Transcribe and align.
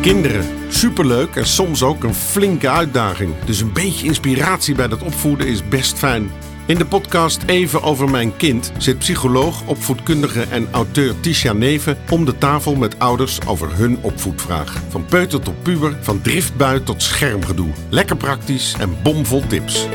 Kinderen, 0.00 0.44
superleuk 0.68 1.36
en 1.36 1.46
soms 1.46 1.82
ook 1.82 2.04
een 2.04 2.14
flinke 2.14 2.68
uitdaging. 2.68 3.34
Dus 3.44 3.60
een 3.60 3.72
beetje 3.72 4.06
inspiratie 4.06 4.74
bij 4.74 4.88
dat 4.88 5.02
opvoeden 5.02 5.46
is 5.46 5.68
best 5.68 5.98
fijn. 5.98 6.30
In 6.66 6.78
de 6.78 6.86
podcast 6.86 7.42
Even 7.46 7.82
over 7.82 8.10
mijn 8.10 8.36
kind 8.36 8.72
zit 8.78 8.98
psycholoog, 8.98 9.62
opvoedkundige 9.66 10.42
en 10.42 10.68
auteur 10.70 11.20
Tisha 11.20 11.52
Neven 11.52 11.98
om 12.10 12.24
de 12.24 12.38
tafel 12.38 12.74
met 12.74 12.98
ouders 12.98 13.46
over 13.46 13.76
hun 13.76 13.98
opvoedvraag. 14.02 14.82
Van 14.88 15.04
peuter 15.04 15.40
tot 15.40 15.62
puber, 15.62 15.96
van 16.00 16.20
driftbui 16.20 16.82
tot 16.82 17.02
schermgedoe. 17.02 17.70
Lekker 17.88 18.16
praktisch 18.16 18.74
en 18.78 18.96
bomvol 19.02 19.42
tips. 19.46 19.88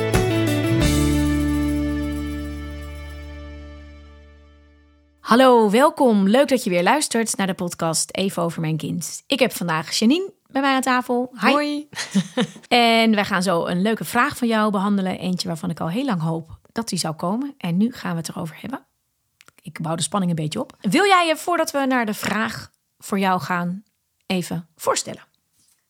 Hallo, 5.34 5.70
welkom. 5.70 6.28
Leuk 6.28 6.48
dat 6.48 6.64
je 6.64 6.70
weer 6.70 6.84
luistert 6.84 7.38
naar 7.38 7.48
de 7.48 7.54
podcast 7.54 8.16
Even 8.16 8.44
over 8.44 8.62
mijn 8.62 8.78
kind. 8.78 9.24
Ik 9.28 9.40
heb 9.40 9.52
vandaag 9.52 9.91
Janine 9.91 10.34
bij 10.48 10.62
mij 10.62 10.76
aan 10.76 10.82
tafel. 10.82 11.34
Hi. 11.40 11.52
Hoi. 11.52 11.90
En 12.68 13.16
wij 13.16 13.26
gaan 13.26 13.44
zo 13.44 13.66
een 13.66 13.82
leuke 13.82 14.05
vraag 14.05 14.38
van 14.38 14.48
jou 14.48 14.72
behandelen. 14.72 15.20
Eentje 15.20 15.48
waarvan 15.48 15.70
ik 15.70 15.80
al 15.80 15.90
heel 15.90 16.05
lang 16.05 16.22
hoop 16.22 16.60
dat 16.72 16.88
die 16.88 17.00
zou 17.00 17.16
komen. 17.16 17.54
En 17.58 17.77
nu 17.77 17.91
gaan 17.91 18.12
we 18.12 18.18
het 18.18 18.30
erover 18.30 18.58
hebben. 18.60 18.86
Ik 19.62 19.82
bouw 19.82 19.96
de 19.96 20.02
spanning 20.02 20.32
een 20.32 20.44
beetje 20.44 20.60
op. 20.60 20.77
Wil 20.82 21.05
jij 21.05 21.27
je, 21.27 21.36
voordat 21.36 21.72
we 21.72 21.86
naar 21.86 22.05
de 22.05 22.13
vraag 22.13 22.72
voor 22.98 23.20
jou 23.20 23.41
gaan, 23.41 23.84
even 24.26 24.68
voorstellen? 24.76 25.24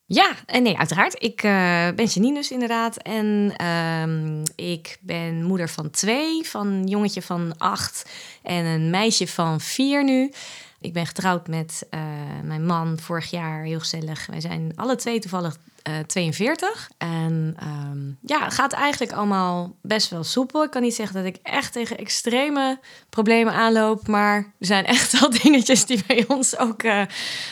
Ja, 0.06 0.36
en 0.46 0.64
nee, 0.64 0.78
uiteraard. 0.78 1.24
Ik 1.24 1.44
eh, 1.44 1.52
ben 1.96 2.06
Janine 2.06 2.34
dus 2.34 2.52
inderdaad. 2.52 2.98
En 2.98 3.54
ehm, 3.58 4.44
ik 4.56 4.98
ben 5.02 5.44
moeder 5.44 5.70
van 5.70 5.90
twee. 5.90 6.50
Van 6.50 6.68
een 6.68 6.88
jongetje 6.88 7.22
van 7.22 7.58
acht 7.58 8.10
en 8.44 8.66
een 8.66 8.90
meisje 8.90 9.28
van 9.28 9.62
vier 9.62 10.04
nu. 10.04 10.32
Ik 10.80 10.94
ben 10.94 11.06
getrouwd 11.06 11.48
met 11.48 11.88
eh, 11.90 12.02
mijn 12.44 12.66
man 12.66 13.00
vorig 13.00 13.30
jaar. 13.30 13.64
Heel 13.64 13.80
gezellig. 13.80 14.26
Wij 14.26 14.42
zijn 14.42 14.72
alle 14.76 14.96
twee 14.96 15.20
toevallig 15.20 15.58
eh 15.84 16.00
42. 16.00 16.90
En 16.98 17.56
ehm, 17.60 18.08
ja, 18.22 18.44
het 18.44 18.54
gaat 18.54 18.74
eigenlijk 18.74 19.12
allemaal 19.12 19.76
best 19.82 20.10
wel 20.10 20.24
soepel. 20.24 20.64
Ik 20.64 20.72
kan 20.72 20.82
niet 20.82 20.96
zeggen 20.96 21.16
dat 21.16 21.26
ik 21.26 21.40
echt 21.44 21.74
tegen 21.74 21.98
extreme 21.98 22.80
problemen 23.10 23.54
aanloop. 23.54 24.08
Maar 24.08 24.36
er 24.38 24.66
zijn 24.66 24.86
echt 24.86 25.20
wel 25.20 25.30
dingetjes 25.44 25.86
die 25.86 26.04
bij 26.08 26.26
ons 26.28 26.58
ook, 26.58 26.84
eh, 26.84 27.02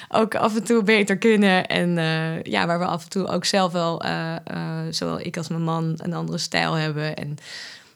ook 0.09 0.35
af 0.35 0.55
en 0.55 0.63
toe 0.63 0.83
beter 0.83 1.17
kunnen. 1.17 1.67
En 1.67 1.97
eh, 1.97 2.43
ja, 2.43 2.65
waar 2.65 2.79
we 2.79 2.85
af 2.85 3.03
en 3.03 3.09
toe 3.09 3.27
ook 3.27 3.45
zelf 3.45 3.71
wel, 3.71 4.01
eh, 4.01 4.35
eh, 4.35 4.87
zowel 4.89 5.19
ik 5.19 5.37
als 5.37 5.47
mijn 5.47 5.63
man, 5.63 5.93
een 5.97 6.13
andere 6.13 6.37
stijl 6.37 6.73
hebben. 6.73 7.15
En 7.15 7.35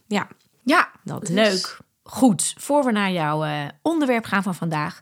ja, 0.08 0.28
Ja, 0.64 0.90
Dat 1.04 1.24
is- 1.24 1.30
leuk. 1.30 1.78
Goed, 2.04 2.54
voor 2.58 2.84
we 2.84 2.92
naar 2.92 3.12
jouw 3.12 3.44
eh, 3.44 3.66
onderwerp 3.82 4.26
gaan 4.26 4.44
van 4.44 4.56
vandaag. 4.56 5.00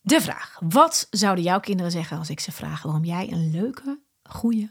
De 0.00 0.20
vraag. 0.20 0.56
Wat 0.60 1.06
zouden 1.10 1.44
jouw 1.44 1.60
kinderen 1.60 1.92
zeggen 1.92 2.18
als 2.18 2.30
ik 2.30 2.40
ze 2.40 2.52
vraag 2.52 2.82
waarom 2.82 3.04
jij 3.04 3.28
een 3.32 3.50
leuke, 3.50 3.98
goede 4.28 4.70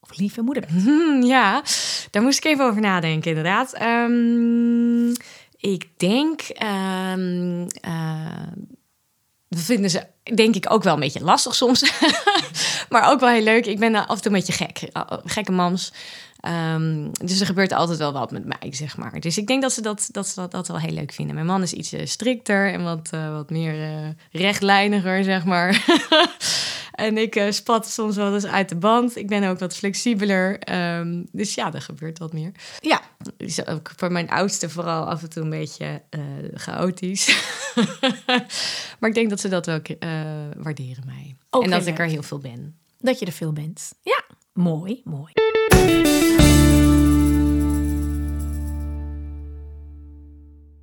of 0.00 0.16
lieve 0.18 0.42
moeder? 0.42 0.64
Hmm, 0.68 1.22
ja, 1.22 1.62
daar 2.10 2.22
moest 2.22 2.38
ik 2.38 2.44
even 2.44 2.64
over 2.64 2.80
nadenken, 2.80 3.28
inderdaad. 3.30 3.72
Ehm, 3.72 5.08
ik 5.56 5.88
denk. 5.96 6.40
eh, 6.42 7.12
dat 9.48 9.60
vinden 9.60 9.90
ze, 9.90 10.06
denk 10.34 10.54
ik, 10.54 10.70
ook 10.72 10.82
wel 10.82 10.94
een 10.94 11.00
beetje 11.00 11.24
lastig 11.24 11.54
soms. 11.54 11.92
maar 12.90 13.10
ook 13.10 13.20
wel 13.20 13.28
heel 13.28 13.42
leuk. 13.42 13.66
Ik 13.66 13.78
ben 13.78 13.94
af 13.94 14.16
en 14.16 14.22
toe 14.22 14.32
een 14.32 14.38
beetje 14.38 14.52
gek. 14.64 14.78
eh, 14.92 15.02
Gekke 15.24 15.52
mams. 15.52 15.92
Ehm, 16.40 17.08
dus 17.12 17.40
er 17.40 17.46
gebeurt 17.46 17.72
altijd 17.72 17.98
wel 17.98 18.12
wat 18.12 18.30
met 18.30 18.44
mij, 18.44 18.68
zeg 18.74 18.96
maar. 18.96 19.20
Dus 19.20 19.38
ik 19.38 19.46
denk 19.46 19.62
dat 19.62 19.72
ze 19.72 19.80
dat, 19.82 20.08
dat, 20.12 20.26
ze 20.28 20.34
dat, 20.34 20.50
dat 20.50 20.68
wel 20.68 20.78
heel 20.78 20.92
leuk 20.94 21.12
vinden. 21.12 21.34
Mijn 21.34 21.46
man 21.46 21.62
is 21.62 21.72
iets 21.72 21.94
strikter 22.04 22.72
en 22.72 22.82
wat, 22.82 23.08
eh, 23.10 23.30
wat 23.32 23.50
meer 23.50 24.14
rechtlijniger, 24.30 25.24
zeg 25.24 25.44
maar. 25.44 25.84
en 26.96 27.18
ik 27.18 27.36
eh, 27.36 27.50
spat 27.50 27.88
soms 27.88 28.16
wel 28.16 28.34
eens 28.34 28.46
uit 28.46 28.68
de 28.68 28.76
band. 28.76 29.16
Ik 29.16 29.28
ben 29.28 29.44
ook 29.44 29.58
wat 29.58 29.76
flexibeler. 29.76 30.58
Ehm, 30.58 31.24
dus 31.32 31.54
ja, 31.54 31.72
er 31.72 31.82
gebeurt 31.82 32.18
wat 32.18 32.32
meer. 32.32 32.52
Ja, 32.80 33.00
Is 33.36 33.66
ook 33.66 33.92
voor 33.96 34.12
mijn 34.12 34.30
oudste 34.30 34.68
vooral 34.70 35.04
af 35.04 35.22
en 35.22 35.30
toe 35.30 35.42
een 35.42 35.50
beetje 35.50 36.02
eh, 36.10 36.20
chaotisch. 36.54 37.52
maar 38.98 39.08
ik 39.08 39.14
denk 39.14 39.30
dat 39.30 39.40
ze 39.40 39.48
dat 39.48 39.66
wel 39.66 39.80
eh, 39.82 40.10
waarderen 40.56 41.02
mij. 41.06 41.36
Ook 41.50 41.62
en 41.62 41.70
dat 41.70 41.86
ik 41.86 41.98
er 41.98 42.06
heel 42.06 42.22
veel 42.22 42.38
ben. 42.38 42.76
dat 42.98 43.18
je 43.18 43.26
er 43.26 43.32
veel 43.32 43.52
bent. 43.52 43.92
Ja, 44.02 44.22
mooi, 44.52 45.00
mooi. 45.04 45.32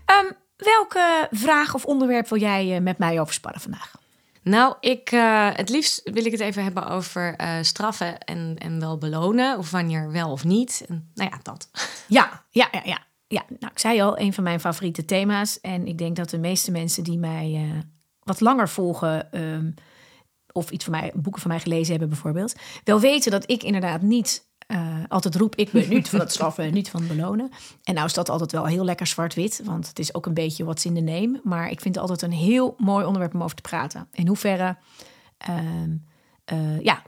Ehm, 0.06 0.31
welke 0.57 1.28
vraag 1.31 1.73
of 1.73 1.85
onderwerp 1.85 2.28
wil 2.28 2.40
jij 2.40 2.81
met 2.81 2.97
mij 2.97 3.19
over 3.19 3.34
sparren 3.34 3.62
vandaag? 3.62 4.03
Nou, 4.44 4.76
ik, 4.80 5.12
eh, 5.12 5.50
het 5.54 5.70
liefst 5.70 6.02
wil 6.04 6.26
ik 6.26 6.31
het 6.31 6.42
even 6.42 6.64
hebben 6.64 6.88
over 6.88 7.36
eh, 7.36 7.58
straffen 7.62 8.20
en, 8.20 8.56
en 8.58 8.80
wel 8.80 8.98
belonen. 8.98 9.58
Of 9.58 9.72
wanneer 9.72 10.12
wel 10.12 10.31
of 10.31 10.44
niet. 10.44 10.86
Nou 11.14 11.30
ja, 11.30 11.40
dat. 11.44 11.70
Ja, 12.08 12.44
ja, 12.50 12.68
ja, 12.72 12.82
ja. 12.84 13.00
ja. 13.28 13.44
Nou, 13.59 13.72
ik 13.72 13.80
zei 13.80 14.02
al, 14.02 14.20
een 14.20 14.34
van 14.34 14.44
mijn 14.44 14.59
favoriete 14.59 15.06
thema's. 15.06 15.59
En 15.62 15.88
ik 15.88 15.98
denk 15.98 16.16
dat 16.16 16.30
de 16.30 16.38
meeste 16.38 16.72
mensen 16.72 17.03
die 17.03 17.18
mij 17.18 17.53
eh, 17.56 17.80
wat 18.20 18.42
langer 18.42 18.70
volgen... 18.70 19.32
ehm, 19.32 19.72
of 20.52 20.72
iets 20.72 20.84
van 20.84 20.94
mij, 20.94 21.12
boeken 21.16 21.42
van 21.42 21.52
mij 21.52 21.59
gelezen 21.59 21.92
hebben 21.92 22.09
bijvoorbeeld... 22.09 22.56
wel 22.84 23.00
weten 23.00 23.32
dat 23.32 23.50
ik 23.50 23.64
inderdaad 23.64 24.02
niet 24.02 24.48
eh, 24.73 25.03
altijd 25.07 25.35
roep... 25.35 25.56
ik 25.56 25.72
ben 25.72 25.89
niet 25.89 26.09
van 26.09 26.19
het 26.19 26.31
straffen, 26.31 26.73
niet 26.73 26.89
van 26.89 27.00
het 27.00 27.16
belonen. 27.16 27.51
En 27.84 27.94
nou 27.94 28.06
is 28.06 28.13
dat 28.13 28.29
altijd 28.29 28.51
wel 28.51 28.66
heel 28.66 28.85
lekker 28.85 29.07
zwart-wit... 29.07 29.61
want 29.63 29.88
het 29.88 30.00
is 30.00 30.13
ook 30.13 30.25
een 30.25 30.34
beetje 30.34 30.63
what's 30.63 30.85
in 30.85 30.94
the 30.94 31.01
name. 31.01 31.39
Maar 31.44 31.69
ik 31.69 31.81
vind 31.81 31.95
het 31.95 32.03
altijd 32.03 32.22
een 32.22 32.38
heel 32.38 32.75
mooi 32.78 33.06
onderwerp 33.06 33.34
om 33.34 33.44
over 33.44 33.56
te 33.56 33.61
praten. 33.61 34.07
In 34.11 34.28
hoeverre... 34.28 34.78
ehm, 35.38 35.91
eh, 36.45 36.79
ja, 36.79 37.01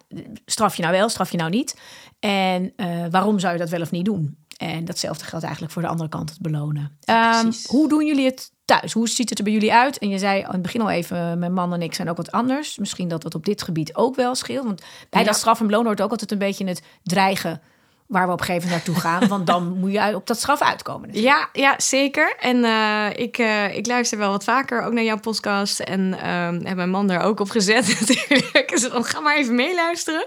straf 0.46 0.76
je 0.76 0.82
nou 0.82 0.94
wel, 0.94 1.10
straf 1.10 1.32
je 1.32 1.38
nou 1.38 1.50
niet? 1.50 1.80
En 2.20 2.74
eh, 2.76 3.06
waarom 3.10 3.40
zou 3.40 3.54
je 3.54 3.60
dat 3.60 3.70
wel 3.70 3.82
of 3.82 3.92
niet 3.92 4.06
doen? 4.06 4.38
En 4.56 4.86
datzelfde 4.86 5.26
geldt 5.26 5.44
eigenlijk 5.44 5.74
voor 5.74 5.82
de 5.82 5.88
andere 5.88 6.10
kant, 6.10 6.30
het 6.30 6.40
belonen. 6.42 6.98
Ehm, 7.04 7.52
hoe 7.66 7.90
doen 7.90 8.06
jullie 8.06 8.26
het 8.26 8.52
thuis? 8.66 8.94
Hoe 8.94 9.10
ziet 9.10 9.30
het 9.30 9.38
er 9.38 9.44
bij 9.44 9.54
jullie 9.54 9.74
uit? 9.74 9.98
En 9.98 10.10
je 10.10 10.18
zei 10.18 10.44
aan 10.44 10.52
het 10.54 10.62
begin 10.62 10.82
al 10.82 10.90
even, 10.90 11.40
mijn 11.40 11.54
man 11.54 11.74
en 11.74 11.82
ik 11.82 11.94
zijn 11.94 12.10
ook 12.10 12.18
wat 12.18 12.32
anders. 12.32 12.78
Misschien 12.78 13.08
dat 13.08 13.22
dat 13.22 13.36
op 13.36 13.46
dit 13.46 13.62
gebied 13.62 13.96
ook 13.96 14.16
wel 14.16 14.36
scheelt. 14.36 14.66
Want 14.66 14.82
bij 15.10 15.22
Ja. 15.22 15.28
dat 15.28 15.36
straf 15.36 15.60
en 15.60 15.66
belonen 15.66 15.88
hoort 15.88 16.02
ook 16.02 16.12
altijd 16.12 16.32
een 16.32 16.38
beetje 16.38 16.66
het 16.68 16.82
dreigen... 17.04 17.62
waar 18.08 18.28
we 18.28 18.34
op 18.34 18.40
een 18.40 18.46
gegeven 18.46 18.68
moment 18.70 18.86
naartoe 18.86 19.04
gaan. 19.04 19.28
Want 19.28 19.48
dan 19.48 19.78
moet 19.80 19.92
je 19.92 20.16
op 20.16 20.28
dat 20.28 20.38
straf 20.38 20.62
uitkomen. 20.62 21.12
Dus. 21.12 21.22
Ja, 21.22 21.50
ja 21.54 21.74
zeker. 21.78 22.36
En 22.40 22.64
eh, 22.64 23.10
ik, 23.16 23.38
eh, 23.38 23.78
ik 23.78 23.88
luister 23.88 24.18
wel 24.18 24.30
wat 24.32 24.44
vaker 24.44 24.82
ook 24.82 24.94
naar 24.94 25.04
jouw 25.04 25.20
podcast. 25.20 25.80
En 25.80 26.20
ehm 26.22 26.66
heb 26.66 26.76
mijn 26.76 26.90
man 26.90 27.08
daar 27.08 27.22
ook 27.22 27.40
op 27.40 27.50
gezet 27.50 27.88
natuurlijk. 28.00 28.70
Dus 28.70 28.90
dan 28.90 29.04
ga 29.04 29.20
maar 29.20 29.38
even 29.38 29.56
meeluisteren. 29.56 30.26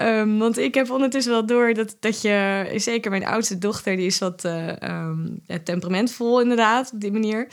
Ehm, 0.00 0.38
want 0.38 0.58
ik 0.58 0.74
heb 0.74 0.90
ondertussen 0.90 1.32
wel 1.32 1.46
door 1.46 1.74
dat, 1.74 1.96
dat 2.00 2.22
je... 2.22 2.72
Zeker 2.76 3.10
mijn 3.10 3.26
oudste 3.26 3.58
dochter, 3.58 3.96
die 3.96 4.06
is 4.06 4.18
wat 4.18 4.44
eh, 4.44 4.82
ehm, 4.82 5.26
temperamentvol 5.64 6.40
inderdaad, 6.40 6.90
op 6.92 7.00
die 7.00 7.12
manier. 7.12 7.48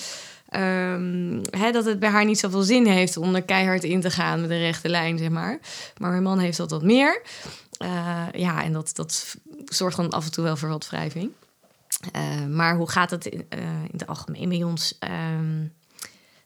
Ehm, 0.49 1.41
dat 1.71 1.85
het 1.85 1.99
bij 1.99 2.09
haar 2.09 2.25
niet 2.25 2.39
zoveel 2.39 2.61
zin 2.61 2.85
heeft 2.85 3.17
om 3.17 3.35
er 3.35 3.43
keihard 3.43 3.83
in 3.83 4.01
te 4.01 4.09
gaan 4.09 4.41
met 4.41 4.49
een 4.49 4.59
rechte 4.59 4.89
lijn, 4.89 5.17
zeg 5.17 5.29
maar. 5.29 5.59
Maar 5.97 6.11
mijn 6.11 6.23
man 6.23 6.39
heeft 6.39 6.57
dat 6.57 6.71
wat 6.71 6.83
meer. 6.83 7.21
Eh, 7.77 8.27
ja, 8.33 8.63
en 8.63 8.73
dat, 8.73 8.89
dat 8.93 9.35
zorgt 9.65 9.97
dan 9.97 10.09
af 10.09 10.25
en 10.25 10.31
toe 10.31 10.43
wel 10.43 10.57
voor 10.57 10.69
wat 10.69 10.89
wrijving. 10.89 11.31
Eh, 12.11 12.45
maar 12.45 12.75
hoe 12.75 12.89
gaat 12.89 13.09
het 13.09 13.25
in, 13.25 13.45
in 13.49 13.89
het 13.91 14.07
algemeen 14.07 14.49
bij 14.49 14.63
ons? 14.63 14.97
Ehm, 14.99 15.65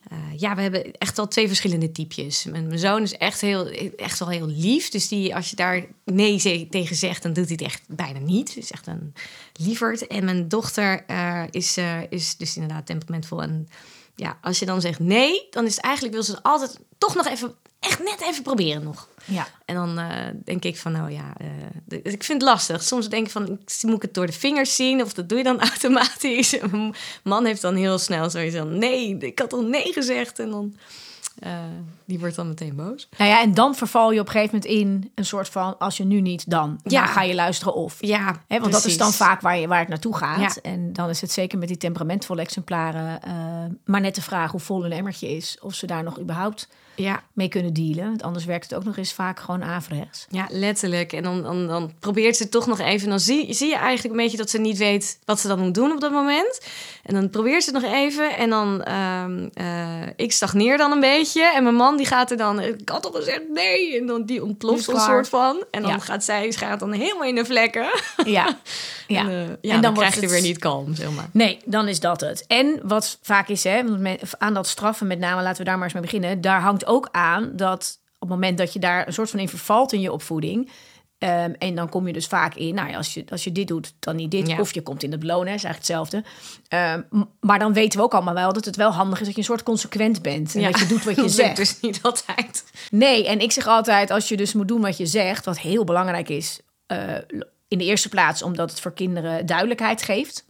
eh, 0.09 0.17
ja, 0.37 0.55
we 0.55 0.61
hebben 0.61 0.91
echt 0.91 1.17
wel 1.17 1.27
twee 1.27 1.47
verschillende 1.47 1.91
typjes. 1.91 2.43
Mijn, 2.43 2.79
zoon 2.79 3.01
is 3.01 3.13
echt, 3.13 3.41
heel, 3.41 3.67
echt 3.97 4.19
wel 4.19 4.29
heel 4.29 4.47
lief. 4.47 4.89
Dus 4.89 5.07
die, 5.07 5.35
als 5.35 5.49
je 5.49 5.55
daar 5.55 5.85
nee 6.05 6.67
tegen 6.69 6.95
zegt, 6.95 7.23
dan 7.23 7.33
doet 7.33 7.45
hij 7.45 7.53
het 7.59 7.65
echt 7.65 7.81
bijna 7.87 8.19
niet. 8.19 8.57
Is 8.57 8.71
echt 8.71 8.87
een 8.87 9.13
lieverd. 9.53 10.07
En 10.07 10.25
mijn 10.25 10.47
dochter 10.47 11.05
eh, 11.05 11.43
is, 11.49 11.77
eh, 11.77 11.99
is 12.09 12.37
dus 12.37 12.55
inderdaad 12.55 12.85
temperamentvol. 12.85 13.41
En 13.41 13.67
ja, 14.15 14.37
als 14.41 14.59
je 14.59 14.65
dan 14.65 14.81
zegt 14.81 14.99
nee, 14.99 15.47
dan 15.49 15.65
is 15.65 15.75
het 15.75 15.85
eigenlijk 15.85 16.13
wil 16.13 16.23
ze 16.23 16.43
altijd 16.43 16.79
toch 16.97 17.15
nog 17.15 17.27
even, 17.27 17.55
echt 17.81 17.99
net 18.03 18.21
even 18.21 18.43
proberen 18.43 18.83
nog. 18.83 19.07
Ja. 19.25 19.47
En 19.65 19.75
dan 19.75 19.99
eh, 19.99 20.07
denk 20.43 20.63
ik 20.63 20.77
van, 20.77 20.91
nou 20.91 21.11
ja, 21.11 21.33
eh, 21.37 21.47
de- 21.85 22.01
ik 22.01 22.23
vind 22.23 22.41
het 22.41 22.49
lastig. 22.51 22.83
Soms 22.83 23.09
denk 23.09 23.25
ik 23.25 23.31
van, 23.31 23.43
ik- 23.47 23.79
moet 23.81 23.95
ik 23.95 24.01
het 24.01 24.13
door 24.13 24.25
de 24.25 24.31
vingers 24.33 24.75
zien? 24.75 25.01
Of 25.01 25.13
dat 25.13 25.29
doe 25.29 25.37
je 25.37 25.43
dan 25.43 25.59
automatisch? 25.69 26.59
En 26.59 26.69
Mijn 26.71 26.93
man 27.23 27.45
heeft 27.45 27.61
dan 27.61 27.75
heel 27.75 27.97
snel 27.97 28.29
zoiets 28.29 28.55
van, 28.55 28.77
nee, 28.77 29.17
ik 29.17 29.39
had 29.39 29.53
al 29.53 29.61
nee 29.63 29.93
gezegd. 29.93 30.39
En 30.39 30.49
dan, 30.49 30.75
eh, 31.39 31.51
die 32.05 32.19
wordt 32.19 32.35
dan 32.35 32.47
meteen 32.47 32.75
boos. 32.75 33.07
Nou 33.17 33.29
ja, 33.29 33.41
en 33.41 33.53
dan 33.53 33.75
verval 33.75 34.11
je 34.11 34.19
op 34.19 34.25
een 34.25 34.31
gegeven 34.31 34.55
moment 34.55 34.71
in 34.79 35.11
een 35.15 35.25
soort 35.25 35.49
van... 35.49 35.77
als 35.77 35.97
je 35.97 36.03
nu 36.05 36.21
niet, 36.21 36.49
dan. 36.49 36.79
Ja. 36.83 37.03
Dan 37.03 37.13
ga 37.13 37.21
je 37.21 37.35
luisteren 37.35 37.73
of. 37.73 37.95
Ja, 37.99 38.41
Hè, 38.47 38.59
want 38.59 38.71
dat 38.71 38.85
is 38.85 38.97
dan 38.97 39.13
vaak 39.13 39.41
waar, 39.41 39.57
je, 39.57 39.67
waar 39.67 39.79
het 39.79 39.87
naartoe 39.87 40.15
gaat. 40.17 40.39
Ja. 40.55 40.61
En 40.71 40.93
dan 40.93 41.09
is 41.09 41.21
het 41.21 41.31
zeker 41.31 41.57
met 41.57 41.67
die 41.67 41.77
temperamentvolle 41.77 42.41
exemplaren... 42.41 43.19
maar 43.85 44.01
net 44.01 44.15
de 44.15 44.21
vraag 44.21 44.51
hoe 44.51 44.59
vol 44.59 44.85
een 44.85 44.91
emmertje 44.91 45.35
is... 45.35 45.57
of 45.61 45.73
ze 45.73 45.85
daar 45.85 46.03
nog 46.03 46.19
überhaupt 46.19 46.67
Ja, 47.01 47.23
mee 47.33 47.47
kunnen 47.47 47.73
dealen. 47.73 48.03
Want 48.05 48.23
anders 48.23 48.45
werkt 48.45 48.69
het 48.69 48.75
ook 48.79 48.83
nog 48.83 48.97
eens 48.97 49.13
vaak 49.13 49.39
gewoon 49.39 49.63
averechts. 49.63 50.25
ja, 50.29 50.47
letterlijk. 50.49 51.13
En 51.13 51.23
dan, 51.23 51.43
dan, 51.43 51.67
dan 51.67 51.91
probeert 51.99 52.35
ze 52.37 52.49
toch 52.49 52.67
nog 52.67 52.79
even. 52.79 53.03
En 53.03 53.09
dan 53.09 53.19
zie, 53.19 53.53
zie 53.53 53.67
je 53.69 53.75
eigenlijk 53.75 54.15
een 54.15 54.21
beetje 54.23 54.37
dat 54.37 54.49
ze 54.49 54.57
niet 54.59 54.77
weet 54.77 55.19
wat 55.25 55.39
ze 55.39 55.47
dan 55.47 55.59
moet 55.59 55.73
doen 55.73 55.91
op 55.91 55.99
dat 56.01 56.11
moment. 56.11 56.61
En 57.03 57.13
dan 57.13 57.29
probeert 57.29 57.63
ze 57.63 57.71
het 57.73 57.81
nog 57.81 57.91
even. 57.93 58.37
En 58.37 58.49
dan, 58.49 58.83
ehm, 58.83 59.47
eh, 59.53 60.07
ik 60.15 60.31
stagneer 60.31 60.77
dan 60.77 60.91
een 60.91 60.99
beetje. 60.99 61.53
En 61.55 61.63
mijn 61.63 61.75
man 61.75 61.97
die 61.97 62.05
gaat 62.05 62.31
er 62.31 62.37
dan, 62.37 62.59
ik 62.59 62.89
had 62.89 63.05
al 63.05 63.11
gezegd 63.11 63.41
nee. 63.53 63.97
En 63.99 64.05
dan 64.05 64.23
die 64.25 64.43
ontploft 64.43 64.87
een 64.87 64.99
soort 64.99 65.29
van. 65.29 65.63
En 65.71 65.81
dan 65.81 65.91
Ja. 65.91 65.99
gaat 65.99 66.23
zij, 66.23 66.51
ze 66.51 66.57
gaat 66.57 66.79
dan 66.79 66.91
helemaal 66.91 67.23
in 67.27 67.35
de 67.35 67.45
vlekken. 67.45 67.89
Ja, 68.25 68.57
ja. 69.07 69.21
En, 69.21 69.29
eh, 69.29 69.35
ja, 69.37 69.45
En 69.47 69.57
dan, 69.61 69.81
dan 69.81 69.93
krijg 69.93 70.15
je 70.15 70.21
het- 70.21 70.29
weer 70.31 70.41
niet 70.41 70.57
kalm, 70.59 70.95
zeg 70.95 71.11
maar. 71.11 71.29
Nee, 71.31 71.59
dan 71.65 71.87
is 71.87 71.99
dat 71.99 72.21
het. 72.21 72.45
En 72.47 72.79
wat 72.83 73.17
vaak 73.21 73.47
is, 73.47 73.63
hè, 73.63 73.81
aan 74.37 74.53
dat 74.53 74.67
straffen 74.67 75.07
met 75.07 75.19
name, 75.19 75.41
laten 75.41 75.57
we 75.57 75.63
daar 75.63 75.75
maar 75.75 75.83
eens 75.83 75.93
mee 75.93 76.01
beginnen. 76.03 76.41
Daar 76.41 76.61
hangt 76.61 76.85
ook 76.85 76.90
aan 77.11 77.51
dat 77.55 77.99
op 78.19 78.29
het 78.29 78.29
moment 78.29 78.57
dat 78.57 78.73
je 78.73 78.79
daar 78.79 79.07
een 79.07 79.13
soort 79.13 79.29
van 79.29 79.39
in 79.39 79.49
vervalt 79.49 79.93
in 79.93 80.01
je 80.01 80.11
opvoeding. 80.11 80.69
ehm, 81.17 81.53
en 81.57 81.75
dan 81.75 81.89
kom 81.89 82.07
je 82.07 82.13
dus 82.13 82.27
vaak 82.27 82.55
in, 82.55 82.75
nou 82.75 82.89
ja, 82.89 82.97
als 82.97 83.13
je, 83.13 83.23
als 83.29 83.43
je 83.43 83.51
dit 83.51 83.67
doet, 83.67 83.93
dan 83.99 84.15
niet 84.15 84.31
dit. 84.31 84.47
Ja. 84.47 84.59
Of 84.59 84.73
je 84.73 84.81
komt 84.81 85.03
in 85.03 85.11
het 85.11 85.19
belonen, 85.19 85.53
is 85.53 85.63
eigenlijk 85.63 85.77
hetzelfde. 85.77 86.23
Ehm, 86.67 87.01
maar 87.39 87.59
dan 87.59 87.73
weten 87.73 87.99
we 87.99 88.05
ook 88.05 88.13
allemaal 88.13 88.33
wel 88.33 88.53
dat 88.53 88.65
het 88.65 88.75
wel 88.75 88.91
handig 88.91 89.19
is 89.19 89.25
dat 89.25 89.33
je 89.33 89.39
een 89.41 89.45
soort 89.47 89.63
consequent 89.63 90.21
bent. 90.21 90.55
En 90.55 90.61
dat 90.63 90.79
je 90.79 90.87
doet 90.87 91.03
wat 91.03 91.15
je 91.15 91.29
zegt. 91.43 91.55
dus 91.55 91.79
niet 91.79 91.99
altijd. 92.01 92.63
Nee, 92.91 93.27
en 93.27 93.39
ik 93.39 93.51
zeg 93.51 93.67
altijd, 93.67 94.11
als 94.11 94.29
je 94.29 94.37
dus 94.37 94.53
moet 94.53 94.67
doen 94.67 94.81
wat 94.81 94.97
je 94.97 95.05
zegt, 95.05 95.45
wat 95.45 95.59
heel 95.59 95.83
belangrijk 95.83 96.29
is, 96.29 96.59
eh, 96.85 96.99
in 97.67 97.77
de 97.77 97.85
eerste 97.85 98.09
plaats 98.09 98.41
omdat 98.43 98.69
het 98.69 98.79
voor 98.79 98.93
kinderen 98.93 99.45
duidelijkheid 99.45 100.01
geeft. 100.01 100.45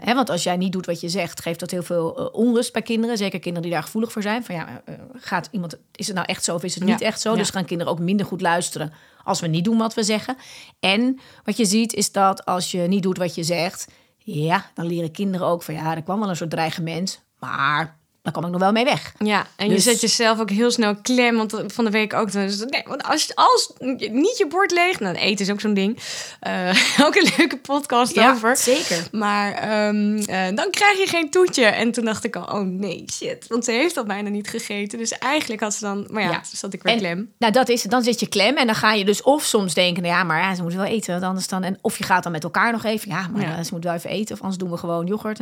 Hè, 0.00 0.14
want 0.14 0.30
als 0.30 0.42
jij 0.42 0.56
niet 0.56 0.72
doet 0.72 0.86
wat 0.86 1.00
je 1.00 1.08
zegt, 1.08 1.40
geeft 1.42 1.60
dat 1.60 1.70
heel 1.70 1.82
veel 1.82 2.18
eh, 2.18 2.34
onrust 2.34 2.72
bij 2.72 2.82
kinderen. 2.82 3.16
Zeker 3.16 3.38
kinderen 3.38 3.62
die 3.62 3.72
daar 3.72 3.82
gevoelig 3.82 4.12
voor 4.12 4.22
zijn. 4.22 4.44
Van 4.44 4.54
ja, 4.54 4.82
eh, 4.84 4.94
gaat 5.12 5.48
iemand, 5.50 5.76
is 5.94 6.06
het 6.06 6.16
nou 6.16 6.28
echt 6.28 6.44
zo 6.44 6.54
of 6.54 6.62
is 6.64 6.74
het 6.74 6.84
Ja, 6.84 6.90
niet 6.90 7.00
echt 7.00 7.20
zo? 7.20 7.30
ja. 7.30 7.36
Dus 7.36 7.50
gaan 7.50 7.64
kinderen 7.64 7.92
ook 7.92 7.98
minder 7.98 8.26
goed 8.26 8.40
luisteren 8.40 8.92
als 9.24 9.40
we 9.40 9.46
niet 9.46 9.64
doen 9.64 9.78
wat 9.78 9.94
we 9.94 10.02
zeggen. 10.02 10.36
En 10.80 11.18
wat 11.44 11.56
je 11.56 11.64
ziet 11.64 11.92
is 11.92 12.12
dat 12.12 12.44
als 12.44 12.70
je 12.70 12.80
niet 12.80 13.02
doet 13.02 13.18
wat 13.18 13.34
je 13.34 13.42
zegt, 13.42 13.88
ja, 14.18 14.70
dan 14.74 14.86
leren 14.86 15.10
kinderen 15.10 15.46
ook 15.46 15.62
van 15.62 15.74
ja, 15.74 15.96
er 15.96 16.02
kwam 16.02 16.20
wel 16.20 16.28
een 16.28 16.36
soort 16.36 16.50
dreigement, 16.50 17.24
maar 17.38 17.98
daar 18.32 18.32
kwam 18.32 18.44
ik 18.44 18.50
nog 18.50 18.60
wel 18.60 18.72
mee 18.72 18.84
weg. 18.84 19.12
Ja, 19.18 19.46
en 19.56 19.68
Dus- 19.68 19.84
je 19.84 19.90
zet 19.90 20.00
jezelf 20.00 20.40
ook 20.40 20.50
heel 20.50 20.70
snel 20.70 20.96
klem. 21.02 21.36
Want 21.36 21.54
van 21.66 21.84
de 21.84 21.90
week 21.90 22.14
ook. 22.14 22.32
Dus, 22.32 22.58
nee, 22.58 22.82
want 22.86 23.02
als, 23.02 23.34
als 23.34 23.72
niet 24.10 24.38
je 24.38 24.46
bord 24.48 24.70
leeg... 24.70 25.00
Nou, 25.00 25.16
eten 25.16 25.44
is 25.46 25.52
ook 25.52 25.60
zo'n 25.60 25.74
ding. 25.74 25.98
Eh, 26.40 26.68
ook 27.06 27.14
een 27.14 27.32
leuke 27.36 27.58
podcast 27.58 28.18
over. 28.18 28.56
zeker. 28.56 29.08
Maar 29.12 29.52
ehm, 29.52 30.16
eh, 30.18 30.56
dan 30.56 30.70
krijg 30.70 30.98
je 30.98 31.06
geen 31.06 31.30
toetje. 31.30 31.64
En 31.64 31.92
toen 31.92 32.04
dacht 32.04 32.24
ik 32.24 32.36
al, 32.36 32.44
oh 32.58 32.66
nee, 32.66 33.04
shit. 33.12 33.46
Want 33.48 33.64
ze 33.64 33.72
heeft 33.72 33.94
dat 33.94 34.06
bijna 34.06 34.28
niet 34.28 34.48
gegeten. 34.48 34.98
Dus 34.98 35.10
eigenlijk 35.18 35.60
had 35.60 35.74
ze 35.74 35.80
dan... 35.80 36.06
Maar 36.10 36.22
ja, 36.22 36.30
Ja. 36.30 36.40
zat 36.52 36.72
ik 36.72 36.82
weer 36.82 36.92
En- 36.92 36.98
klem. 36.98 37.32
Nou, 37.38 37.52
dat 37.52 37.68
is 37.68 37.82
het. 37.82 37.90
Dan 37.90 38.02
zit 38.02 38.20
je 38.20 38.28
klem 38.28 38.56
en 38.56 38.66
dan 38.66 38.74
ga 38.74 38.92
je 38.92 39.04
dus 39.04 39.22
of 39.22 39.42
soms 39.42 39.74
denken, 39.74 40.02
nou 40.02 40.14
ja, 40.14 40.24
maar 40.24 40.40
ja, 40.42 40.54
ze 40.54 40.62
moeten 40.62 40.80
wel 40.80 40.88
eten, 40.88 41.12
want 41.12 41.24
anders 41.24 41.48
dan. 41.48 41.62
En 41.62 41.78
of 41.80 41.98
je 41.98 42.04
gaat 42.04 42.22
dan 42.22 42.32
met 42.32 42.44
elkaar 42.44 42.72
nog 42.72 42.84
even, 42.84 43.08
ja, 43.10 43.28
maar 43.32 43.42
Ja. 43.42 43.56
eh, 43.56 43.64
ze 43.64 43.68
moeten 43.70 43.90
wel 43.90 43.98
even 43.98 44.10
eten, 44.10 44.34
of 44.34 44.40
anders 44.40 44.58
doen 44.58 44.70
we 44.70 44.76
gewoon 44.76 45.06
yoghurt. 45.06 45.40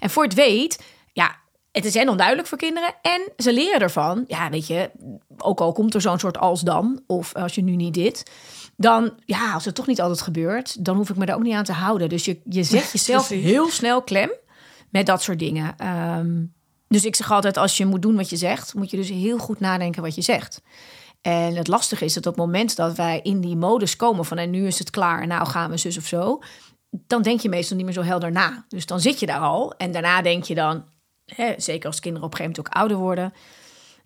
En 0.00 0.10
voor 0.10 0.22
het 0.24 0.34
weet, 0.34 0.78
ja, 1.12 1.36
het 1.74 1.84
is 1.84 1.94
en 1.94 2.08
onduidelijk 2.08 2.48
voor 2.48 2.58
kinderen 2.58 2.94
en 3.02 3.32
ze 3.36 3.52
leren 3.52 3.80
ervan. 3.80 4.24
Ja, 4.26 4.50
weet 4.50 4.66
je, 4.66 4.90
ook 5.38 5.60
al 5.60 5.72
komt 5.72 5.94
er 5.94 6.00
zo'n 6.00 6.18
soort 6.18 6.38
als 6.38 6.60
dan, 6.60 7.02
of 7.06 7.34
als 7.34 7.54
je 7.54 7.62
nu 7.62 7.76
niet 7.76 7.94
dit, 7.94 8.30
dan, 8.76 9.12
ja, 9.24 9.52
als 9.52 9.64
het 9.64 9.74
toch 9.74 9.86
niet 9.86 10.00
altijd 10.00 10.20
gebeurt, 10.20 10.84
dan 10.84 10.96
hoef 10.96 11.10
ik 11.10 11.16
me 11.16 11.26
daar 11.26 11.36
ook 11.36 11.42
niet 11.42 11.54
aan 11.54 11.64
te 11.64 11.72
houden. 11.72 12.08
Dus 12.08 12.24
je, 12.24 12.40
je 12.44 12.62
zet 12.62 12.90
jezelf 12.92 13.28
heel 13.28 13.70
snel 13.70 14.02
klem 14.02 14.30
met 14.90 15.06
dat 15.06 15.22
soort 15.22 15.38
dingen. 15.38 15.74
Ehm, 15.76 16.44
dus 16.88 17.04
ik 17.04 17.16
zeg 17.16 17.32
altijd, 17.32 17.56
als 17.56 17.76
je 17.76 17.86
moet 17.86 18.02
doen 18.02 18.16
wat 18.16 18.30
je 18.30 18.36
zegt, 18.36 18.74
moet 18.74 18.90
je 18.90 18.96
dus 18.96 19.08
heel 19.08 19.38
goed 19.38 19.60
nadenken 19.60 20.02
wat 20.02 20.14
je 20.14 20.22
zegt. 20.22 20.62
En 21.20 21.54
het 21.54 21.68
lastige 21.68 22.04
is 22.04 22.14
dat 22.14 22.26
op 22.26 22.36
het 22.36 22.44
moment 22.44 22.76
dat 22.76 22.96
wij 22.96 23.20
in 23.22 23.40
die 23.40 23.56
modus 23.56 23.96
komen 23.96 24.24
van 24.24 24.38
en 24.38 24.50
nu 24.50 24.66
is 24.66 24.78
het 24.78 24.90
klaar, 24.90 25.26
nou 25.26 25.46
gaan 25.46 25.70
we 25.70 25.76
zus 25.76 25.96
of 25.96 26.06
zo, 26.06 26.38
dan 26.90 27.22
denk 27.22 27.40
je 27.40 27.48
meestal 27.48 27.76
niet 27.76 27.84
meer 27.84 27.94
zo 27.94 28.02
helder 28.02 28.32
na. 28.32 28.64
Dus 28.68 28.86
dan 28.86 29.00
zit 29.00 29.20
je 29.20 29.26
daar 29.26 29.40
al 29.40 29.74
en 29.76 29.92
daarna 29.92 30.22
denk 30.22 30.44
je 30.44 30.54
dan, 30.54 30.84
hè, 31.26 31.54
zeker 31.56 31.86
als 31.86 32.00
kinderen 32.00 32.26
op 32.26 32.32
een 32.32 32.38
gegeven 32.38 32.62
moment 32.62 32.76
ook 32.76 32.80
ouder 32.80 32.96
worden, 32.96 33.34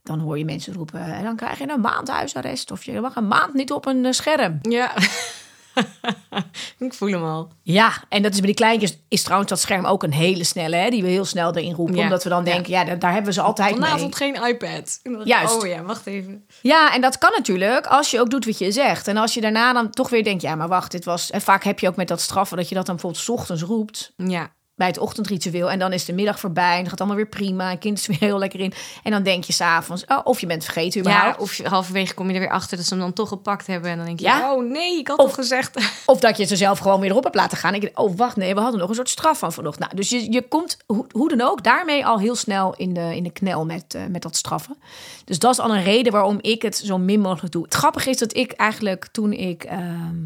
dan 0.03 0.19
hoor 0.19 0.38
je 0.38 0.44
mensen 0.44 0.75
roepen, 0.75 1.00
en 1.00 1.25
dan 1.25 1.37
krijg 1.37 1.59
je 1.59 1.69
een 1.69 1.81
maand 1.81 2.09
huisarrest 2.09 2.70
of 2.70 2.85
je 2.85 3.00
mag 3.00 3.17
een 3.17 3.29
maand 3.29 3.55
niet 3.55 3.73
op 3.73 3.87
een 3.87 4.05
eh, 4.05 4.12
scherm. 4.12 4.59
Ja. 4.62 4.93
ik 6.79 6.94
voel 6.94 7.09
hem 7.09 7.25
al. 7.25 7.49
Ja, 7.62 7.93
en 8.09 8.23
dat 8.23 8.32
is 8.32 8.38
bij 8.38 8.47
die 8.47 8.56
kleintjes 8.56 8.99
is 9.09 9.23
trouwens 9.23 9.50
dat 9.50 9.61
scherm 9.61 9.85
ook 9.85 10.03
een 10.03 10.12
hele 10.12 10.44
snelle, 10.44 10.76
hè, 10.76 10.91
die 10.91 11.03
we 11.03 11.09
heel 11.09 11.25
snel 11.25 11.55
erin 11.55 11.75
roepen, 11.75 11.97
Ja, 11.97 12.03
omdat 12.03 12.23
we 12.23 12.29
dan 12.29 12.44
denken, 12.44 12.73
ja, 12.73 12.85
daar, 12.85 12.99
daar 12.99 13.12
hebben 13.12 13.29
we 13.29 13.32
ze 13.32 13.41
altijd 13.41 13.70
mee. 13.70 13.88
Vanavond 13.88 14.17
geen 14.17 14.35
iPad. 14.35 15.00
Juist. 15.25 15.62
Oh 15.62 15.67
ja, 15.67 15.82
wacht 15.82 16.06
even. 16.06 16.47
Ja, 16.62 16.94
en 16.94 17.00
dat 17.00 17.19
kan 17.19 17.31
natuurlijk 17.37 17.87
als 17.87 18.11
je 18.11 18.20
ook 18.20 18.31
doet 18.31 18.44
wat 18.44 18.59
je 18.59 18.73
zegt. 18.73 19.09
En 19.09 19.17
als 19.17 19.35
je 19.35 19.41
daarna 19.41 19.73
dan 19.73 19.91
toch 19.91 20.11
weer 20.11 20.25
denkt, 20.25 20.43
ja, 20.43 20.55
maar 20.55 20.69
wacht, 20.69 20.91
dit 20.91 21.05
was... 21.05 21.31
En 21.31 21.41
vaak 21.41 21.65
heb 21.65 21.79
je 21.79 21.88
ook 21.88 21.97
met 21.97 22.09
dat 22.09 22.20
straffen 22.20 22.56
dat 22.56 22.69
je 22.69 22.75
dat 22.75 22.87
dan 22.87 22.94
bijvoorbeeld 22.94 23.25
's 23.25 23.29
ochtends 23.29 23.62
roept 23.62 24.12
Ja. 24.17 24.50
Bij 24.79 24.87
het 24.87 24.99
ochtendritueel. 24.99 25.71
En 25.71 25.79
dan 25.79 25.93
is 25.93 26.05
de 26.05 26.13
middag 26.13 26.41
voorbij 26.41 26.73
en 26.73 26.79
het 26.81 26.89
gaat 26.89 26.99
allemaal 26.99 27.17
weer 27.17 27.27
prima. 27.27 27.71
En 27.71 27.79
kind 27.79 27.99
is 27.99 28.07
weer 28.07 28.19
heel 28.21 28.39
lekker 28.39 28.61
in. 28.61 28.73
En 29.03 29.11
dan 29.11 29.23
denk 29.23 29.45
je 29.45 29.53
s'avonds, 29.53 30.05
oh, 30.07 30.19
of 30.25 30.41
je 30.41 30.47
bent 30.47 30.65
vergeten 30.65 31.03
Ja, 31.03 31.37
of 31.39 31.59
halverwege 31.65 32.15
kom 32.15 32.29
je 32.29 32.35
er 32.35 32.41
weer 32.41 32.51
achter 32.51 32.77
dat 32.77 32.87
ze 32.87 32.95
hem 32.95 33.03
dan 33.03 33.13
toch 33.13 33.29
gepakt 33.29 33.67
hebben. 33.67 33.91
En 33.91 33.97
dan 33.97 34.07
denk 34.07 34.19
je, 34.19 34.25
Ja. 34.25 34.53
oh 34.55 34.71
nee, 34.71 34.99
ik 34.99 35.09
had 35.09 35.19
Of- 35.19 35.25
al 35.27 35.33
gezegd. 35.33 35.77
Of 36.07 36.21
dat 36.21 36.37
je 36.37 36.43
het 36.43 36.51
er 36.51 36.57
zelf 36.59 36.79
gewoon 36.79 37.01
weer 37.01 37.11
erop 37.11 37.23
hebt 37.25 37.35
laten 37.37 37.59
gaan. 37.59 37.71
En 37.71 37.77
ik 37.77 37.83
denk, 37.83 37.99
oh, 37.99 38.17
wacht, 38.17 38.37
nee, 38.37 38.55
we 38.55 38.61
hadden 38.61 38.81
nog 38.81 38.89
een 38.89 38.95
soort 38.95 39.09
straf 39.09 39.39
van 39.39 39.53
vanochtend. 39.53 39.85
Nou, 39.85 39.97
dus 39.97 40.09
je, 40.11 40.33
je 40.33 40.49
komt, 40.49 40.77
hoe, 40.87 41.07
hoe 41.13 41.29
dan 41.29 41.41
ook, 41.41 41.65
daarmee 41.65 42.07
al 42.07 42.19
heel 42.19 42.37
snel 42.37 42.75
in 42.77 42.93
de, 42.95 43.17
in 43.17 43.23
de 43.23 43.31
knel 43.33 43.65
met, 43.65 43.95
eh, 43.95 44.03
met 44.09 44.23
dat 44.23 44.37
straffen. 44.37 44.77
Dus 45.25 45.39
dat 45.39 45.53
is 45.53 45.59
al 45.59 45.75
een 45.75 45.83
reden 45.83 46.13
waarom 46.13 46.39
ik 46.41 46.63
het 46.63 46.77
zo 46.77 46.99
min 46.99 47.21
mogelijk 47.21 47.53
doe. 47.53 47.63
Het 47.65 47.75
grappige 47.75 48.11
is 48.11 48.19
dat 48.19 48.37
ik 48.37 48.53
eigenlijk 48.53 49.07
toen 49.13 49.33
ik 49.33 49.65
ehm, 49.65 50.17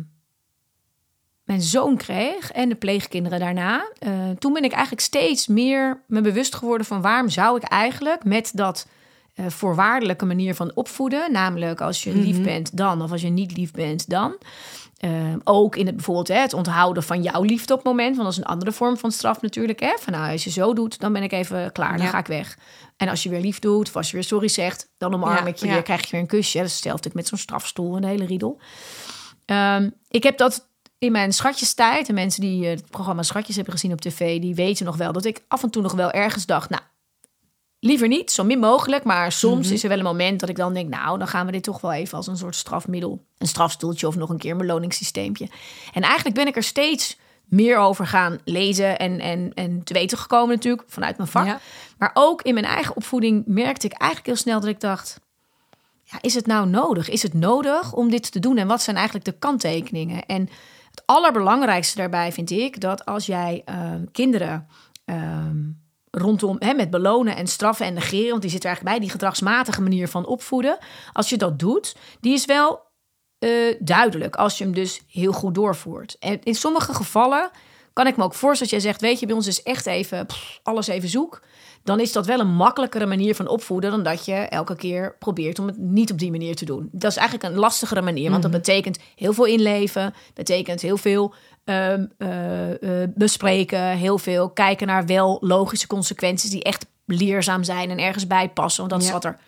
mijn 1.52 1.64
zoon 1.64 1.96
kreeg 1.96 2.50
en 2.52 2.68
de 2.68 2.74
pleegkinderen 2.74 3.40
daarna, 3.40 3.86
eh, 3.98 4.10
toen 4.38 4.52
ben 4.52 4.64
ik 4.64 4.72
eigenlijk 4.72 5.02
steeds 5.02 5.46
meer 5.46 6.02
me 6.06 6.20
bewust 6.20 6.54
geworden 6.54 6.86
van 6.86 7.00
waarom 7.00 7.28
zou 7.28 7.56
ik 7.56 7.62
eigenlijk 7.62 8.24
met 8.24 8.50
dat 8.54 8.86
eh, 9.34 9.46
voorwaardelijke 9.48 10.24
manier 10.24 10.54
van 10.54 10.72
opvoeden, 10.74 11.32
namelijk 11.32 11.80
als 11.80 12.02
je 12.04 12.14
lief 12.16 12.42
bent 12.42 12.76
dan 12.76 13.02
of 13.02 13.10
als 13.12 13.20
je 13.20 13.28
niet 13.28 13.56
lief 13.56 13.70
bent 13.70 14.08
dan. 14.10 14.36
Ehm, 14.96 15.38
ook 15.44 15.76
in 15.76 15.86
het 15.86 15.94
bijvoorbeeld 15.96 16.28
hè, 16.28 16.38
het 16.38 16.52
onthouden 16.54 17.02
van 17.02 17.22
jouw 17.22 17.42
liefde 17.42 17.72
op 17.72 17.78
het 17.78 17.88
moment. 17.88 18.16
Want 18.16 18.22
dat 18.28 18.32
is 18.32 18.38
een 18.44 18.50
andere 18.50 18.72
vorm 18.72 18.96
van 18.96 19.12
straf 19.12 19.40
natuurlijk. 19.40 19.80
Hè? 19.80 19.92
Van 20.00 20.12
nou, 20.12 20.32
als 20.32 20.44
je 20.44 20.50
zo 20.50 20.72
doet, 20.74 21.00
dan 21.00 21.12
ben 21.12 21.22
ik 21.22 21.32
even 21.32 21.72
klaar. 21.72 21.96
Dan 21.96 22.06
Ja. 22.06 22.10
ga 22.12 22.18
ik 22.18 22.26
weg. 22.26 22.58
En 22.96 23.08
als 23.08 23.22
je 23.22 23.28
weer 23.28 23.40
lief 23.40 23.58
doet, 23.58 23.88
of 23.88 23.96
als 23.96 24.06
je 24.10 24.14
weer 24.14 24.24
sorry 24.24 24.48
zegt, 24.48 24.88
dan 24.98 25.14
omarm 25.14 25.44
Ja, 25.44 25.50
ik 25.50 25.56
je 25.56 25.66
ja. 25.66 25.72
weer, 25.72 25.82
krijg 25.82 26.04
je 26.04 26.10
weer 26.10 26.20
een 26.20 26.26
kusje. 26.26 26.58
Dat 26.58 26.66
is 26.66 26.72
hetzelfde 26.72 27.10
met 27.12 27.26
zo'n 27.28 27.38
strafstoel, 27.38 27.96
een 27.96 28.04
hele 28.04 28.24
riedel. 28.26 28.60
Ehm, 29.44 29.90
ik 30.08 30.22
heb 30.22 30.36
dat 30.38 30.70
in 31.02 31.12
mijn 31.12 31.32
schatjestijd. 31.32 32.08
En 32.08 32.14
mensen 32.14 32.40
die 32.40 32.64
eh, 32.64 32.70
het 32.70 32.90
programma 32.90 33.22
Schatjes 33.22 33.56
hebben 33.56 33.74
gezien 33.74 33.92
op 33.92 34.00
tv, 34.00 34.40
die 34.40 34.54
weten 34.54 34.84
nog 34.84 34.96
wel 34.96 35.12
dat 35.12 35.24
ik 35.24 35.42
af 35.48 35.62
en 35.62 35.70
toe 35.70 35.82
nog 35.82 35.92
wel 35.92 36.10
ergens 36.10 36.46
dacht, 36.46 36.70
nou, 36.70 36.82
liever 37.78 38.08
niet, 38.08 38.30
zo 38.30 38.44
min 38.44 38.58
mogelijk. 38.58 39.04
Maar 39.04 39.32
soms 39.32 39.66
Mhm. 39.66 39.74
is 39.74 39.82
er 39.82 39.88
wel 39.88 39.98
een 39.98 40.04
moment 40.04 40.40
dat 40.40 40.48
ik 40.48 40.56
dan 40.56 40.74
denk, 40.74 40.88
nou, 40.88 41.18
dan 41.18 41.28
gaan 41.28 41.46
we 41.46 41.52
dit 41.52 41.62
toch 41.62 41.80
wel 41.80 41.92
even 41.92 42.16
als 42.16 42.26
een 42.26 42.36
soort 42.36 42.56
strafmiddel. 42.56 43.24
Een 43.38 43.46
strafstoeltje 43.46 44.06
of 44.06 44.16
nog 44.16 44.30
een 44.30 44.38
keer 44.38 44.50
een 44.50 44.58
beloningssysteempje. 44.58 45.48
En 45.92 46.02
eigenlijk 46.02 46.34
ben 46.36 46.46
ik 46.46 46.56
er 46.56 46.62
steeds 46.62 47.18
meer 47.44 47.76
over 47.78 48.06
gaan 48.06 48.38
lezen 48.44 48.98
en, 48.98 49.20
en, 49.20 49.50
en 49.54 49.84
te 49.84 49.92
weten 49.92 50.18
gekomen 50.18 50.54
natuurlijk 50.54 50.84
vanuit 50.86 51.16
mijn 51.16 51.28
vak. 51.28 51.46
Ja. 51.46 51.60
Maar 51.98 52.10
ook 52.14 52.42
in 52.42 52.54
mijn 52.54 52.66
eigen 52.66 52.96
opvoeding 52.96 53.42
merkte 53.46 53.86
ik 53.86 53.92
eigenlijk 53.92 54.26
heel 54.26 54.36
snel 54.36 54.60
dat 54.60 54.68
ik 54.68 54.80
dacht... 54.80 55.20
Ja, 56.04 56.18
is 56.20 56.34
het 56.34 56.46
nou 56.46 56.68
nodig? 56.68 57.08
Is 57.08 57.22
het 57.22 57.34
nodig 57.34 57.92
om 57.92 58.10
dit 58.10 58.32
te 58.32 58.38
doen? 58.38 58.56
En 58.58 58.66
wat 58.66 58.82
zijn 58.82 58.96
eigenlijk 58.96 59.24
de 59.24 59.38
kanttekeningen? 59.38 60.26
En 60.26 60.48
het 60.92 61.02
allerbelangrijkste 61.06 61.96
daarbij 61.96 62.32
vind 62.32 62.50
ik 62.50 62.80
dat 62.80 63.04
als 63.04 63.26
jij 63.26 63.62
eh, 63.64 63.92
kinderen 64.12 64.68
ehm, 65.04 65.60
rondom 66.10 66.56
hè, 66.58 66.74
met 66.74 66.90
belonen 66.90 67.36
en 67.36 67.46
straffen 67.46 67.86
en 67.86 67.94
negeren, 67.94 68.30
want 68.30 68.42
die 68.42 68.50
zit 68.50 68.60
er 68.60 68.66
eigenlijk 68.66 68.96
bij, 68.96 69.06
die 69.06 69.14
gedragsmatige 69.14 69.82
manier 69.82 70.08
van 70.08 70.26
opvoeden, 70.26 70.78
als 71.12 71.28
je 71.28 71.36
dat 71.36 71.58
doet, 71.58 71.96
die 72.20 72.32
is 72.32 72.44
wel 72.44 72.80
eh, 73.38 73.50
duidelijk 73.78 74.36
als 74.36 74.58
je 74.58 74.64
hem 74.64 74.74
dus 74.74 75.00
heel 75.08 75.32
goed 75.32 75.54
doorvoert. 75.54 76.16
En 76.18 76.42
in 76.42 76.54
sommige 76.54 76.94
gevallen 76.94 77.50
kan 77.92 78.06
ik 78.06 78.16
me 78.16 78.24
ook 78.24 78.34
voorstellen 78.34 78.72
dat 78.72 78.82
jij 78.82 78.90
zegt, 78.90 79.00
weet 79.00 79.20
je, 79.20 79.26
bij 79.26 79.34
ons 79.34 79.46
is 79.46 79.62
echt 79.62 79.86
even 79.86 80.26
alles 80.62 80.86
even 80.86 81.08
zoek. 81.08 81.42
Dan 81.84 82.00
is 82.00 82.12
dat 82.12 82.26
wel 82.26 82.40
een 82.40 82.54
makkelijkere 82.54 83.06
manier 83.06 83.34
van 83.34 83.48
opvoeden 83.48 83.90
dan 83.90 84.02
dat 84.02 84.24
je 84.24 84.34
elke 84.34 84.76
keer 84.76 85.16
probeert 85.18 85.58
om 85.58 85.66
het 85.66 85.78
niet 85.78 86.12
op 86.12 86.18
die 86.18 86.30
manier 86.30 86.56
te 86.56 86.64
doen. 86.64 86.88
Dat 86.92 87.10
is 87.10 87.16
eigenlijk 87.16 87.54
een 87.54 87.60
lastigere 87.60 88.02
manier, 88.02 88.30
want 88.30 88.42
dat 88.42 88.50
betekent 88.50 88.98
heel 89.16 89.32
veel 89.32 89.44
inleven, 89.44 90.14
betekent 90.34 90.80
heel 90.80 90.96
veel 90.96 91.34
ehm, 91.64 92.06
eh, 92.18 93.02
eh, 93.02 93.08
bespreken, 93.14 93.86
heel 93.86 94.18
veel 94.18 94.50
kijken 94.50 94.86
naar 94.86 95.06
wel 95.06 95.38
logische 95.40 95.86
consequenties 95.86 96.50
die 96.50 96.62
echt 96.62 96.86
leerzaam 97.06 97.64
zijn 97.64 97.90
en 97.90 97.98
ergens 97.98 98.26
bij 98.26 98.48
passen. 98.48 98.88
Want 98.88 98.92
dat 98.94 99.02
is 99.08 99.12
wat 99.12 99.24
er 99.24 99.38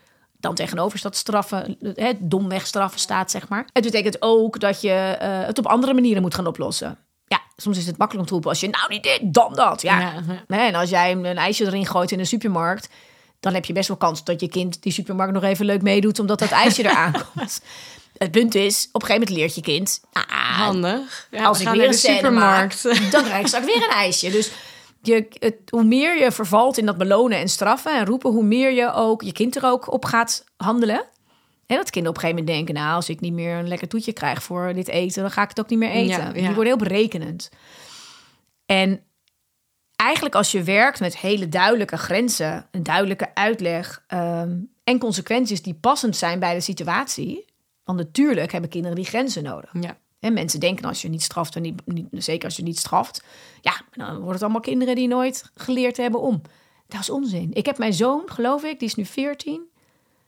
dan 0.45 0.55
tegenover 0.55 0.99
staat 0.99 1.17
straffen, 1.17 1.77
hè, 1.95 2.13
domweg 2.19 2.67
straffen 2.67 3.01
staat, 3.01 3.31
zeg 3.31 3.49
maar. 3.49 3.69
Het 3.73 3.85
betekent 3.85 4.23
ook 4.23 4.61
dat 4.61 4.81
je 4.81 4.91
eh, 4.91 5.47
het 5.47 5.59
op 5.59 5.67
andere 5.67 5.95
manieren 5.95 6.23
moet 6.23 6.35
gaan 6.35 6.47
oplossen. 6.47 6.99
Soms 7.57 7.79
is 7.79 7.87
het 7.87 7.99
makkelijk 7.99 8.21
om 8.21 8.27
te 8.27 8.33
roepen 8.33 8.51
als 8.51 8.61
je 8.61 8.69
nou 8.69 8.89
niet 8.89 9.03
dit, 9.03 9.21
dan 9.23 9.55
dat. 9.55 9.83
Ja. 9.83 10.23
Hè, 10.47 10.57
En 10.57 10.75
als 10.75 10.91
jij 10.91 11.13
een 11.13 11.25
ijsje 11.25 11.65
erin 11.65 11.87
gooit 11.87 12.11
in 12.13 12.19
een 12.19 12.27
supermarkt, 12.27 12.89
dan 13.41 13.55
heb 13.55 13.65
je 13.65 13.73
best 13.73 13.89
wel 13.89 13.97
kans 13.97 14.25
dat 14.25 14.41
je 14.41 14.49
kind 14.49 14.83
die 14.83 14.93
supermarkt 14.93 15.33
nog 15.33 15.43
even 15.43 15.65
leuk 15.65 15.83
meedoet, 15.83 16.19
omdat 16.19 16.39
dat 16.39 16.51
ijsje 16.51 16.83
eraan 16.89 17.13
komt. 17.13 17.61
Het 18.17 18.31
punt 18.31 18.55
is, 18.55 18.89
op 18.93 19.03
een 19.03 19.09
gegeven 19.09 19.29
moment 19.29 19.31
leert 19.31 19.55
je 19.55 19.61
kind, 19.61 20.01
ah, 20.13 20.59
Handig. 20.59 21.29
Ja, 21.31 21.45
als 21.45 21.59
we 21.59 21.65
ik 21.65 21.71
weer 21.71 21.85
een 21.85 21.91
de 21.91 21.97
supermarkt. 21.97 22.85
maak, 22.85 23.11
dan 23.13 23.25
krijg 23.25 23.41
ik 23.41 23.47
straks 23.47 23.67
weer 23.67 23.83
een 23.83 23.95
ijsje. 23.95 24.31
Dus 24.31 24.51
je, 25.03 25.27
het, 25.39 25.55
hoe 25.69 25.85
meer 25.85 26.23
je 26.23 26.33
vervalt 26.33 26.79
in 26.79 26.87
dat 26.87 26.99
belonen 26.99 27.39
en 27.39 27.49
straffen 27.49 27.99
en 27.99 28.07
roepen, 28.07 28.31
hoe 28.31 28.45
meer 28.45 28.73
je 28.73 28.93
ook 28.93 29.23
je 29.23 29.33
kind 29.33 29.57
er 29.57 29.65
ook 29.65 29.93
op 29.93 30.05
gaat 30.05 30.45
handelen. 30.57 31.05
En 31.67 31.77
dat 31.77 31.91
kinderen 31.91 32.17
op 32.17 32.23
een 32.23 32.29
gegeven 32.29 32.45
moment 32.45 32.47
denken, 32.47 32.75
nou, 32.75 32.95
als 32.95 33.09
ik 33.09 33.21
niet 33.21 33.33
meer 33.33 33.57
een 33.57 33.69
lekker 33.69 33.89
toetje 33.89 34.13
krijg 34.13 34.43
voor 34.43 34.75
dit 34.75 34.89
eten, 34.89 35.23
dan 35.23 35.31
ga 35.31 35.43
ik 35.43 35.49
het 35.49 35.61
ook 35.61 35.69
niet 35.69 35.79
meer 35.79 35.91
eten. 35.91 36.09
Ja, 36.09 36.27
ja. 36.27 36.33
Die 36.33 36.47
worden 36.47 36.67
heel 36.67 36.77
berekenend. 36.77 37.51
En 38.67 39.01
eigenlijk 39.97 40.35
als 40.35 40.53
je 40.53 40.63
werkt 40.63 41.01
met 41.01 41.19
hele 41.19 41.49
duidelijke 41.49 41.97
grenzen, 41.97 42.67
een 42.71 42.83
duidelijke 42.83 43.35
uitleg 43.35 44.05
ehm, 44.07 44.57
en 44.85 44.99
consequenties 44.99 45.63
die 45.63 45.75
passend 45.75 46.17
zijn 46.17 46.39
bij 46.39 46.55
de 46.55 46.61
situatie, 46.61 47.45
want 47.85 47.99
natuurlijk 47.99 48.53
hebben 48.53 48.71
kinderen 48.71 48.97
die 48.97 49.05
grenzen 49.05 49.43
nodig. 49.43 49.71
Ja. 49.81 49.99
En 50.19 50.33
mensen 50.33 50.61
denken 50.61 50.85
als 50.85 51.03
je 51.03 51.09
niet 51.09 51.23
straft, 51.23 51.57
en 51.57 51.63
niet, 51.63 51.87
niet, 51.87 52.07
zeker 52.11 52.45
als 52.45 52.57
je 52.57 52.63
niet 52.63 52.79
straft, 52.79 53.25
ja, 53.61 53.81
dan 53.91 54.15
worden 54.15 54.33
het 54.33 54.43
allemaal 54.43 54.61
kinderen 54.61 54.95
die 54.95 55.09
nooit 55.09 55.51
geleerd 55.55 55.97
hebben 55.97 56.21
om. 56.21 56.43
Dat 56.87 57.01
is 57.01 57.11
onzin. 57.11 57.51
Ik 57.53 57.67
heb 57.67 57.79
mijn 57.79 57.93
zoon, 57.93 58.23
geloof 58.27 58.63
ik, 58.63 58.79
die 58.79 58.89
is 58.89 58.95
nu 58.95 59.05
14. 59.05 59.63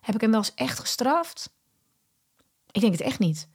Heb 0.07 0.15
ik 0.15 0.21
hem 0.21 0.31
wel 0.31 0.41
eens 0.41 0.55
echt 0.55 0.79
gestraft? 0.79 1.51
Ik 2.71 2.81
denk 2.81 2.93
het 2.93 3.03
echt 3.03 3.19
niet. 3.19 3.49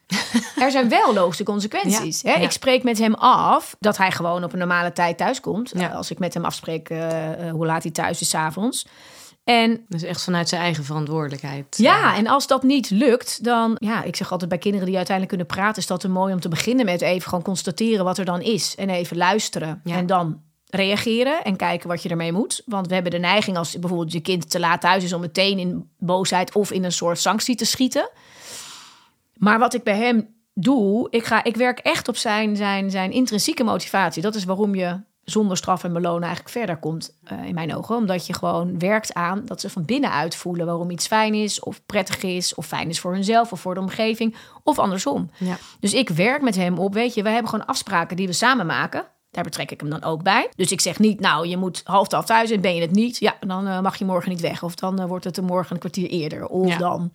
Er 0.56 0.70
zijn 0.70 0.88
wel 0.88 1.14
logische 1.14 1.44
consequenties. 1.44 2.20
Ja, 2.20 2.30
hè? 2.30 2.36
ja. 2.36 2.42
Ik 2.42 2.50
spreek 2.50 2.82
met 2.82 2.98
hem 2.98 3.14
af 3.14 3.76
dat 3.80 3.96
hij 3.96 4.10
gewoon 4.10 4.44
op 4.44 4.52
een 4.52 4.58
normale 4.58 4.92
tijd 4.92 5.18
thuis 5.18 5.40
komt. 5.40 5.70
Ja. 5.74 5.90
Eh, 5.90 5.96
Als 5.96 6.10
ik 6.10 6.18
met 6.18 6.34
hem 6.34 6.44
afspreek 6.44 6.90
eh, 6.90 7.32
eh, 7.48 7.52
hoe 7.52 7.66
laat 7.66 7.82
hij 7.82 7.92
thuis 7.92 8.20
is 8.20 8.28
's 8.28 8.34
avonds. 8.34 8.86
En 9.44 9.84
Dus 9.88 10.02
echt 10.02 10.22
vanuit 10.22 10.48
zijn 10.48 10.62
eigen 10.62 10.84
verantwoordelijkheid. 10.84 11.76
ja, 11.76 12.16
en 12.16 12.26
als 12.26 12.46
dat 12.46 12.62
niet 12.62 12.90
lukt, 12.90 13.44
dan... 13.44 13.76
Ja, 13.78 14.02
ik 14.02 14.16
zeg 14.16 14.32
altijd 14.32 14.50
bij 14.50 14.58
kinderen 14.58 14.86
die 14.86 14.96
uiteindelijk 14.96 15.36
kunnen 15.36 15.56
praten... 15.56 15.82
is 15.82 15.88
dat 15.88 16.02
er 16.02 16.10
mooi 16.10 16.32
om 16.32 16.40
te 16.40 16.48
beginnen 16.48 16.84
met 16.84 17.00
even 17.00 17.28
gewoon 17.28 17.44
constateren 17.44 18.04
wat 18.04 18.18
er 18.18 18.24
dan 18.24 18.40
is. 18.40 18.74
En 18.74 18.90
even 18.90 19.16
luisteren. 19.16 19.80
Ja. 19.84 19.96
En 19.96 20.06
dan 20.06 20.40
reageren 20.74 21.44
en 21.44 21.56
kijken 21.56 21.88
wat 21.88 22.02
je 22.02 22.08
ermee 22.08 22.32
moet. 22.32 22.62
Want 22.66 22.86
we 22.86 22.94
hebben 22.94 23.12
de 23.12 23.18
neiging 23.18 23.56
als 23.56 23.78
bijvoorbeeld 23.78 24.12
je 24.12 24.20
kind 24.20 24.50
te 24.50 24.60
laat 24.60 24.80
thuis 24.80 25.04
is... 25.04 25.12
om 25.12 25.20
meteen 25.20 25.58
in 25.58 25.90
boosheid 25.98 26.54
of 26.54 26.70
in 26.70 26.84
een 26.84 26.92
soort 26.92 27.18
sanctie 27.18 27.56
te 27.56 27.64
schieten. 27.64 28.10
Maar 29.36 29.58
wat 29.58 29.74
ik 29.74 29.82
bij 29.82 29.96
hem 29.96 30.34
doe, 30.54 31.06
ik, 31.10 31.24
ga, 31.24 31.44
ik 31.44 31.56
werk 31.56 31.78
echt 31.78 32.08
op 32.08 32.16
zijn, 32.16 32.56
zijn, 32.56 32.90
zijn 32.90 33.10
intrinsieke 33.10 33.64
motivatie. 33.64 34.22
Dat 34.22 34.34
is 34.34 34.44
waarom 34.44 34.74
je 34.74 35.00
zonder 35.24 35.56
straf 35.56 35.84
en 35.84 35.92
belonen 35.92 36.22
eigenlijk 36.22 36.50
verder 36.50 36.76
komt, 36.76 37.18
eh, 37.24 37.44
in 37.44 37.54
mijn 37.54 37.76
ogen. 37.76 37.96
Omdat 37.96 38.26
je 38.26 38.34
gewoon 38.34 38.78
werkt 38.78 39.14
aan 39.14 39.42
dat 39.44 39.60
ze 39.60 39.70
van 39.70 39.84
binnenuit 39.84 40.36
voelen 40.36 40.66
waarom 40.66 40.90
iets 40.90 41.06
fijn 41.06 41.34
is, 41.34 41.60
of 41.60 41.86
prettig 41.86 42.22
is, 42.22 42.54
of 42.54 42.66
fijn 42.66 42.88
is 42.88 43.00
voor 43.00 43.12
hunzelf 43.12 43.52
of 43.52 43.60
voor 43.60 43.74
de 43.74 43.80
omgeving, 43.80 44.36
of 44.62 44.78
andersom. 44.78 45.30
Ja. 45.38 45.56
Dus 45.80 45.94
ik 45.94 46.08
werk 46.08 46.42
met 46.42 46.56
hem 46.56 46.78
op, 46.78 46.94
weet 46.94 47.14
je, 47.14 47.22
we 47.22 47.28
hebben 47.28 47.50
gewoon 47.50 47.66
afspraken 47.66 48.16
die 48.16 48.26
we 48.26 48.32
samen 48.32 48.66
maken. 48.66 49.06
Daar 49.32 49.44
betrek 49.44 49.70
ik 49.70 49.80
hem 49.80 49.90
dan 49.90 50.02
ook 50.04 50.22
bij. 50.22 50.48
Dus 50.56 50.72
ik 50.72 50.80
zeg 50.80 50.98
niet, 50.98 51.20
nou, 51.20 51.46
je 51.48 51.56
moet 51.56 51.80
half 51.84 52.08
twaalf 52.08 52.24
thuis 52.24 52.50
en 52.50 52.60
ben 52.60 52.74
je 52.74 52.80
het 52.80 52.90
niet, 52.90 53.18
ja, 53.18 53.34
dan 53.46 53.66
eh, 53.66 53.80
mag 53.80 53.96
je 53.96 54.04
morgen 54.04 54.30
niet 54.30 54.40
weg. 54.40 54.62
Of 54.62 54.74
dan 54.74 54.98
eh, 55.00 55.06
wordt 55.06 55.24
het 55.24 55.36
er 55.36 55.44
morgen 55.44 55.72
een 55.74 55.78
kwartier 55.80 56.08
eerder. 56.08 56.46
Of 56.46 56.68
Ja. 56.68 56.76
dan. 56.78 57.12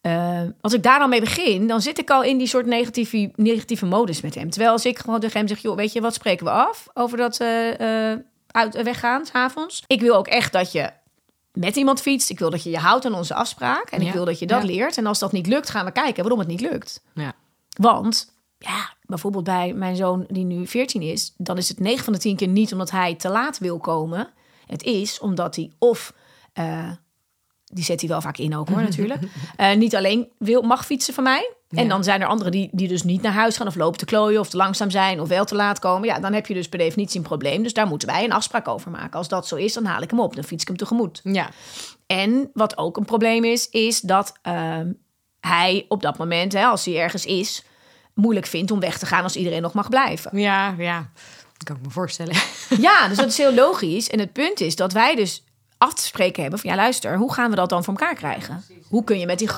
eh, 0.00 0.40
als 0.60 0.72
ik 0.72 0.82
daar 0.82 0.98
dan 0.98 1.08
mee 1.08 1.20
begin, 1.20 1.66
dan 1.66 1.80
zit 1.80 1.98
ik 1.98 2.10
al 2.10 2.22
in 2.22 2.38
die 2.38 2.46
soort 2.46 2.66
negatieve, 2.66 3.30
negatieve 3.36 3.86
modus 3.86 4.20
met 4.20 4.34
hem. 4.34 4.50
Terwijl 4.50 4.72
als 4.72 4.84
ik 4.86 4.98
gewoon 4.98 5.20
tegen 5.20 5.38
hem 5.38 5.48
zeg, 5.48 5.58
joh, 5.58 5.76
weet 5.76 5.92
je, 5.92 6.00
wat 6.00 6.14
spreken 6.14 6.44
we 6.46 6.50
af 6.52 6.86
over 6.94 7.16
dat 7.16 7.40
uit, 8.50 8.82
weggaan, 8.82 9.26
s'avonds? 9.26 9.82
Ik 9.86 10.00
wil 10.00 10.14
ook 10.16 10.26
echt 10.28 10.52
dat 10.52 10.72
je 10.72 10.90
met 11.52 11.76
iemand 11.76 12.00
fietst. 12.00 12.30
Ik 12.30 12.38
wil 12.38 12.50
dat 12.50 12.62
je 12.62 12.70
je 12.70 12.78
houdt 12.78 13.04
aan 13.06 13.14
onze 13.14 13.34
afspraak. 13.34 13.90
En 13.90 14.00
ik 14.02 14.12
wil 14.12 14.24
dat 14.24 14.38
je 14.38 14.46
dat 14.46 14.60
Ja. 14.62 14.66
leert. 14.66 14.96
En 14.98 15.06
als 15.06 15.18
dat 15.18 15.32
niet 15.32 15.46
lukt, 15.46 15.70
gaan 15.70 15.84
we 15.84 15.92
kijken 15.92 16.22
waarom 16.22 16.38
het 16.38 16.48
niet 16.48 16.60
lukt. 16.60 17.02
Ja. 17.14 17.32
Want, 17.76 18.33
ja, 18.66 18.92
bijvoorbeeld 19.02 19.44
bij 19.44 19.72
mijn 19.72 19.96
zoon 19.96 20.24
die 20.28 20.44
nu 20.44 20.66
14 20.66 21.02
is... 21.02 21.34
dan 21.36 21.56
is 21.56 21.68
het 21.68 21.80
9 21.80 22.04
van 22.04 22.12
de 22.12 22.18
10 22.18 22.36
keer 22.36 22.48
niet 22.48 22.72
omdat 22.72 22.90
hij 22.90 23.14
te 23.14 23.28
laat 23.28 23.58
wil 23.58 23.78
komen. 23.78 24.28
Het 24.66 24.82
is 24.82 25.18
omdat 25.18 25.56
hij 25.56 25.70
of... 25.78 26.14
eh, 26.52 26.90
die 27.64 27.84
zet 27.84 28.00
hij 28.00 28.08
wel 28.08 28.20
vaak 28.20 28.38
in 28.38 28.56
ook 28.56 28.68
hoor, 28.68 28.82
natuurlijk. 28.90 29.22
Eh, 29.56 29.74
niet 29.74 29.96
alleen 29.96 30.28
wil, 30.38 30.62
mag 30.62 30.86
fietsen 30.86 31.14
van 31.14 31.24
mij. 31.24 31.52
En 31.68 31.88
dan 31.88 32.04
zijn 32.04 32.20
er 32.20 32.26
anderen 32.26 32.52
die, 32.52 32.68
die 32.72 32.88
dus 32.88 33.02
niet 33.02 33.22
naar 33.22 33.32
huis 33.32 33.56
gaan... 33.56 33.66
of 33.66 33.74
lopen 33.74 33.98
te 33.98 34.04
klooien 34.04 34.40
of 34.40 34.48
te 34.48 34.56
langzaam 34.56 34.90
zijn 34.90 35.20
of 35.20 35.28
wel 35.28 35.44
te 35.44 35.54
laat 35.54 35.78
komen. 35.78 36.08
Ja, 36.08 36.18
dan 36.18 36.32
heb 36.32 36.46
je 36.46 36.54
dus 36.54 36.68
per 36.68 36.78
definitie 36.78 37.18
een 37.20 37.26
probleem. 37.26 37.62
Dus 37.62 37.72
daar 37.72 37.86
moeten 37.86 38.08
wij 38.08 38.24
een 38.24 38.32
afspraak 38.32 38.68
over 38.68 38.90
maken. 38.90 39.18
Als 39.18 39.28
dat 39.28 39.46
zo 39.46 39.56
is, 39.56 39.72
dan 39.72 39.84
haal 39.84 40.02
ik 40.02 40.10
hem 40.10 40.20
op. 40.20 40.34
Dan 40.34 40.44
fiets 40.44 40.62
ik 40.62 40.68
hem 40.68 40.76
tegemoet. 40.76 41.20
Ja. 41.24 41.50
En 42.06 42.50
wat 42.52 42.78
ook 42.78 42.96
een 42.96 43.04
probleem 43.04 43.44
is, 43.44 43.68
is 43.68 44.00
dat 44.00 44.38
ehm, 44.42 44.92
hij 45.40 45.84
op 45.88 46.02
dat 46.02 46.18
moment, 46.18 46.52
hè, 46.52 46.64
als 46.64 46.84
hij 46.84 47.00
ergens 47.00 47.26
is, 47.26 47.64
moeilijk 48.14 48.46
vindt 48.46 48.70
om 48.70 48.80
weg 48.80 48.98
te 48.98 49.06
gaan 49.06 49.22
als 49.22 49.36
iedereen 49.36 49.62
nog 49.62 49.72
mag 49.72 49.88
blijven. 49.88 50.38
Ja, 50.38 50.74
ja. 50.78 51.10
Dat 51.52 51.64
kan 51.64 51.76
ik 51.76 51.82
me 51.82 51.90
voorstellen. 51.90 52.36
Ja, 52.78 53.08
dus 53.08 53.16
dat 53.16 53.26
is 53.26 53.38
heel 53.38 53.54
logisch. 53.54 54.08
En 54.08 54.18
het 54.18 54.32
punt 54.32 54.60
is 54.60 54.76
dat 54.76 54.92
wij 54.92 55.14
dus 55.14 55.44
af 55.78 55.94
te 55.94 56.02
spreken 56.02 56.42
hebben 56.42 56.60
van 56.60 56.70
ja, 56.70 56.76
luister, 56.76 57.16
hoe 57.16 57.32
gaan 57.32 57.50
we 57.50 57.56
dat 57.56 57.68
dan 57.68 57.84
voor 57.84 57.94
elkaar 57.94 58.14
krijgen? 58.14 58.64
Hoe 58.88 59.04
kun 59.04 59.18
je 59.18 59.26
met 59.26 59.38
die. 59.38 59.48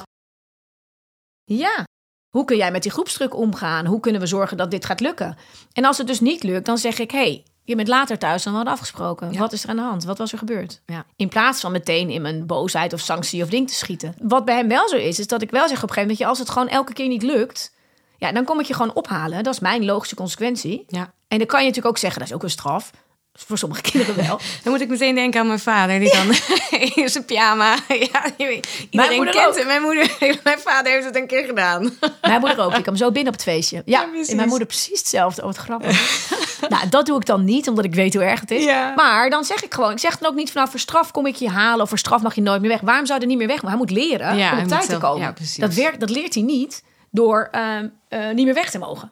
Ja. 1.44 1.84
Hoe 2.30 2.44
kun 2.44 2.56
jij 2.56 2.70
met 2.70 2.82
die 2.82 2.92
groepsdruk 2.92 3.36
omgaan? 3.36 3.86
Hoe 3.86 4.00
kunnen 4.00 4.20
we 4.20 4.26
zorgen 4.26 4.56
dat 4.56 4.70
dit 4.70 4.84
gaat 4.84 5.00
lukken? 5.00 5.36
En 5.72 5.84
als 5.84 5.98
het 5.98 6.06
dus 6.06 6.20
niet 6.20 6.42
lukt, 6.42 6.66
dan 6.66 6.78
zeg 6.78 6.98
ik: 6.98 7.10
hey, 7.10 7.44
je 7.62 7.76
bent 7.76 7.88
later 7.88 8.18
thuis 8.18 8.42
dan 8.42 8.52
we 8.52 8.58
hadden 8.58 8.74
afgesproken. 8.74 9.32
Ja. 9.32 9.38
Wat 9.38 9.52
is 9.52 9.62
er 9.62 9.68
aan 9.68 9.76
de 9.76 9.82
hand? 9.82 10.04
Wat 10.04 10.18
was 10.18 10.32
er 10.32 10.38
gebeurd? 10.38 10.82
Ja. 10.86 11.04
In 11.16 11.28
plaats 11.28 11.60
van 11.60 11.72
meteen 11.72 12.10
in 12.10 12.22
mijn 12.22 12.46
boosheid 12.46 12.92
of 12.92 13.00
sanctie 13.00 13.42
of 13.42 13.48
ding 13.48 13.68
te 13.68 13.74
schieten. 13.74 14.14
Wat 14.22 14.44
bij 14.44 14.56
hem 14.56 14.68
wel 14.68 14.88
zo 14.88 14.96
is, 14.96 15.18
is 15.18 15.26
dat 15.26 15.42
ik 15.42 15.50
wel 15.50 15.68
zeg 15.68 15.76
op 15.76 15.88
een 15.88 15.94
gegeven 15.94 16.10
moment: 16.10 16.28
als 16.28 16.38
het 16.38 16.50
gewoon 16.50 16.68
elke 16.68 16.92
keer 16.92 17.08
niet 17.08 17.22
lukt, 17.22 17.74
ja, 18.18 18.32
dan 18.32 18.44
kom 18.44 18.60
ik 18.60 18.66
je 18.66 18.74
gewoon 18.74 18.94
ophalen. 18.94 19.44
Dat 19.44 19.54
is 19.54 19.60
mijn 19.60 19.84
logische 19.84 20.14
consequentie. 20.14 20.84
Ja. 20.88 21.12
En 21.28 21.38
dan 21.38 21.46
kan 21.46 21.60
je 21.60 21.66
natuurlijk 21.66 21.94
ook 21.94 22.00
zeggen: 22.00 22.18
dat 22.20 22.28
is 22.28 22.34
ook 22.34 22.42
een 22.42 22.50
straf. 22.50 22.90
Voor 23.38 23.58
sommige 23.58 23.80
kinderen 23.90 24.16
wel. 24.16 24.40
Dan 24.62 24.72
moet 24.72 24.80
ik 24.80 24.88
meteen 24.88 25.14
denken 25.14 25.40
aan 25.40 25.46
mijn 25.46 25.58
vader, 25.58 25.98
die 25.98 26.12
dan 26.12 26.28
in 27.04 27.08
zijn 27.08 27.24
pyjama. 27.24 27.76
Ja, 27.88 28.24
iedereen 28.38 29.30
kent 29.30 29.58
ook. 29.58 29.64
Mijn 29.64 29.82
moeder, 29.82 30.16
mijn 30.44 30.58
vader 30.58 30.92
heeft 30.92 31.04
het 31.04 31.16
een 31.16 31.26
keer 31.26 31.44
gedaan. 31.44 31.96
Mijn 32.20 32.40
moeder 32.40 32.60
ook. 32.64 32.74
Ik 32.74 32.82
kwam 32.82 32.96
zo 32.96 33.10
binnen 33.10 33.32
op 33.32 33.38
het 33.38 33.48
feestje. 33.48 33.82
Ja, 33.84 34.08
en 34.26 34.36
mijn 34.36 34.48
moeder 34.48 34.66
precies 34.66 34.98
hetzelfde. 34.98 35.40
Oh, 35.40 35.46
wat 35.46 35.56
grappig. 35.56 36.28
nou, 36.68 36.88
dat 36.88 37.06
doe 37.06 37.16
ik 37.16 37.26
dan 37.26 37.44
niet, 37.44 37.68
omdat 37.68 37.84
ik 37.84 37.94
weet 37.94 38.14
hoe 38.14 38.22
erg 38.22 38.40
het 38.40 38.50
is. 38.50 38.64
Ja. 38.64 38.92
Maar 38.96 39.30
dan 39.30 39.44
zeg 39.44 39.64
ik 39.64 39.74
gewoon, 39.74 39.90
ik 39.90 39.98
zeg 39.98 40.18
dan 40.18 40.30
ook 40.30 40.36
niet 40.36 40.50
van 40.50 40.60
nou, 40.60 40.70
voor 40.70 40.80
straf 40.80 41.10
kom 41.10 41.26
ik 41.26 41.36
je 41.36 41.48
halen 41.48 41.82
of 41.82 41.88
voor 41.88 41.98
straf 41.98 42.22
mag 42.22 42.34
je 42.34 42.40
nooit 42.40 42.60
meer 42.60 42.70
weg. 42.70 42.80
Waarom 42.80 43.06
zou 43.06 43.18
je 43.18 43.24
er 43.24 43.30
niet 43.30 43.38
meer 43.38 43.48
weg? 43.48 43.62
Maar 43.62 43.70
hij 43.70 43.80
moet 43.80 43.90
leren 43.90 44.52
om 44.52 44.58
op 44.58 44.68
tijd 44.68 44.88
te 44.88 44.98
komen. 44.98 45.34
dat, 45.56 45.74
werkt, 45.74 46.00
dat 46.00 46.10
leert 46.10 46.34
hij 46.34 46.42
niet 46.42 46.82
door 47.16 47.48
ehm, 47.50 47.88
eh, 48.08 48.30
niet 48.34 48.44
meer 48.44 48.54
weg 48.54 48.70
te 48.70 48.78
mogen. 48.78 49.10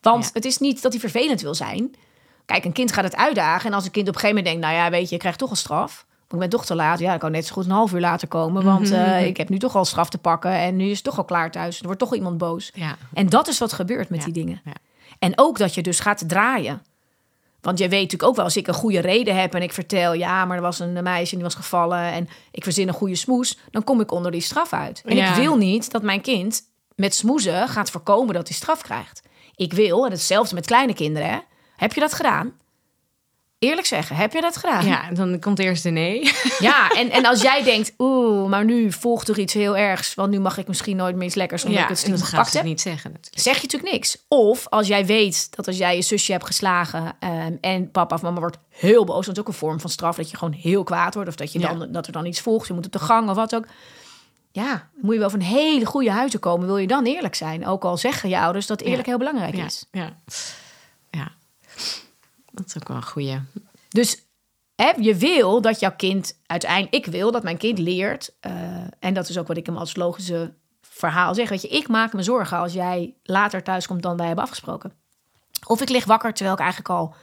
Want 0.00 0.24
Ja. 0.24 0.30
het 0.32 0.44
is 0.44 0.58
niet 0.58 0.82
dat 0.82 0.92
hij 0.92 1.00
vervelend 1.00 1.40
wil 1.40 1.54
zijn. 1.54 1.94
Kijk, 2.46 2.64
een 2.64 2.72
kind 2.72 2.92
gaat 2.92 3.04
het 3.04 3.16
uitdagen. 3.16 3.68
En 3.70 3.74
als 3.74 3.84
een 3.84 3.90
kind 3.90 4.08
op 4.08 4.14
een 4.14 4.20
gegeven 4.20 4.42
moment 4.44 4.62
denkt, 4.62 4.74
nou 4.76 4.84
ja, 4.84 4.90
weet 4.98 5.08
je, 5.08 5.14
je 5.14 5.20
krijgt 5.20 5.38
toch 5.38 5.50
een 5.50 5.56
straf. 5.56 6.06
Want 6.28 6.44
ik 6.44 6.50
ben 6.50 6.58
toch 6.58 6.66
te 6.66 6.74
laat. 6.74 6.98
Ja, 6.98 7.14
ik 7.14 7.20
kan 7.20 7.30
net 7.30 7.46
zo 7.46 7.52
goed 7.54 7.64
een 7.64 7.70
half 7.70 7.92
uur 7.92 8.00
later 8.00 8.28
komen. 8.28 8.64
Want 8.64 8.90
eh, 8.90 9.26
ik 9.26 9.36
heb 9.36 9.48
nu 9.48 9.58
toch 9.58 9.76
al 9.76 9.84
straf 9.84 10.10
te 10.10 10.18
pakken. 10.18 10.50
En 10.52 10.76
nu 10.76 10.84
is 10.84 10.94
het 10.96 11.04
toch 11.04 11.18
al 11.18 11.24
klaar 11.24 11.50
thuis. 11.50 11.78
Er 11.78 11.84
wordt 11.84 12.00
toch 12.00 12.14
iemand 12.14 12.38
boos. 12.38 12.70
Ja. 12.74 12.96
En 13.14 13.28
dat 13.28 13.48
is 13.48 13.58
wat 13.58 13.72
gebeurt 13.72 14.08
met 14.08 14.18
Ja, 14.18 14.24
die 14.24 14.34
dingen. 14.34 14.60
ja. 14.64 14.72
En 15.18 15.32
ook 15.36 15.58
dat 15.58 15.74
je 15.74 15.82
dus 15.82 16.00
gaat 16.00 16.28
draaien. 16.28 16.82
Want 17.60 17.78
jij 17.78 17.88
weet 17.88 18.00
natuurlijk 18.02 18.30
ook 18.30 18.36
wel, 18.36 18.44
als 18.44 18.56
ik 18.56 18.66
een 18.66 18.74
goede 18.74 19.00
reden 19.00 19.40
heb 19.40 19.54
en 19.54 19.62
ik 19.62 19.72
vertel, 19.72 20.12
ja, 20.12 20.44
maar 20.44 20.56
er 20.56 20.62
was 20.62 20.78
een 20.78 21.02
meisje 21.02 21.30
en 21.30 21.36
die 21.38 21.46
was 21.46 21.54
gevallen 21.54 21.98
en 22.12 22.28
ik 22.50 22.62
verzin 22.62 22.88
een 22.88 22.94
goede 22.94 23.14
smoes, 23.14 23.58
dan 23.70 23.84
kom 23.84 24.00
ik 24.00 24.12
onder 24.12 24.30
die 24.32 24.40
straf 24.40 24.72
uit. 24.72 25.02
En 25.06 25.16
Ja. 25.16 25.28
ik 25.28 25.34
wil 25.34 25.56
niet 25.56 25.90
dat 25.90 26.02
mijn 26.02 26.20
kind 26.20 26.62
met 26.96 27.14
smoezen 27.14 27.68
gaat 27.68 27.90
voorkomen 27.90 28.34
dat 28.34 28.48
hij 28.48 28.56
straf 28.56 28.82
krijgt. 28.82 29.22
Ik 29.56 29.72
wil, 29.72 30.04
en 30.04 30.10
hetzelfde 30.10 30.54
met 30.54 30.66
kleine 30.66 30.94
kinderen, 30.94 31.28
hè. 31.28 31.38
heb 31.76 31.92
je 31.92 32.00
dat 32.00 32.12
gedaan? 32.12 32.52
Eerlijk 33.58 33.86
zeggen, 33.86 34.16
heb 34.16 34.32
je 34.32 34.40
dat 34.40 34.56
gedaan? 34.56 34.86
Ja, 34.86 35.10
dan 35.12 35.38
komt 35.40 35.58
eerst 35.58 35.82
de 35.82 35.90
nee. 35.90 36.32
Ja, 36.58 36.90
en, 36.90 37.10
en 37.10 37.24
als 37.26 37.42
jij 37.42 37.62
denkt, 37.62 37.92
oeh, 37.98 38.48
maar 38.48 38.64
nu 38.64 38.92
volgt 38.92 39.28
er 39.28 39.38
iets 39.38 39.54
heel 39.54 39.76
ergs, 39.76 40.14
want 40.14 40.30
nu 40.30 40.40
mag 40.40 40.58
ik 40.58 40.68
misschien 40.68 40.96
nooit 40.96 41.16
meer 41.16 41.26
iets 41.26 41.34
lekkers 41.34 41.64
omdat 41.64 41.78
Ja, 41.80 41.88
ik 41.88 41.96
het 41.96 42.06
gaat 42.06 42.28
gepakt 42.28 42.52
heb 42.52 42.64
niet 42.64 42.80
zeggen 42.80 43.10
natuurlijk. 43.12 43.42
zeg 43.42 43.54
je 43.56 43.62
natuurlijk 43.62 43.92
niks. 43.92 44.16
Of 44.28 44.68
als 44.68 44.86
jij 44.86 45.06
weet 45.06 45.56
dat 45.56 45.66
als 45.66 45.76
jij 45.76 45.96
je 45.96 46.02
zusje 46.02 46.32
hebt 46.32 46.46
geslagen 46.46 47.12
ehm, 47.20 47.52
en 47.60 47.90
papa 47.90 48.14
of 48.14 48.22
mama 48.22 48.40
wordt 48.40 48.58
heel 48.68 49.04
boos, 49.04 49.26
dat 49.26 49.34
is 49.34 49.40
ook 49.40 49.48
een 49.48 49.54
vorm 49.54 49.80
van 49.80 49.90
straf, 49.90 50.16
dat 50.16 50.30
je 50.30 50.36
gewoon 50.36 50.54
heel 50.54 50.84
kwaad 50.84 51.14
wordt 51.14 51.28
of 51.28 51.34
dat, 51.36 51.52
je 51.52 51.58
Ja. 51.58 51.74
dan, 51.74 51.92
dat 51.92 52.06
er 52.06 52.12
dan 52.12 52.26
iets 52.26 52.40
volgt, 52.40 52.66
je 52.66 52.74
moet 52.74 52.86
op 52.86 52.92
de 52.92 52.98
gang 52.98 53.28
of 53.30 53.36
wat 53.36 53.54
ook. 53.54 53.66
Ja, 54.52 54.88
moet 55.00 55.12
je 55.14 55.20
wel 55.20 55.30
van 55.30 55.40
hele 55.40 55.84
goede 55.86 56.10
huizen 56.10 56.40
komen, 56.40 56.66
wil 56.66 56.76
je 56.76 56.86
dan 56.86 57.04
eerlijk 57.04 57.34
zijn. 57.34 57.66
Ook 57.66 57.84
al 57.84 57.96
zeggen 57.96 58.28
je 58.28 58.38
ouders 58.38 58.66
dat 58.66 58.80
eerlijk 58.80 59.02
Ja. 59.06 59.08
heel 59.08 59.18
belangrijk 59.18 59.54
Ja, 59.56 59.64
is. 59.64 59.86
ja. 59.90 60.16
ja, 61.10 61.32
dat 62.52 62.66
is 62.66 62.76
ook 62.76 62.88
wel 62.88 62.96
een 62.96 63.06
goeie. 63.06 63.40
Dus 63.88 64.22
hè, 64.74 64.90
je 65.00 65.14
wil 65.16 65.60
dat 65.60 65.80
jouw 65.80 65.96
kind 65.96 66.38
uiteindelijk... 66.46 66.94
Ik 67.06 67.12
wil 67.12 67.30
dat 67.32 67.42
mijn 67.42 67.56
kind 67.56 67.78
leert. 67.78 68.32
eh, 68.40 68.52
en 68.98 69.14
dat 69.14 69.28
is 69.28 69.38
ook 69.38 69.46
wat 69.46 69.56
ik 69.56 69.66
hem 69.66 69.76
als 69.76 69.96
logische 69.96 70.54
verhaal 70.80 71.34
zeg. 71.34 71.48
Weet 71.48 71.62
je, 71.62 71.68
ik 71.68 71.88
maak 71.88 72.12
me 72.12 72.22
zorgen 72.22 72.58
als 72.58 72.72
jij 72.72 73.14
later 73.22 73.62
thuis 73.62 73.86
komt 73.86 74.02
dan 74.02 74.16
wij 74.16 74.26
hebben 74.26 74.44
afgesproken. 74.44 74.92
Of 75.66 75.80
ik 75.80 75.88
lig 75.88 76.04
wakker 76.04 76.32
terwijl 76.32 76.54
ik 76.56 76.60
eigenlijk 76.62 76.90
al 76.90 77.14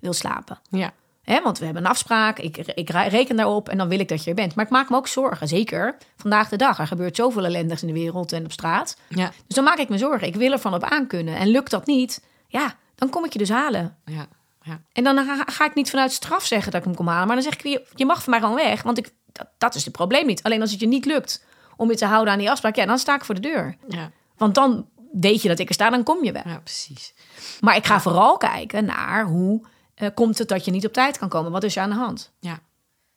wil 0.00 0.12
slapen. 0.12 0.58
Ja, 0.70 0.92
Hè, 1.26 1.42
want 1.42 1.58
we 1.58 1.64
hebben 1.64 1.84
een 1.84 1.90
afspraak, 1.90 2.38
ik, 2.38 2.56
ik 2.56 2.90
reken 2.90 3.36
daarop 3.36 3.68
en 3.68 3.78
dan 3.78 3.88
wil 3.88 3.98
ik 3.98 4.08
dat 4.08 4.24
je 4.24 4.30
er 4.30 4.36
bent. 4.36 4.54
Maar 4.54 4.64
ik 4.64 4.70
maak 4.70 4.90
me 4.90 4.96
ook 4.96 5.08
zorgen, 5.08 5.48
zeker 5.48 5.96
vandaag 6.16 6.48
de 6.48 6.56
dag. 6.56 6.78
Er 6.78 6.86
gebeurt 6.86 7.16
zoveel 7.16 7.44
ellendigs 7.44 7.80
in 7.82 7.88
de 7.88 7.94
wereld 7.94 8.32
en 8.32 8.44
op 8.44 8.52
straat. 8.52 8.96
ja, 9.08 9.32
Dus 9.46 9.56
dan 9.56 9.64
maak 9.64 9.78
ik 9.78 9.88
me 9.88 9.98
zorgen. 9.98 10.26
Ik 10.26 10.34
wil 10.34 10.52
ervan 10.52 10.74
op 10.74 10.84
aankunnen. 10.84 11.36
En 11.36 11.48
lukt 11.48 11.70
dat 11.70 11.86
niet, 11.86 12.24
ja, 12.48 12.74
dan 12.94 13.08
kom 13.10 13.24
ik 13.24 13.32
je 13.32 13.38
dus 13.38 13.48
halen. 13.48 13.96
ja. 14.04 14.26
ja. 14.62 14.80
En 14.92 15.04
dan 15.04 15.24
ga, 15.24 15.42
ga 15.46 15.64
ik 15.64 15.74
niet 15.74 15.90
vanuit 15.90 16.12
straf 16.12 16.44
zeggen 16.44 16.72
dat 16.72 16.80
ik 16.80 16.86
hem 16.86 16.96
kom 16.96 17.06
halen. 17.08 17.26
Maar 17.26 17.36
dan 17.36 17.44
zeg 17.44 17.54
ik, 17.54 17.62
je, 17.62 17.86
je 17.94 18.06
mag 18.06 18.22
van 18.22 18.30
mij 18.30 18.40
gewoon 18.40 18.54
weg. 18.54 18.82
Want 18.82 18.98
ik, 18.98 19.10
dat, 19.32 19.46
dat 19.58 19.74
is 19.74 19.84
het 19.84 19.92
probleem 19.92 20.26
niet. 20.26 20.42
Alleen 20.42 20.60
als 20.60 20.70
het 20.70 20.80
je 20.80 20.86
niet 20.86 21.04
lukt 21.04 21.44
om 21.76 21.90
je 21.90 21.96
te 21.96 22.06
houden 22.06 22.32
aan 22.32 22.38
die 22.38 22.50
afspraak... 22.50 22.76
ja, 22.76 22.86
dan 22.86 22.98
sta 22.98 23.14
ik 23.14 23.24
voor 23.24 23.34
de 23.34 23.40
deur. 23.40 23.76
Ja, 23.88 24.10
Want 24.36 24.54
dan 24.54 24.88
weet 25.12 25.42
je 25.42 25.48
dat 25.48 25.58
ik 25.58 25.68
er 25.68 25.74
sta, 25.74 25.90
dan 25.90 26.02
kom 26.02 26.24
je 26.24 26.32
wel. 26.32 26.42
ja 26.44 26.58
precies. 26.58 27.14
Maar 27.60 27.76
ik 27.76 27.86
ga 27.86 28.00
vooral 28.00 28.36
kijken 28.36 28.84
naar 28.84 29.24
hoe 29.24 29.66
eh, 29.96 30.08
komt 30.14 30.38
het 30.38 30.48
dat 30.48 30.64
je 30.64 30.70
niet 30.70 30.86
op 30.86 30.92
tijd 30.92 31.18
kan 31.18 31.28
komen. 31.28 31.52
Wat 31.52 31.62
is 31.62 31.76
er 31.76 31.82
aan 31.82 31.90
de 31.90 31.96
hand? 31.96 32.32
Ja. 32.40 32.60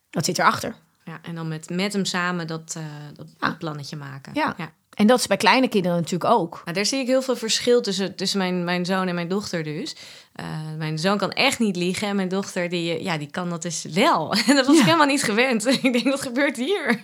Dat 0.09 0.25
zit 0.25 0.39
erachter. 0.39 0.75
Ja, 1.03 1.19
en 1.21 1.35
dan 1.35 1.47
met, 1.47 1.69
met 1.69 1.93
hem 1.93 2.05
samen 2.05 2.47
dat, 2.47 2.73
eh, 2.77 2.83
dat, 3.13 3.27
dat 3.37 3.57
plannetje 3.57 3.95
maken. 3.95 4.33
Ja. 4.33 4.53
ja. 4.57 4.71
En 4.93 5.07
dat 5.07 5.19
is 5.19 5.27
bij 5.27 5.37
kleine 5.37 5.67
kinderen 5.67 5.97
natuurlijk 5.97 6.31
ook. 6.31 6.61
Nou, 6.63 6.75
daar 6.75 6.85
zie 6.85 6.99
ik 6.99 7.07
heel 7.07 7.21
veel 7.21 7.35
verschil 7.35 7.81
tussen, 7.81 8.15
tussen 8.15 8.37
mijn, 8.37 8.63
mijn 8.63 8.85
zoon 8.85 9.07
en 9.07 9.15
mijn 9.15 9.27
dochter 9.27 9.63
dus. 9.63 9.95
Eh, 10.33 10.45
mijn 10.77 10.99
zoon 10.99 11.17
kan 11.17 11.31
echt 11.31 11.59
niet 11.59 11.75
liegen 11.75 12.07
en 12.07 12.15
mijn 12.15 12.27
dochter 12.27 12.69
die, 12.69 13.03
ja, 13.03 13.17
die 13.17 13.31
kan 13.31 13.49
dat 13.49 13.61
dus 13.61 13.83
wel. 13.83 14.33
En 14.47 14.55
dat 14.55 14.65
was 14.65 14.77
ik 14.77 14.85
helemaal 14.85 15.05
niet 15.05 15.23
gewend. 15.23 15.65
ik 15.83 15.93
denk, 15.93 16.03
wat 16.03 16.21
gebeurt 16.21 16.57
hier? 16.57 16.99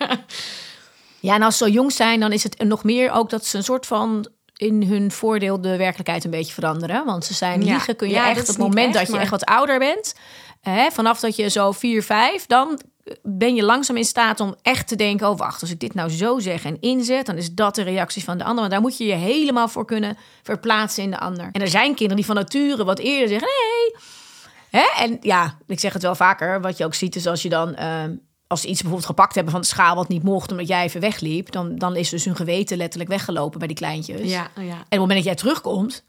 Ja, 1.20 1.36
en 1.36 1.42
als 1.42 1.58
ze 1.58 1.66
zo 1.66 1.72
jong 1.72 1.92
zijn, 1.92 2.20
dan 2.20 2.32
is 2.32 2.44
het 2.44 2.64
nog 2.64 2.84
meer 2.84 3.12
ook 3.12 3.30
dat 3.30 3.46
ze 3.46 3.58
een 3.58 3.64
soort 3.64 3.86
van 3.86 4.28
in 4.58 4.84
hun 4.84 5.12
voordeel 5.12 5.62
de 5.62 5.78
werkelijkheid 5.78 6.24
een 6.24 6.32
beetje 6.32 6.54
veranderen. 6.54 7.06
Want 7.06 7.26
ze 7.26 7.34
zijn 7.34 7.64
Ja. 7.66 7.72
liegen 7.72 7.96
kun 7.96 8.08
je 8.08 8.14
Ja, 8.14 8.30
echt 8.30 8.40
op 8.42 8.48
het 8.48 8.58
moment 8.58 8.86
echt, 8.88 8.94
dat 8.98 9.06
je 9.06 9.12
maar- 9.12 9.22
echt 9.22 9.32
wat 9.32 9.46
ouder 9.46 9.80
bent. 9.80 10.16
Hè, 10.62 10.92
vanaf 10.92 11.20
dat 11.20 11.36
je 11.36 11.50
zo 11.50 11.72
4, 11.72 12.04
5, 12.04 12.46
dan 12.46 12.80
ben 13.24 13.56
je 13.56 13.64
langzaam 13.64 13.98
in 13.98 14.04
staat 14.06 14.40
om 14.40 14.56
echt 14.62 14.88
te 14.88 14.96
denken: 14.96 15.30
oh 15.30 15.38
wacht, 15.38 15.62
als 15.62 15.72
ik 15.72 15.80
dit 15.80 15.94
nou 15.94 16.10
zo 16.10 16.40
zeg 16.40 16.64
en 16.66 16.78
inzet, 16.82 17.26
dan 17.26 17.36
is 17.38 17.52
dat 17.54 17.76
de 17.76 17.82
reactie 17.82 18.24
van 18.24 18.38
de 18.38 18.44
ander. 18.44 18.60
Want 18.60 18.72
daar 18.72 18.82
moet 18.82 18.98
je 18.98 19.06
je 19.06 19.14
helemaal 19.14 19.68
voor 19.68 19.86
kunnen 19.86 20.18
verplaatsen 20.44 21.04
in 21.04 21.12
de 21.12 21.20
ander. 21.20 21.50
En 21.52 21.62
er 21.62 21.68
zijn 21.68 21.88
kinderen 21.88 22.16
die 22.16 22.26
van 22.26 22.36
nature 22.36 22.84
wat 22.84 23.00
eerder 23.00 23.28
zeggen: 23.30 23.48
nee. 23.48 24.02
Hè? 24.82 25.04
En 25.04 25.18
ja, 25.22 25.58
ik 25.68 25.80
zeg 25.80 25.94
het 25.94 26.02
wel 26.02 26.16
vaker. 26.16 26.62
Wat 26.62 26.78
je 26.78 26.86
ook 26.86 26.94
ziet 26.94 27.16
is 27.16 27.28
als 27.28 27.42
je 27.42 27.50
dan. 27.50 27.76
ehm, 27.76 28.16
als 28.48 28.62
ze 28.62 28.68
iets 28.68 28.82
bijvoorbeeld 28.82 29.10
gepakt 29.10 29.36
hebben 29.36 29.52
van 29.54 29.62
de 29.62 29.68
schaal 29.68 29.96
wat 29.96 30.08
niet 30.08 30.24
mocht 30.24 30.52
omdat 30.52 30.68
jij 30.68 30.84
even 30.84 31.02
wegliep, 31.02 31.52
dan, 31.52 31.76
dan 31.76 31.96
is 31.96 32.10
dus 32.10 32.26
hun 32.26 32.36
geweten 32.36 32.78
letterlijk 32.78 33.10
weggelopen 33.10 33.60
bij 33.60 33.68
die 33.68 33.78
kleintjes. 33.78 34.30
Ja, 34.32 34.48
ja. 34.56 34.62
En 34.64 34.72
op 34.72 34.86
het 34.90 35.00
moment 35.00 35.18
dat 35.18 35.26
jij 35.26 35.36
terugkomt, 35.36 36.04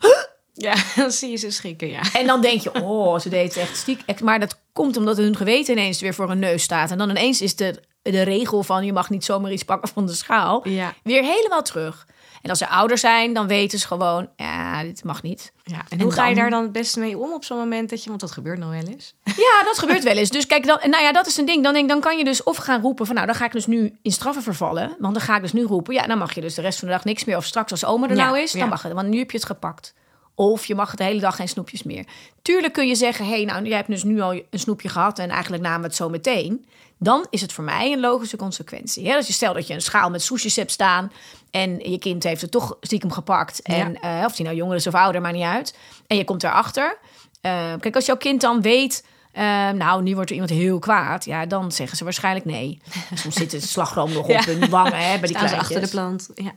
ja, 0.53 0.75
dan 0.97 1.11
zie 1.11 1.31
je 1.31 1.37
ze 1.37 1.51
schrikken, 1.51 1.89
ja. 1.89 2.01
en 2.13 2.27
dan 2.27 2.41
denk 2.41 2.61
je, 2.61 2.83
oh, 2.83 3.19
ze 3.19 3.29
deed 3.29 3.55
het 3.55 3.57
echt 3.63 3.77
stiek. 3.77 4.21
Maar 4.21 4.41
dat 4.41 4.59
komt 4.73 4.97
omdat 4.97 5.17
hun 5.17 5.37
geweten 5.37 5.73
ineens 5.79 6.01
weer 6.01 6.15
voor 6.15 6.29
hun 6.29 6.39
neus 6.39 6.63
staat. 6.63 6.91
En 6.91 6.99
dan 6.99 7.11
ineens 7.11 7.41
is 7.41 7.57
de, 7.57 7.83
de 8.03 8.23
regel 8.23 8.63
van 8.63 8.85
je 8.85 8.93
mag 8.93 9.11
niet 9.11 9.25
zomaar 9.25 9.53
iets 9.53 9.63
pakken 9.65 9.89
van 9.89 10.07
de 10.07 10.15
schaal 10.15 10.69
Ja. 10.69 10.95
weer 11.03 11.23
helemaal 11.23 11.63
terug. 11.63 12.07
En 12.47 12.53
als 12.53 12.59
ze 12.59 12.69
ouder 12.69 12.99
zijn, 12.99 13.33
dan 13.33 13.47
weten 13.47 13.79
ze 13.79 13.87
gewoon, 13.87 14.29
ja, 14.37 14.83
dit 14.83 15.05
mag 15.05 15.23
niet. 15.23 15.53
ja. 15.65 15.85
En 15.89 16.01
hoe 16.01 16.13
ga 16.13 16.27
je 16.27 16.35
daar 16.35 16.51
dan 16.51 16.63
het 16.63 16.73
beste 16.73 17.01
mee 17.01 17.19
om 17.19 17.33
op 17.33 17.45
zo'n 17.45 17.59
moment 17.59 17.91
dat 17.91 18.03
je, 18.03 18.09
want 18.09 18.21
dat 18.21 18.31
gebeurt 18.31 18.59
nog 18.59 18.71
wel 18.71 18.83
eens. 18.87 19.15
Ja, 19.37 19.65
dat 19.65 19.79
gebeurt 19.79 20.03
wel 20.03 20.17
eens. 20.17 20.31
Dus 20.31 20.47
kijk, 20.47 20.67
dan, 20.67 20.79
nou 20.83 21.03
ja, 21.03 21.13
dat 21.13 21.27
is 21.27 21.37
een 21.37 21.45
ding. 21.45 21.65
Dan, 21.65 21.73
denk, 21.73 21.89
dan 21.89 22.01
kan 22.01 22.19
je 22.19 22.25
dus 22.25 22.43
of 22.43 22.57
gaan 22.57 22.81
roepen 22.81 23.07
van, 23.07 23.15
nou, 23.15 23.27
dan 23.27 23.37
ga 23.37 23.45
ik 23.45 23.53
dus 23.53 23.67
nu 23.67 23.99
in 24.03 24.13
straffen 24.13 24.43
vervallen. 24.43 24.97
Want 24.99 25.15
dan 25.15 25.23
ga 25.23 25.37
ik 25.37 25.43
dus 25.43 25.53
nu 25.53 25.63
roepen, 25.63 25.95
ja, 25.95 26.07
dan 26.07 26.19
mag 26.19 26.35
je 26.35 26.41
dus 26.41 26.55
de 26.55 26.61
rest 26.63 26.79
van 26.79 26.89
de 26.89 26.95
dag 26.95 27.05
niks 27.05 27.25
meer. 27.25 27.37
Of 27.37 27.45
straks 27.45 27.71
als 27.71 27.85
oma 27.85 28.09
er 28.09 28.17
Ja, 28.17 28.25
nou 28.25 28.39
is, 28.39 28.53
dan 28.53 28.61
ja. 28.61 28.67
mag 28.67 28.83
het. 28.83 28.93
Want 28.93 29.09
nu 29.09 29.19
heb 29.19 29.31
je 29.31 29.37
het 29.37 29.47
gepakt. 29.47 29.95
Of 30.39 30.67
je 30.67 30.75
mag 30.75 30.95
de 30.95 31.05
hele 31.05 31.21
dag 31.21 31.37
geen 31.37 31.49
snoepjes 31.49 31.83
meer. 31.83 32.05
Tuurlijk 32.43 32.73
kun 32.73 32.87
je 32.87 32.95
zeggen, 32.95 33.25
hé, 33.25 33.31
hey, 33.31 33.45
nou, 33.45 33.65
jij 33.65 33.77
hebt 33.77 33.89
dus 33.89 34.05
nu 34.05 34.21
al 34.21 34.33
een 34.33 34.59
snoepje 34.59 34.89
gehad 34.89 35.19
en 35.19 35.31
eigenlijk 35.31 35.63
namen 35.63 35.81
we 35.81 35.87
het 35.87 35.97
zo 35.97 36.09
meteen. 36.09 36.67
Dan 36.99 37.27
is 37.31 37.41
het 37.41 37.53
voor 37.53 37.65
mij 37.65 37.93
een 37.93 38.01
logische 38.01 38.37
consequentie. 38.37 39.09
Hè? 39.09 39.17
Als 39.17 39.27
je 39.27 39.33
stel 39.33 39.55
dat 39.55 39.67
je 39.67 39.75
een 39.75 39.81
schaal 39.81 40.11
met 40.11 40.23
soesjes 40.23 40.57
hebt 40.57 40.71
staan 40.71 41.13
en 41.51 41.79
je 41.91 41.99
kind 41.99 42.23
heeft 42.23 42.41
het 42.41 42.51
toch 42.51 42.77
stiekem 42.81 43.13
gepakt. 43.13 43.63
En, 43.63 44.01
eh, 44.01 44.23
of 44.25 44.35
die 44.37 44.45
nou 44.45 44.57
jonger 44.57 44.77
is 44.77 44.87
of 44.87 44.95
ouder, 44.95 45.21
maakt 45.21 45.35
niet 45.35 45.45
uit. 45.45 45.77
En 46.07 46.17
je 46.17 46.25
komt 46.25 46.45
erachter. 46.45 46.99
Eh, 47.41 47.73
kijk, 47.81 47.95
als 47.95 48.07
jouw 48.07 48.17
kind 48.17 48.41
dan 48.41 48.63
weet, 48.63 49.05
eh, 49.37 49.71
nou, 49.71 50.03
nu 50.03 50.15
wordt 50.15 50.31
er 50.31 50.37
iemand 50.37 50.55
heel 50.55 50.79
kwaad. 50.79 51.25
Ja, 51.25 51.47
dan 51.47 51.73
zeggen 51.73 51.97
ze 51.97 52.05
waarschijnlijk 52.05 52.45
nee. 52.45 52.81
Soms 53.15 53.35
zit 53.35 53.53
het 53.53 53.63
slagroom 53.63 54.13
nog 54.13 54.29
op 54.29 54.45
hun 54.45 54.69
wangen 54.71 54.99
hè, 54.99 55.19
bij 55.19 55.29
die 55.29 55.37
kleintjes. 55.37 55.61
achter 55.61 55.81
de 55.81 55.89
plant. 55.89 56.31
Ja. 56.35 56.53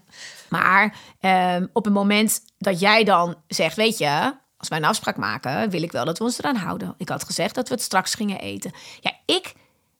Maar 0.50 0.96
ehm, 1.20 1.66
op 1.74 1.86
het 1.86 1.94
moment 1.94 2.42
dat 2.58 2.80
jij 2.80 3.04
dan 3.04 3.36
zegt, 3.48 3.76
weet 3.76 3.98
je, 3.98 4.34
als 4.58 4.68
wij 4.68 4.78
een 4.78 4.86
afspraak 4.86 5.18
maken, 5.18 5.70
wil 5.70 5.84
ik 5.84 5.92
wel 5.92 6.06
dat 6.06 6.18
we 6.18 6.24
ons 6.24 6.40
eraan 6.40 6.56
houden. 6.56 6.94
Ik 6.98 7.10
had 7.10 7.24
gezegd 7.24 7.56
dat 7.56 7.68
we 7.68 7.74
het 7.74 7.84
straks 7.84 8.14
gingen 8.14 8.40
eten. 8.40 8.72
Ja, 9.00 9.12
ik, 9.26 9.54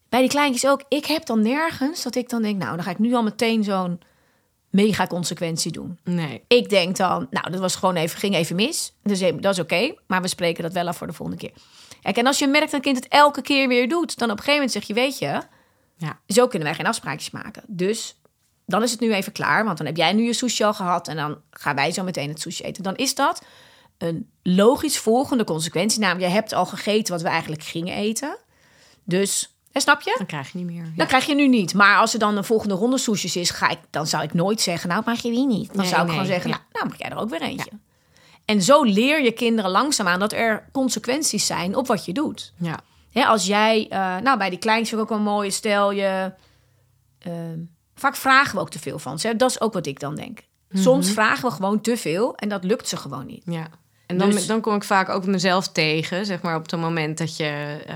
bij 0.10 0.20
die 0.20 0.30
kleintjes 0.30 0.72
ook, 0.72 0.84
ik 0.88 1.06
heb 1.06 1.26
dan 1.26 1.42
nergens 1.42 2.04
dat 2.04 2.16
ik 2.16 2.30
dan 2.30 2.42
denk, 2.42 2.58
nou, 2.58 2.76
dan 2.76 2.84
ga 2.84 2.92
ik 2.92 3.00
nu 3.00 3.14
al 3.14 3.24
meteen 3.24 3.64
zo'n 3.64 4.00
mega 4.70 5.08
consequentie 5.08 5.72
doen. 5.72 6.00
Nee. 6.04 6.44
Ik 6.48 6.70
denk 6.70 6.96
dan, 6.98 7.28
nou, 7.30 7.52
dat 7.52 7.60
was 7.60 7.76
gewoon 7.76 7.96
even, 7.96 8.20
ging 8.20 8.36
even 8.36 8.56
mis. 8.56 8.94
Dus 9.04 9.22
eh, 9.22 9.34
dat 9.40 9.54
is 9.54 9.60
oké, 9.60 9.94
maar 10.08 10.22
we 10.22 10.28
spreken 10.28 10.64
dat 10.64 10.74
wel 10.74 10.88
af 10.88 10.98
voor 10.98 11.08
de 11.08 11.14
volgende 11.14 11.42
keer. 11.42 11.54
Kijk, 12.02 12.18
en 12.18 12.28
als 12.28 12.40
je 12.40 12.48
merkt 12.48 12.66
dat 12.66 12.74
een 12.74 12.82
kind 12.82 12.96
het 13.04 13.08
elke 13.08 13.42
keer 13.42 13.68
weer 13.68 13.90
doet, 13.90 14.18
dan 14.18 14.32
op 14.32 14.38
een 14.38 14.44
gegeven 14.44 14.54
moment 14.54 14.72
zeg 14.72 14.84
je, 14.88 14.94
weet 14.94 15.18
je, 15.20 15.42
Ja. 15.98 16.20
zo 16.28 16.48
kunnen 16.48 16.68
wij 16.68 16.76
geen 16.78 16.86
afspraakjes 16.88 17.32
maken. 17.32 17.64
Dus 17.68 18.16
dan 18.66 18.84
is 18.84 18.92
het 18.92 19.00
nu 19.00 19.14
even 19.14 19.32
klaar, 19.32 19.66
want 19.66 19.78
dan 19.78 19.86
heb 19.88 19.98
jij 19.98 20.14
nu 20.14 20.24
je 20.24 20.34
sushi 20.34 20.64
al 20.64 20.74
gehad 20.74 21.08
en 21.08 21.16
dan 21.16 21.42
gaan 21.52 21.76
wij 21.76 21.92
zo 21.92 22.04
meteen 22.04 22.30
het 22.30 22.42
sushi 22.42 22.64
eten. 22.64 22.84
Dan 22.84 22.96
is 22.96 23.16
dat 23.16 23.44
een 23.98 24.30
logisch 24.44 24.98
volgende 25.00 25.44
consequentie. 25.44 26.00
Namelijk, 26.00 26.26
jij 26.26 26.34
hebt 26.36 26.54
al 26.54 26.66
gegeten 26.66 27.14
wat 27.14 27.22
we 27.22 27.28
eigenlijk 27.30 27.64
gingen 27.64 27.96
eten. 27.96 28.38
Dus, 29.04 29.56
hè, 29.72 29.80
snap 29.80 30.02
je? 30.02 30.16
Dan 30.18 30.26
krijg 30.26 30.52
je 30.52 30.58
niet 30.58 30.68
meer. 30.68 30.84
Ja. 30.84 30.92
Dat 30.96 31.08
krijg 31.08 31.26
je 31.26 31.36
nu 31.36 31.48
niet. 31.48 31.74
Maar 31.74 31.98
als 31.98 32.14
er 32.14 32.20
dan 32.20 32.38
een 32.38 32.44
volgende 32.44 32.76
ronde 32.76 32.98
sushis 32.98 33.36
is, 33.36 33.50
ga 33.50 33.70
ik, 33.70 33.80
dan 33.90 34.08
zou 34.08 34.24
ik 34.24 34.34
nooit 34.34 34.62
zeggen, 34.62 34.90
nou 34.90 35.02
mag 35.06 35.22
je 35.22 35.32
die 35.32 35.46
niet. 35.48 35.68
Dan 35.68 35.78
Nee, 35.78 35.88
zou 35.88 36.00
ik 36.02 36.08
nee, 36.08 36.16
gewoon 36.16 36.32
zeggen, 36.32 36.50
ja. 36.50 36.56
nou, 36.56 36.68
nou 36.72 36.88
mag 36.88 36.98
jij 36.98 37.10
er 37.10 37.18
ook 37.18 37.30
weer 37.30 37.42
eentje. 37.42 37.72
En 38.50 38.62
zo 38.62 38.84
leer 38.84 39.24
je 39.24 39.32
kinderen 39.32 39.72
langzaamaan 39.72 40.20
dat 40.20 40.34
er 40.34 40.70
consequenties 40.72 41.46
zijn 41.46 41.76
op 41.76 41.88
wat 41.88 42.06
je 42.06 42.14
doet. 42.14 42.54
Ja. 42.58 42.80
Hè, 43.12 43.26
als 43.26 43.46
jij, 43.46 43.88
eh, 43.90 44.18
nou 44.18 44.38
bij 44.38 44.50
die 44.50 44.60
kleintjes 44.60 45.00
ook 45.00 45.10
wel 45.10 45.18
een 45.18 45.24
mooie 45.24 45.52
stel 45.52 45.92
je. 45.92 46.32
ehm, 47.20 47.60
vaak 47.96 48.16
vragen 48.16 48.56
we 48.56 48.62
ook 48.62 48.70
te 48.70 48.80
veel 48.80 49.00
van 49.00 49.20
ze. 49.20 49.36
Dat 49.36 49.50
is 49.50 49.62
ook 49.62 49.74
wat 49.74 49.86
ik 49.86 50.00
dan 50.00 50.16
denk. 50.16 50.40
Soms 50.74 51.12
vragen 51.12 51.50
we 51.50 51.56
gewoon 51.56 51.82
te 51.82 51.98
veel 51.98 52.36
en 52.36 52.50
dat 52.50 52.64
lukt 52.64 52.88
ze 52.88 52.98
gewoon 52.98 53.26
niet. 53.26 53.44
Ja. 53.46 53.68
En 54.10 54.18
dan, 54.18 54.30
Dus- 54.30 54.48
dan 54.48 54.62
kom 54.62 54.76
ik 54.76 54.84
vaak 54.84 55.10
ook 55.10 55.26
mezelf 55.26 55.68
tegen, 55.68 56.26
zeg 56.26 56.42
maar, 56.42 56.56
op 56.56 56.72
het 56.72 56.80
moment 56.80 57.18
dat 57.18 57.38
je 57.38 57.78
eh, 57.88 57.96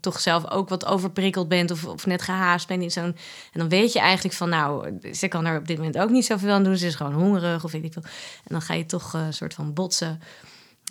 toch 0.00 0.20
zelf 0.20 0.50
ook 0.50 0.68
wat 0.68 0.86
overprikkeld 0.86 1.48
bent 1.48 1.70
of, 1.70 1.84
of 1.84 2.06
net 2.06 2.22
gehaast 2.22 2.66
bent. 2.66 2.82
in 2.82 2.90
zo'n- 2.90 3.16
En 3.52 3.60
dan 3.60 3.68
weet 3.68 3.92
je 3.92 3.98
eigenlijk 4.00 4.34
van, 4.36 4.48
nou, 4.48 4.98
ze 5.12 5.28
kan 5.28 5.46
er 5.46 5.58
op 5.58 5.66
dit 5.66 5.76
moment 5.76 5.98
ook 5.98 6.10
niet 6.10 6.24
zoveel 6.26 6.50
aan 6.52 6.64
doen. 6.64 6.76
Ze 6.76 6.86
is 6.86 6.94
gewoon 6.94 7.12
hongerig 7.12 7.64
of 7.64 7.72
weet 7.72 7.84
ik 7.84 7.92
veel. 7.92 8.02
En 8.04 8.48
dan 8.48 8.62
ga 8.62 8.74
je 8.74 8.86
toch 8.86 9.14
eh, 9.14 9.26
een 9.26 9.32
soort 9.32 9.54
van 9.54 9.72
botsen. 9.72 10.20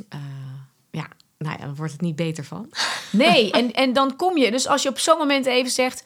Eh, 0.10 0.20
ja, 0.92 1.08
nou 1.38 1.56
ja, 1.60 1.66
dan 1.66 1.76
wordt 1.76 1.92
het 1.92 2.02
niet 2.02 2.16
beter 2.16 2.44
van. 2.44 2.70
Nee, 3.12 3.52
en, 3.52 3.74
en 3.74 3.94
dan 3.94 4.16
kom 4.16 4.38
je. 4.38 4.52
Dus 4.52 4.68
als 4.68 4.84
je 4.84 4.90
op 4.90 5.00
zo'n 5.00 5.18
moment 5.18 5.46
even 5.46 5.72
zegt. 5.72 6.04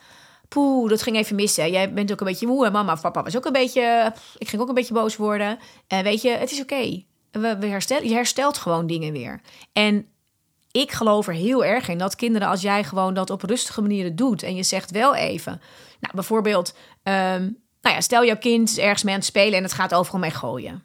Poeh, 0.48 0.88
dat 0.90 1.02
ging 1.02 1.16
even 1.16 1.36
mis. 1.36 1.56
Hè. 1.56 1.64
Jij 1.64 1.92
bent 1.92 2.12
ook 2.12 2.20
een 2.20 2.26
beetje 2.26 2.46
moe. 2.46 2.66
En 2.66 2.72
mama 2.72 2.92
of 2.92 3.00
papa 3.00 3.22
was 3.22 3.36
ook 3.36 3.44
een 3.44 3.52
beetje. 3.52 4.12
Ik 4.38 4.48
ging 4.48 4.62
ook 4.62 4.68
een 4.68 4.74
beetje 4.74 4.94
boos 4.94 5.16
worden. 5.16 5.58
En 5.86 6.02
weet 6.04 6.22
je, 6.22 6.30
het 6.30 6.50
is 6.50 6.60
oké. 6.60 7.02
We, 7.30 7.56
we 7.58 7.66
herstellen, 7.66 8.08
je 8.08 8.14
herstelt 8.14 8.58
gewoon 8.58 8.86
dingen 8.86 9.12
weer. 9.12 9.40
En 9.72 10.06
ik 10.70 10.92
geloof 10.92 11.26
er 11.28 11.34
heel 11.34 11.64
erg 11.64 11.88
in 11.88 11.98
dat 11.98 12.16
kinderen, 12.16 12.48
als 12.48 12.60
jij 12.62 12.84
gewoon 12.84 13.14
dat 13.14 13.30
op 13.30 13.42
rustige 13.42 13.80
manieren 13.80 14.16
doet. 14.16 14.42
En 14.42 14.54
je 14.56 14.62
zegt 14.62 14.90
wel 14.90 15.14
even. 15.14 15.60
Nou, 16.00 16.14
bijvoorbeeld. 16.14 16.74
ehm, 17.02 17.42
nou 17.80 17.94
ja, 17.94 18.00
stel 18.00 18.24
jouw 18.24 18.36
kind 18.38 18.68
is 18.68 18.78
ergens 18.78 19.02
mee 19.02 19.12
aan 19.14 19.18
het 19.20 19.28
spelen 19.28 19.56
en 19.56 19.62
het 19.62 19.72
gaat 19.72 19.94
overal 19.94 20.20
mee 20.20 20.30
gooien. 20.30 20.82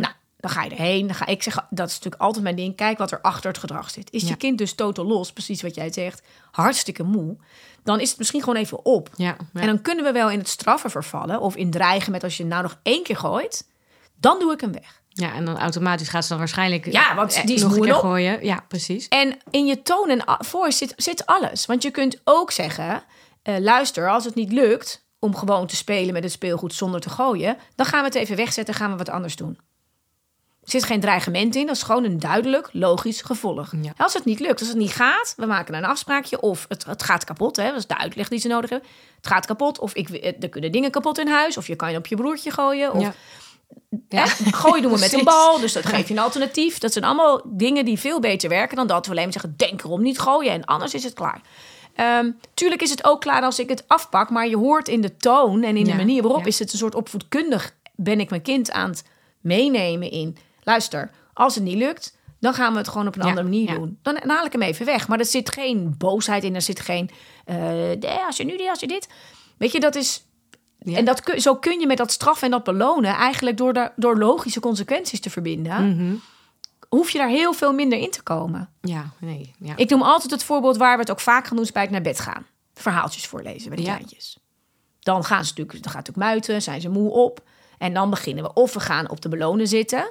Nou, 0.00 0.12
dan 0.36 0.50
ga 0.50 0.62
je 0.62 0.70
erheen. 0.70 1.06
Dan 1.06 1.16
ga 1.16 1.26
ik 1.26 1.42
zeggen, 1.42 1.66
dat 1.70 1.88
is 1.88 1.94
natuurlijk 1.94 2.22
altijd 2.22 2.42
mijn 2.44 2.56
ding. 2.56 2.76
Kijk 2.76 2.98
wat 2.98 3.10
er 3.12 3.20
achter 3.20 3.50
het 3.50 3.58
gedrag 3.58 3.90
zit. 3.90 4.12
Is 4.12 4.22
Ja. 4.22 4.28
je 4.28 4.36
kind 4.36 4.58
dus 4.58 4.74
totaal 4.74 5.04
los, 5.04 5.32
precies 5.32 5.62
wat 5.62 5.74
jij 5.74 5.92
zegt, 5.92 6.22
hartstikke 6.50 7.02
moe, 7.02 7.36
dan 7.82 8.00
is 8.00 8.08
het 8.08 8.18
misschien 8.18 8.40
gewoon 8.42 8.58
even 8.58 8.84
op. 8.84 9.10
Ja, 9.16 9.36
ja. 9.52 9.60
En 9.60 9.66
dan 9.66 9.82
kunnen 9.82 10.04
we 10.04 10.12
wel 10.12 10.30
in 10.30 10.38
het 10.38 10.48
straffen 10.48 10.90
vervallen 10.90 11.40
of 11.40 11.56
in 11.56 11.70
dreigen 11.70 12.12
met 12.12 12.22
als 12.24 12.36
je 12.36 12.44
nou 12.44 12.62
nog 12.62 12.78
één 12.82 13.02
keer 13.02 13.16
gooit, 13.16 13.68
dan 14.16 14.38
doe 14.38 14.52
ik 14.52 14.60
hem 14.60 14.72
weg. 14.72 15.02
Ja, 15.16 15.32
en 15.34 15.44
dan 15.44 15.58
automatisch 15.58 16.08
gaat 16.08 16.22
ze 16.22 16.28
dan 16.28 16.38
waarschijnlijk 16.38 16.92
Ja, 16.92 17.14
want 17.14 17.32
eh, 17.34 17.44
die 17.44 17.54
is 17.54 17.62
nog 17.62 17.70
een 17.70 17.76
moe 17.76 17.86
keer 17.86 17.94
op. 17.96 18.00
gooien. 18.00 18.44
Ja, 18.44 18.64
precies. 18.68 19.08
En 19.08 19.38
in 19.50 19.66
je 19.66 19.82
toon 19.82 20.08
en 20.08 20.24
voice 20.44 20.76
zit, 20.76 20.92
zit 20.96 21.26
alles. 21.26 21.66
Want 21.66 21.82
je 21.82 21.90
kunt 21.90 22.20
ook 22.24 22.50
zeggen, 22.50 23.02
eh, 23.42 23.58
luister, 23.58 24.10
als 24.10 24.24
het 24.24 24.34
niet 24.34 24.52
lukt 24.52 25.04
om 25.18 25.36
gewoon 25.36 25.66
te 25.66 25.76
spelen 25.76 26.12
met 26.12 26.22
het 26.22 26.32
speelgoed 26.32 26.74
zonder 26.74 27.00
te 27.00 27.10
gooien, 27.10 27.56
dan 27.74 27.86
gaan 27.86 28.00
we 28.00 28.06
het 28.06 28.14
even 28.14 28.36
wegzetten 28.36 28.74
en 28.74 28.80
gaan 28.80 28.90
we 28.90 28.96
wat 28.96 29.08
anders 29.08 29.36
doen. 29.36 29.58
Er 30.64 30.70
zit 30.70 30.84
geen 30.84 31.00
dreigement 31.00 31.54
in, 31.54 31.66
dat 31.66 31.76
is 31.76 31.82
gewoon 31.82 32.04
een 32.04 32.18
duidelijk, 32.18 32.68
logisch 32.72 33.22
gevolg. 33.22 33.72
Ja. 33.82 33.92
Als 33.96 34.14
het 34.14 34.24
niet 34.24 34.40
lukt, 34.40 34.58
als 34.60 34.68
het 34.68 34.76
niet 34.76 34.92
gaat, 34.92 35.34
we 35.36 35.46
maken 35.46 35.74
een 35.74 35.84
afspraakje 35.84 36.40
of 36.40 36.66
het, 36.68 36.84
het 36.84 37.02
gaat 37.02 37.24
kapot, 37.24 37.56
hè, 37.56 37.68
dat 37.68 37.76
is 37.76 37.86
de 37.86 37.98
uitleg 37.98 38.28
die 38.28 38.38
ze 38.38 38.48
nodig 38.48 38.70
hebben. 38.70 38.88
Het 39.16 39.26
gaat 39.26 39.46
kapot 39.46 39.78
of 39.78 39.94
ik, 39.94 40.08
eh, 40.08 40.32
er 40.40 40.48
kunnen 40.48 40.72
dingen 40.72 40.90
kapot 40.90 41.18
in 41.18 41.28
huis 41.28 41.56
of 41.56 41.66
je 41.66 41.76
kan 41.76 41.90
je 41.90 41.98
op 41.98 42.06
je 42.06 42.16
broertje 42.16 42.50
gooien. 42.50 42.92
Of, 42.92 43.00
Ja. 43.02 43.14
Hè? 44.08 44.26
Gooien 44.26 44.82
doen 44.82 44.92
we 44.92 44.98
met 45.08 45.12
een 45.12 45.24
bal, 45.24 45.60
dus 45.60 45.72
dat 45.72 45.86
geef 45.86 46.08
je 46.08 46.14
een 46.14 46.20
alternatief. 46.20 46.78
Dat 46.78 46.92
zijn 46.92 47.04
allemaal 47.04 47.42
dingen 47.44 47.84
die 47.84 47.98
veel 47.98 48.20
beter 48.20 48.48
werken 48.48 48.76
dan 48.76 48.86
dat 48.86 49.04
we 49.06 49.10
alleen 49.10 49.24
maar 49.24 49.32
zeggen: 49.32 49.54
denk 49.56 49.82
erom, 49.82 50.02
niet 50.02 50.18
gooien 50.18 50.52
en 50.52 50.64
anders 50.64 50.94
is 50.94 51.04
het 51.04 51.14
klaar. 51.14 51.40
Ehm, 51.94 52.30
tuurlijk 52.54 52.82
is 52.82 52.90
het 52.90 53.04
ook 53.04 53.20
klaar 53.20 53.42
als 53.42 53.58
ik 53.58 53.68
het 53.68 53.84
afpak, 53.86 54.30
maar 54.30 54.48
je 54.48 54.56
hoort 54.56 54.88
in 54.88 55.00
de 55.00 55.16
toon 55.16 55.62
en 55.62 55.76
in 55.76 55.84
de 55.84 55.90
Ja, 55.90 55.96
manier 55.96 56.22
waarop 56.22 56.40
ja. 56.40 56.46
is 56.46 56.58
het 56.58 56.72
een 56.72 56.78
soort 56.78 56.94
opvoedkundig. 56.94 57.74
Ben 57.96 58.20
ik 58.20 58.30
mijn 58.30 58.42
kind 58.42 58.70
aan 58.70 58.90
het 58.90 59.04
meenemen 59.40 60.10
in. 60.10 60.36
Luister, 60.62 61.10
als 61.34 61.54
het 61.54 61.64
niet 61.64 61.76
lukt, 61.76 62.16
Dan 62.40 62.54
gaan 62.54 62.72
we 62.72 62.78
het 62.78 62.88
gewoon 62.88 63.06
op 63.06 63.14
een 63.16 63.22
Ja, 63.22 63.28
andere 63.28 63.48
manier 63.48 63.68
ja. 63.68 63.74
doen. 63.74 63.98
Dan, 64.02 64.14
dan 64.14 64.30
haal 64.30 64.44
ik 64.44 64.52
hem 64.52 64.62
even 64.62 64.86
weg. 64.86 65.08
Maar 65.08 65.18
er 65.18 65.24
zit 65.24 65.50
geen 65.52 65.94
boosheid 65.98 66.44
in. 66.44 66.54
Er 66.54 66.62
zit 66.62 66.80
geen, 66.80 67.10
eh, 67.44 68.26
als 68.26 68.36
je 68.36 68.44
nu 68.44 68.56
dit, 68.56 68.68
als 68.68 68.80
je 68.80 68.86
dit. 68.86 69.08
Weet 69.58 69.72
je, 69.72 69.80
dat 69.80 69.94
is... 69.94 70.24
Ja. 70.78 70.96
En 70.96 71.04
dat 71.04 71.22
zo 71.36 71.56
kun 71.56 71.80
je 71.80 71.86
met 71.86 71.96
dat 71.96 72.12
straffen 72.12 72.44
en 72.44 72.50
dat 72.50 72.64
belonen... 72.64 73.14
eigenlijk 73.14 73.56
door, 73.56 73.72
de, 73.72 73.90
door 73.96 74.18
logische 74.18 74.60
consequenties 74.60 75.20
te 75.20 75.30
verbinden... 75.30 75.88
Mhm. 75.88 76.14
hoef 76.88 77.10
je 77.10 77.18
daar 77.18 77.28
heel 77.28 77.52
veel 77.52 77.72
minder 77.72 77.98
in 77.98 78.10
te 78.10 78.22
komen. 78.22 78.70
Ja, 78.80 79.10
nee. 79.18 79.54
Ja. 79.58 79.76
Ik 79.76 79.90
noem 79.90 80.02
altijd 80.02 80.30
het 80.30 80.44
voorbeeld 80.44 80.76
waar 80.76 80.94
we 80.94 81.00
het 81.00 81.10
ook 81.10 81.20
vaak 81.20 81.46
gaan 81.46 81.56
doen... 81.56 81.64
is 81.64 81.72
bij 81.72 81.82
het 81.82 81.90
naar 81.90 82.00
bed 82.02 82.20
gaan. 82.20 82.46
Verhaaltjes 82.74 83.26
voorlezen 83.26 83.68
bij 83.68 83.76
de 83.78 83.82
Ja. 83.84 83.94
kleintjes. 83.94 84.38
Dan 85.00 85.24
gaan 85.24 85.44
ze 85.44 85.50
natuurlijk, 85.50 85.82
dan 85.82 85.92
gaat 85.92 86.06
het 86.06 86.16
natuurlijk 86.16 86.34
muiten, 86.34 86.62
zijn 86.62 86.80
ze 86.80 86.88
moe 86.88 87.10
op... 87.10 87.42
En 87.78 87.94
dan 87.94 88.10
beginnen 88.10 88.44
we 88.44 88.52
of 88.52 88.74
we 88.74 88.80
gaan 88.80 89.10
op 89.10 89.20
de 89.20 89.28
belonen 89.28 89.68
zitten. 89.68 90.10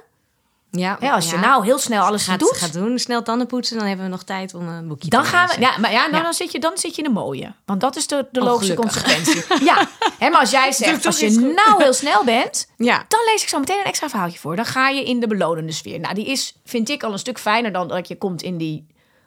Ja, 0.78 0.98
als 1.00 1.30
je 1.30 1.36
nou 1.36 1.64
heel 1.64 1.78
snel 1.78 2.04
alles 2.04 2.24
gaat, 2.24 2.38
doet, 2.38 2.56
gaat 2.56 2.72
doen, 2.72 2.98
snel 2.98 3.22
tanden 3.22 3.46
poetsen, 3.46 3.78
dan 3.78 3.86
hebben 3.86 4.04
we 4.04 4.10
nog 4.10 4.22
tijd 4.22 4.54
om 4.54 4.68
een 4.68 4.88
boekje 4.88 5.08
dan 5.10 5.22
te 5.22 5.28
gaan 5.28 5.48
we. 5.48 5.60
Ja, 5.60 5.78
maar 5.78 5.92
ja, 5.92 6.00
nou, 6.00 6.16
Ja. 6.16 6.22
Dan, 6.22 6.34
zit 6.34 6.52
je, 6.52 6.58
dan 6.60 6.78
zit 6.78 6.96
je 6.96 7.02
in 7.02 7.08
de 7.08 7.14
mooie. 7.14 7.52
Want 7.64 7.80
dat 7.80 7.96
is 7.96 8.06
de, 8.06 8.26
de 8.32 8.40
Oh, 8.40 8.46
logische 8.46 8.74
gelukkig. 8.74 9.02
consequentie. 9.02 9.64
ja, 9.70 9.88
hè, 10.18 10.30
maar 10.30 10.40
als 10.40 10.50
jij 10.50 10.72
zegt, 10.72 11.06
als 11.06 11.18
je 11.20 11.30
goed. 11.32 11.54
nou 11.54 11.82
heel 11.82 11.92
snel 11.92 12.24
bent, 12.24 12.68
Ja. 12.76 13.04
dan 13.08 13.20
lees 13.32 13.42
ik 13.42 13.48
zo 13.48 13.58
meteen 13.58 13.78
een 13.78 13.84
extra 13.84 14.08
verhaaltje 14.08 14.38
voor. 14.38 14.56
Dan 14.56 14.66
ga 14.66 14.88
je 14.88 15.04
in 15.04 15.20
de 15.20 15.26
belonende 15.26 15.72
sfeer. 15.72 16.00
Nou, 16.00 16.14
die 16.14 16.26
is, 16.26 16.54
vind 16.64 16.88
ik, 16.88 17.02
al 17.02 17.12
een 17.12 17.18
stuk 17.18 17.38
fijner 17.38 17.72
dan 17.72 17.88
dat 17.88 18.08
je 18.08 18.16
komt 18.18 18.42
in 18.42 18.56
die 18.56 18.86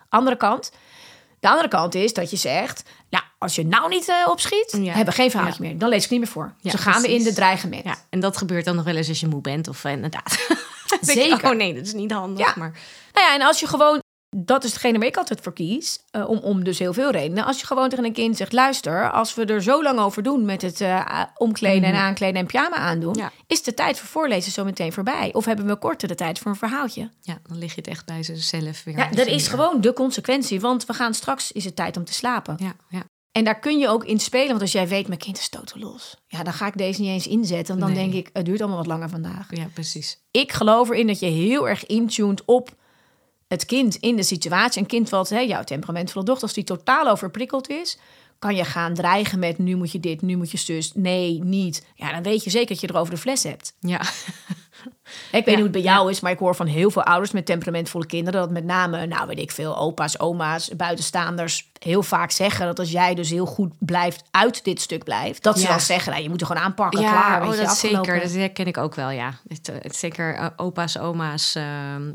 andere 0.10 0.36
kant. 0.38 0.72
De 1.40 1.50
andere 1.50 1.68
kant 1.68 1.96
is 1.96 2.14
dat 2.14 2.30
je 2.30 2.38
zegt, 2.38 2.84
nou, 3.10 3.24
als 3.40 3.56
je 3.56 3.66
nou 3.66 3.90
niet 3.90 4.08
eh, 4.10 4.16
opschiet, 4.30 4.78
Ja. 4.82 4.88
hebben 4.94 5.06
we 5.06 5.12
geen 5.22 5.32
verhaaltje 5.32 5.64
meer. 5.64 5.78
Dan 5.78 5.90
lees 5.90 6.04
ik 6.04 6.10
niet 6.10 6.20
meer 6.20 6.30
voor. 6.30 6.54
Ze 6.64 6.78
gaan 6.78 7.02
we 7.02 7.14
in 7.14 7.24
de 7.24 7.34
dreigement. 7.34 7.84
ja, 7.84 7.96
en 8.10 8.20
dat 8.20 8.38
gebeurt 8.38 8.66
dan 8.66 8.76
nog 8.76 8.86
wel 8.86 8.96
eens 8.96 9.08
als 9.10 9.20
je 9.20 9.28
moe 9.28 9.42
bent. 9.42 9.68
Of 9.68 9.84
eh, 9.84 9.92
inderdaad. 9.92 10.38
Zeker. 11.18 11.50
Oh 11.50 11.56
nee, 11.56 11.74
dat 11.74 11.86
is 11.86 11.94
niet 11.94 12.12
handig. 12.12 12.46
Ja. 12.48 12.54
Maar 12.58 12.72
Nou 13.14 13.28
ja, 13.28 13.34
en 13.34 13.42
als 13.42 13.60
je 13.60 13.68
gewoon, 13.68 14.00
dat 14.36 14.64
is 14.64 14.72
hetgene 14.72 14.98
waar 14.98 15.08
ik 15.08 15.18
altijd 15.18 15.40
voor 15.42 15.54
kies, 15.54 16.00
eh, 16.12 16.30
om, 16.30 16.38
om 16.38 16.64
dus 16.64 16.80
heel 16.80 16.94
veel 16.94 17.12
redenen. 17.12 17.46
Als 17.46 17.60
je 17.60 17.66
gewoon 17.66 17.90
tegen 17.90 18.06
een 18.06 18.14
kind 18.14 18.38
zegt, 18.38 18.54
luister, 18.54 19.12
als 19.12 19.36
we 19.36 19.46
er 19.46 19.64
zo 19.64 19.84
lang 19.84 20.00
over 20.00 20.24
doen 20.24 20.46
met 20.46 20.62
het 20.62 20.82
eh, 20.82 21.22
omkleden 21.38 21.90
en 21.90 21.96
aankleden 21.96 22.36
en 22.42 22.46
pyjama 22.46 22.76
aandoen, 22.76 23.12
Mhm. 23.12 23.20
Ja. 23.20 23.32
is 23.48 23.64
de 23.64 23.74
tijd 23.74 24.00
voor 24.00 24.08
voorlezen 24.08 24.52
zo 24.52 24.64
meteen 24.64 24.94
voorbij. 24.94 25.30
Of 25.34 25.46
hebben 25.46 25.66
we 25.68 25.76
korter 25.76 26.08
de 26.08 26.16
tijd 26.16 26.40
voor 26.40 26.52
een 26.52 26.58
verhaaltje? 26.58 27.10
ja, 27.22 27.38
dan 27.48 27.58
lig 27.58 27.70
je 27.76 27.82
het 27.82 27.90
echt 27.90 28.06
bij 28.06 28.24
zichzelf 28.24 28.84
weer. 28.84 28.98
Ja, 28.98 29.10
dat 29.10 29.28
is 29.28 29.48
gewoon 29.48 29.82
de 29.82 29.94
consequentie, 29.94 30.60
want 30.60 30.86
we 30.86 30.94
gaan 30.94 31.14
straks, 31.14 31.52
is 31.52 31.66
het 31.66 31.76
tijd 31.76 31.98
om 31.98 32.04
te 32.04 32.14
slapen. 32.14 32.56
Ja, 32.60 32.74
ja. 32.90 33.04
En 33.32 33.44
daar 33.44 33.60
kun 33.60 33.78
je 33.80 33.88
ook 33.88 34.06
in 34.06 34.20
spelen, 34.20 34.48
want 34.48 34.62
als 34.62 34.72
jij 34.72 34.88
weet, 34.88 35.08
mijn 35.08 35.20
kind 35.20 35.38
is 35.38 35.50
totelos. 35.50 36.16
Ja, 36.28 36.44
dan 36.44 36.54
ga 36.54 36.68
ik 36.68 36.78
deze 36.78 37.02
niet 37.02 37.10
eens 37.10 37.28
inzetten, 37.28 37.68
want 37.68 37.80
dan 37.80 38.02
Nee. 38.04 38.10
denk 38.12 38.26
ik, 38.26 38.30
het 38.34 38.46
duurt 38.46 38.60
allemaal 38.60 38.78
wat 38.78 38.88
langer 38.88 39.10
vandaag. 39.10 39.48
ja, 39.56 39.68
precies. 39.74 40.20
ik 40.32 40.52
geloof 40.52 40.90
erin 40.90 41.08
dat 41.08 41.20
je 41.20 41.26
heel 41.26 41.70
erg 41.70 41.86
intuned 41.86 42.46
op 42.46 42.76
het 43.48 43.66
kind 43.66 43.96
in 43.96 44.16
de 44.16 44.24
situatie. 44.24 44.82
Een 44.82 44.88
kind 44.88 45.10
wat, 45.10 45.30
hè, 45.30 45.40
jouw 45.40 45.64
temperamentvolle 45.64 46.26
dochter, 46.26 46.44
als 46.44 46.54
die 46.54 46.64
totaal 46.64 47.08
overprikkeld 47.08 47.70
is, 47.70 47.98
kan 48.40 48.56
je 48.56 48.64
gaan 48.66 48.94
dreigen 48.94 49.40
met 49.40 49.58
nu 49.58 49.76
moet 49.76 49.92
je 49.92 50.00
dit, 50.00 50.22
nu 50.22 50.36
moet 50.38 50.52
je 50.52 50.58
zus, 50.58 50.92
nee, 50.94 51.44
niet. 51.44 51.86
Ja, 51.96 52.12
dan 52.12 52.24
weet 52.24 52.44
je 52.44 52.50
zeker 52.50 52.68
dat 52.68 52.80
je 52.82 52.88
er 52.88 52.98
over 52.98 53.14
de 53.14 53.20
fles 53.20 53.44
hebt. 53.44 53.74
Ja, 53.80 54.02
Ik 54.88 55.32
weet 55.32 55.46
niet 55.46 55.56
hoe 55.56 55.64
het 55.64 55.72
bij 55.72 55.82
jou 55.82 56.10
is, 56.10 56.20
maar 56.20 56.32
ik 56.32 56.40
hoor 56.40 56.56
van 56.56 56.66
heel 56.68 56.92
veel 56.92 57.04
ouders 57.04 57.32
met 57.32 57.46
temperamentvolle 57.46 58.06
kinderen 58.06 58.40
dat 58.42 58.52
met 58.52 58.64
name, 58.66 59.06
nou 59.06 59.28
weet 59.28 59.40
ik 59.40 59.52
veel, 59.52 59.78
opa's, 59.78 60.20
oma's, 60.20 60.70
buitenstaanders 60.76 61.70
heel 61.80 62.04
vaak 62.04 62.32
zeggen 62.32 62.66
dat 62.66 62.80
als 62.80 62.92
jij 62.92 63.16
dus 63.16 63.30
heel 63.30 63.46
goed 63.46 63.74
blijft 63.80 64.24
uit 64.32 64.64
dit 64.64 64.82
stuk 64.82 65.04
blijft, 65.04 65.44
dat 65.44 65.56
ze 65.60 65.62
dan 65.72 65.80
zeggen, 65.80 66.12
nou, 66.12 66.24
je 66.24 66.30
moet 66.30 66.42
er 66.42 66.48
gewoon 66.48 66.62
aanpakken, 66.64 67.02
ja 67.02 67.12
klaar, 67.12 67.42
oh, 67.42 67.50
weet 67.50 67.58
dat 67.60 67.78
zeker. 67.78 68.20
Dat 68.22 68.32
herken 68.32 68.66
ik 68.68 68.78
ook 68.78 68.96
wel, 68.96 69.10
ja. 69.10 69.34
Het, 69.48 69.70
eh, 69.70 69.76
het, 69.82 69.96
zeker 69.96 70.36
eh, 70.36 70.46
opa's, 70.56 70.98
oma's 71.00 71.56
eh, 71.56 71.64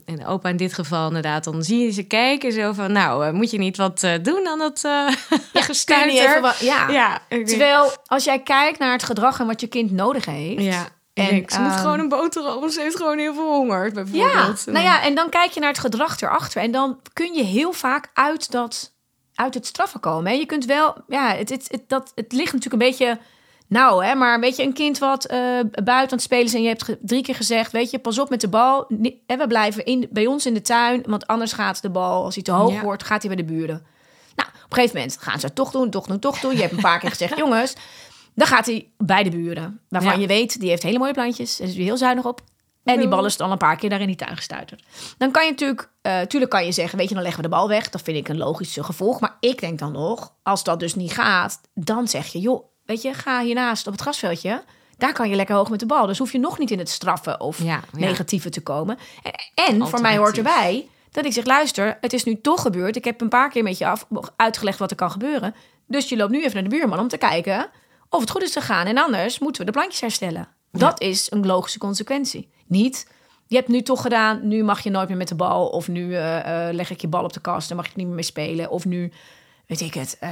en 0.04 0.26
opa 0.26 0.48
in 0.48 0.56
dit 0.56 0.74
geval 0.74 1.06
inderdaad. 1.06 1.44
Dan 1.44 1.62
zie 1.62 1.78
je 1.84 1.90
ze 1.90 2.02
kijken 2.02 2.52
zo 2.52 2.72
van, 2.72 2.92
nou, 2.92 3.32
moet 3.32 3.50
je 3.50 3.58
niet 3.58 3.76
wat 3.76 4.00
doen 4.22 4.46
aan 4.48 4.58
dat 4.58 4.76
eh 4.84 4.90
Ja, 5.52 5.62
gestuiter? 5.70 6.40
wat- 6.40 6.60
Terwijl 7.44 7.90
als 8.06 8.24
jij 8.24 8.38
kijkt 8.42 8.78
naar 8.78 8.92
het 8.92 9.02
gedrag 9.02 9.40
en 9.40 9.46
wat 9.46 9.60
je 9.60 9.66
kind 9.66 9.90
nodig 9.90 10.24
heeft. 10.24 10.62
ja. 10.62 10.86
En, 11.14 11.26
ze 11.26 11.60
moet 11.60 11.70
ehm, 11.70 11.78
gewoon 11.78 11.98
een 11.98 12.08
boterham, 12.08 12.70
ze 12.70 12.80
heeft 12.80 12.96
gewoon 12.96 13.18
heel 13.18 13.34
veel 13.34 13.52
honger, 13.54 13.92
bijvoorbeeld. 13.92 14.62
Ja, 14.64 14.72
nou 14.72 14.84
ja, 14.84 15.02
en 15.02 15.14
dan 15.14 15.28
kijk 15.30 15.50
je 15.50 15.60
naar 15.60 15.68
het 15.68 15.78
gedrag 15.78 16.20
erachter. 16.20 16.62
En 16.62 16.70
dan 16.70 17.00
kun 17.12 17.34
je 17.34 17.42
heel 17.42 17.72
vaak 17.72 18.10
uit, 18.12 18.50
dat, 18.50 18.92
uit 19.34 19.54
het 19.54 19.66
straffen 19.66 20.00
komen. 20.00 20.30
hè. 20.32 20.38
Je 20.38 20.46
kunt 20.46 20.64
wel, 20.64 20.96
ja, 21.08 21.34
het, 21.34 21.48
het, 21.48 21.66
het, 21.70 21.88
dat, 21.88 22.12
het 22.14 22.32
ligt 22.32 22.52
natuurlijk 22.52 22.82
een 22.82 22.88
beetje 22.88 23.18
nou, 23.72 24.04
hè, 24.04 24.14
maar 24.14 24.40
weet 24.40 24.56
je, 24.56 24.62
een 24.62 24.72
kind 24.72 24.98
wat 24.98 25.24
eh, 25.24 25.38
buiten 25.84 25.86
aan 25.86 26.06
het 26.08 26.22
spelen 26.22 26.44
is 26.44 26.54
en 26.54 26.62
je 26.62 26.68
hebt 26.68 26.96
drie 27.00 27.22
keer 27.22 27.34
gezegd, 27.34 27.72
weet 27.72 27.90
je, 27.90 27.98
pas 27.98 28.18
op 28.18 28.30
met 28.30 28.40
de 28.40 28.48
bal. 28.48 28.86
En 29.26 29.38
we 29.38 29.46
blijven 29.46 29.84
in, 29.84 30.08
bij 30.10 30.26
ons 30.26 30.46
in 30.46 30.54
de 30.54 30.62
tuin, 30.62 31.02
want 31.06 31.26
anders 31.26 31.52
gaat 31.52 31.82
de 31.82 31.90
bal, 31.90 32.24
als 32.24 32.34
hij 32.34 32.44
te 32.44 32.52
hoog 32.52 32.72
Ja. 32.72 32.82
wordt, 32.82 33.04
gaat 33.04 33.22
hij 33.22 33.34
bij 33.34 33.44
de 33.44 33.52
buren. 33.52 33.86
Nou, 34.34 34.48
op 34.48 34.54
een 34.70 34.76
gegeven 34.76 34.96
moment 34.96 35.16
gaan 35.20 35.40
ze 35.40 35.46
het 35.46 35.54
toch 35.54 35.70
doen, 35.70 35.90
toch 35.90 36.06
doen, 36.06 36.18
toch 36.18 36.40
doen. 36.40 36.52
Je 36.52 36.60
hebt 36.60 36.72
een 36.72 36.80
paar 36.80 36.98
keer 36.98 37.10
gezegd, 37.10 37.36
jongens, 37.44 37.74
dan 38.34 38.46
gaat 38.46 38.66
hij 38.66 38.90
bij 38.98 39.22
de 39.22 39.30
buren. 39.30 39.80
Waarvan 39.88 40.12
Ja. 40.14 40.20
je 40.20 40.26
weet, 40.26 40.60
die 40.60 40.68
heeft 40.68 40.82
hele 40.82 40.98
mooie 40.98 41.12
plantjes. 41.12 41.60
En 41.60 41.66
is 41.68 41.74
er 41.76 41.82
heel 41.82 41.96
zuinig 41.96 42.24
op. 42.24 42.40
En 42.84 42.98
die 42.98 43.08
bal 43.08 43.24
is 43.24 43.38
al 43.38 43.50
een 43.52 43.58
paar 43.58 43.76
keer 43.76 43.90
daar 43.90 44.00
in 44.00 44.06
die 44.06 44.16
tuin 44.16 44.36
gestuiterd. 44.36 44.82
Dan 45.18 45.30
kan 45.30 45.44
je 45.44 45.50
natuurlijk, 45.50 45.90
eh 46.02 46.20
tuurlijk 46.20 46.50
kan 46.50 46.64
je 46.64 46.72
zeggen, 46.72 46.98
weet 46.98 47.08
je, 47.08 47.14
dan 47.14 47.22
leggen 47.22 47.42
we 47.42 47.48
de 47.48 47.54
bal 47.54 47.68
weg. 47.68 47.88
Dat 47.90 48.02
vind 48.02 48.16
ik 48.16 48.28
een 48.28 48.38
logische 48.38 48.82
gevolg. 48.84 49.20
Maar 49.20 49.36
ik 49.40 49.60
denk 49.60 49.78
dan 49.78 49.92
nog, 49.92 50.32
als 50.42 50.64
dat 50.64 50.80
dus 50.80 50.94
niet 50.94 51.12
gaat, 51.12 51.60
dan 51.74 52.08
zeg 52.08 52.26
je, 52.26 52.38
joh, 52.38 52.64
weet 52.84 53.02
je, 53.02 53.14
ga 53.14 53.42
hiernaast 53.42 53.86
op 53.86 53.92
het 53.92 54.02
grasveldje. 54.02 54.62
Daar 54.98 55.12
kan 55.12 55.28
je 55.28 55.36
lekker 55.36 55.54
hoog 55.54 55.70
met 55.70 55.80
de 55.80 55.86
bal. 55.86 56.06
Dus 56.06 56.18
hoef 56.18 56.32
je 56.32 56.38
nog 56.38 56.58
niet 56.58 56.70
in 56.70 56.78
het 56.78 56.88
straffen 56.88 57.40
of 57.40 57.58
Ja, 57.58 57.64
ja. 57.64 57.80
negatieve 57.92 58.50
te 58.50 58.60
komen. 58.62 58.98
En, 59.54 59.88
voor 59.88 60.00
mij 60.00 60.16
hoort 60.16 60.36
erbij 60.36 60.88
dat 61.10 61.24
ik 61.24 61.32
zeg, 61.32 61.44
luister, 61.44 61.98
het 62.00 62.12
is 62.12 62.24
nu 62.24 62.40
toch 62.40 62.62
gebeurd. 62.62 62.96
Ik 62.96 63.04
heb 63.04 63.20
een 63.20 63.28
paar 63.28 63.50
keer 63.50 63.62
met 63.62 63.78
je 63.78 63.86
af, 63.86 64.06
uitgelegd 64.36 64.78
wat 64.78 64.90
er 64.90 64.96
kan 64.96 65.10
gebeuren. 65.10 65.54
Dus 65.86 66.08
je 66.08 66.16
loopt 66.16 66.30
nu 66.30 66.38
even 66.42 66.54
naar 66.54 66.62
de 66.70 66.76
buurman 66.76 66.98
om 66.98 67.08
te 67.08 67.16
kijken 67.16 67.70
of 68.12 68.20
het 68.20 68.30
goed 68.30 68.42
is 68.42 68.52
gegaan. 68.52 68.86
En 68.86 68.98
anders 68.98 69.38
moeten 69.38 69.60
we 69.60 69.70
de 69.70 69.78
plantjes 69.78 70.00
herstellen. 70.00 70.48
Dat 70.70 71.00
is 71.00 71.30
een 71.30 71.46
logische 71.46 71.78
consequentie. 71.78 72.50
Niet, 72.66 73.06
je 73.46 73.56
hebt 73.56 73.68
nu 73.68 73.82
toch 73.82 74.02
gedaan, 74.02 74.48
nu 74.48 74.64
mag 74.64 74.80
je 74.80 74.90
nooit 74.90 75.08
meer 75.08 75.16
met 75.16 75.28
de 75.28 75.34
bal. 75.34 75.66
Of 75.66 75.88
nu 75.88 76.14
eh, 76.14 76.68
eh, 76.68 76.74
leg 76.74 76.90
ik 76.90 77.00
je 77.00 77.08
bal 77.08 77.24
op 77.24 77.32
de 77.32 77.40
kast 77.40 77.70
en 77.70 77.76
mag 77.76 77.86
je 77.86 77.92
niet 77.94 78.06
meer 78.06 78.14
mee 78.14 78.24
spelen. 78.24 78.70
Of 78.70 78.84
nu, 78.84 79.12
weet 79.66 79.80
ik 79.80 79.94
het, 79.94 80.16
eh, 80.20 80.30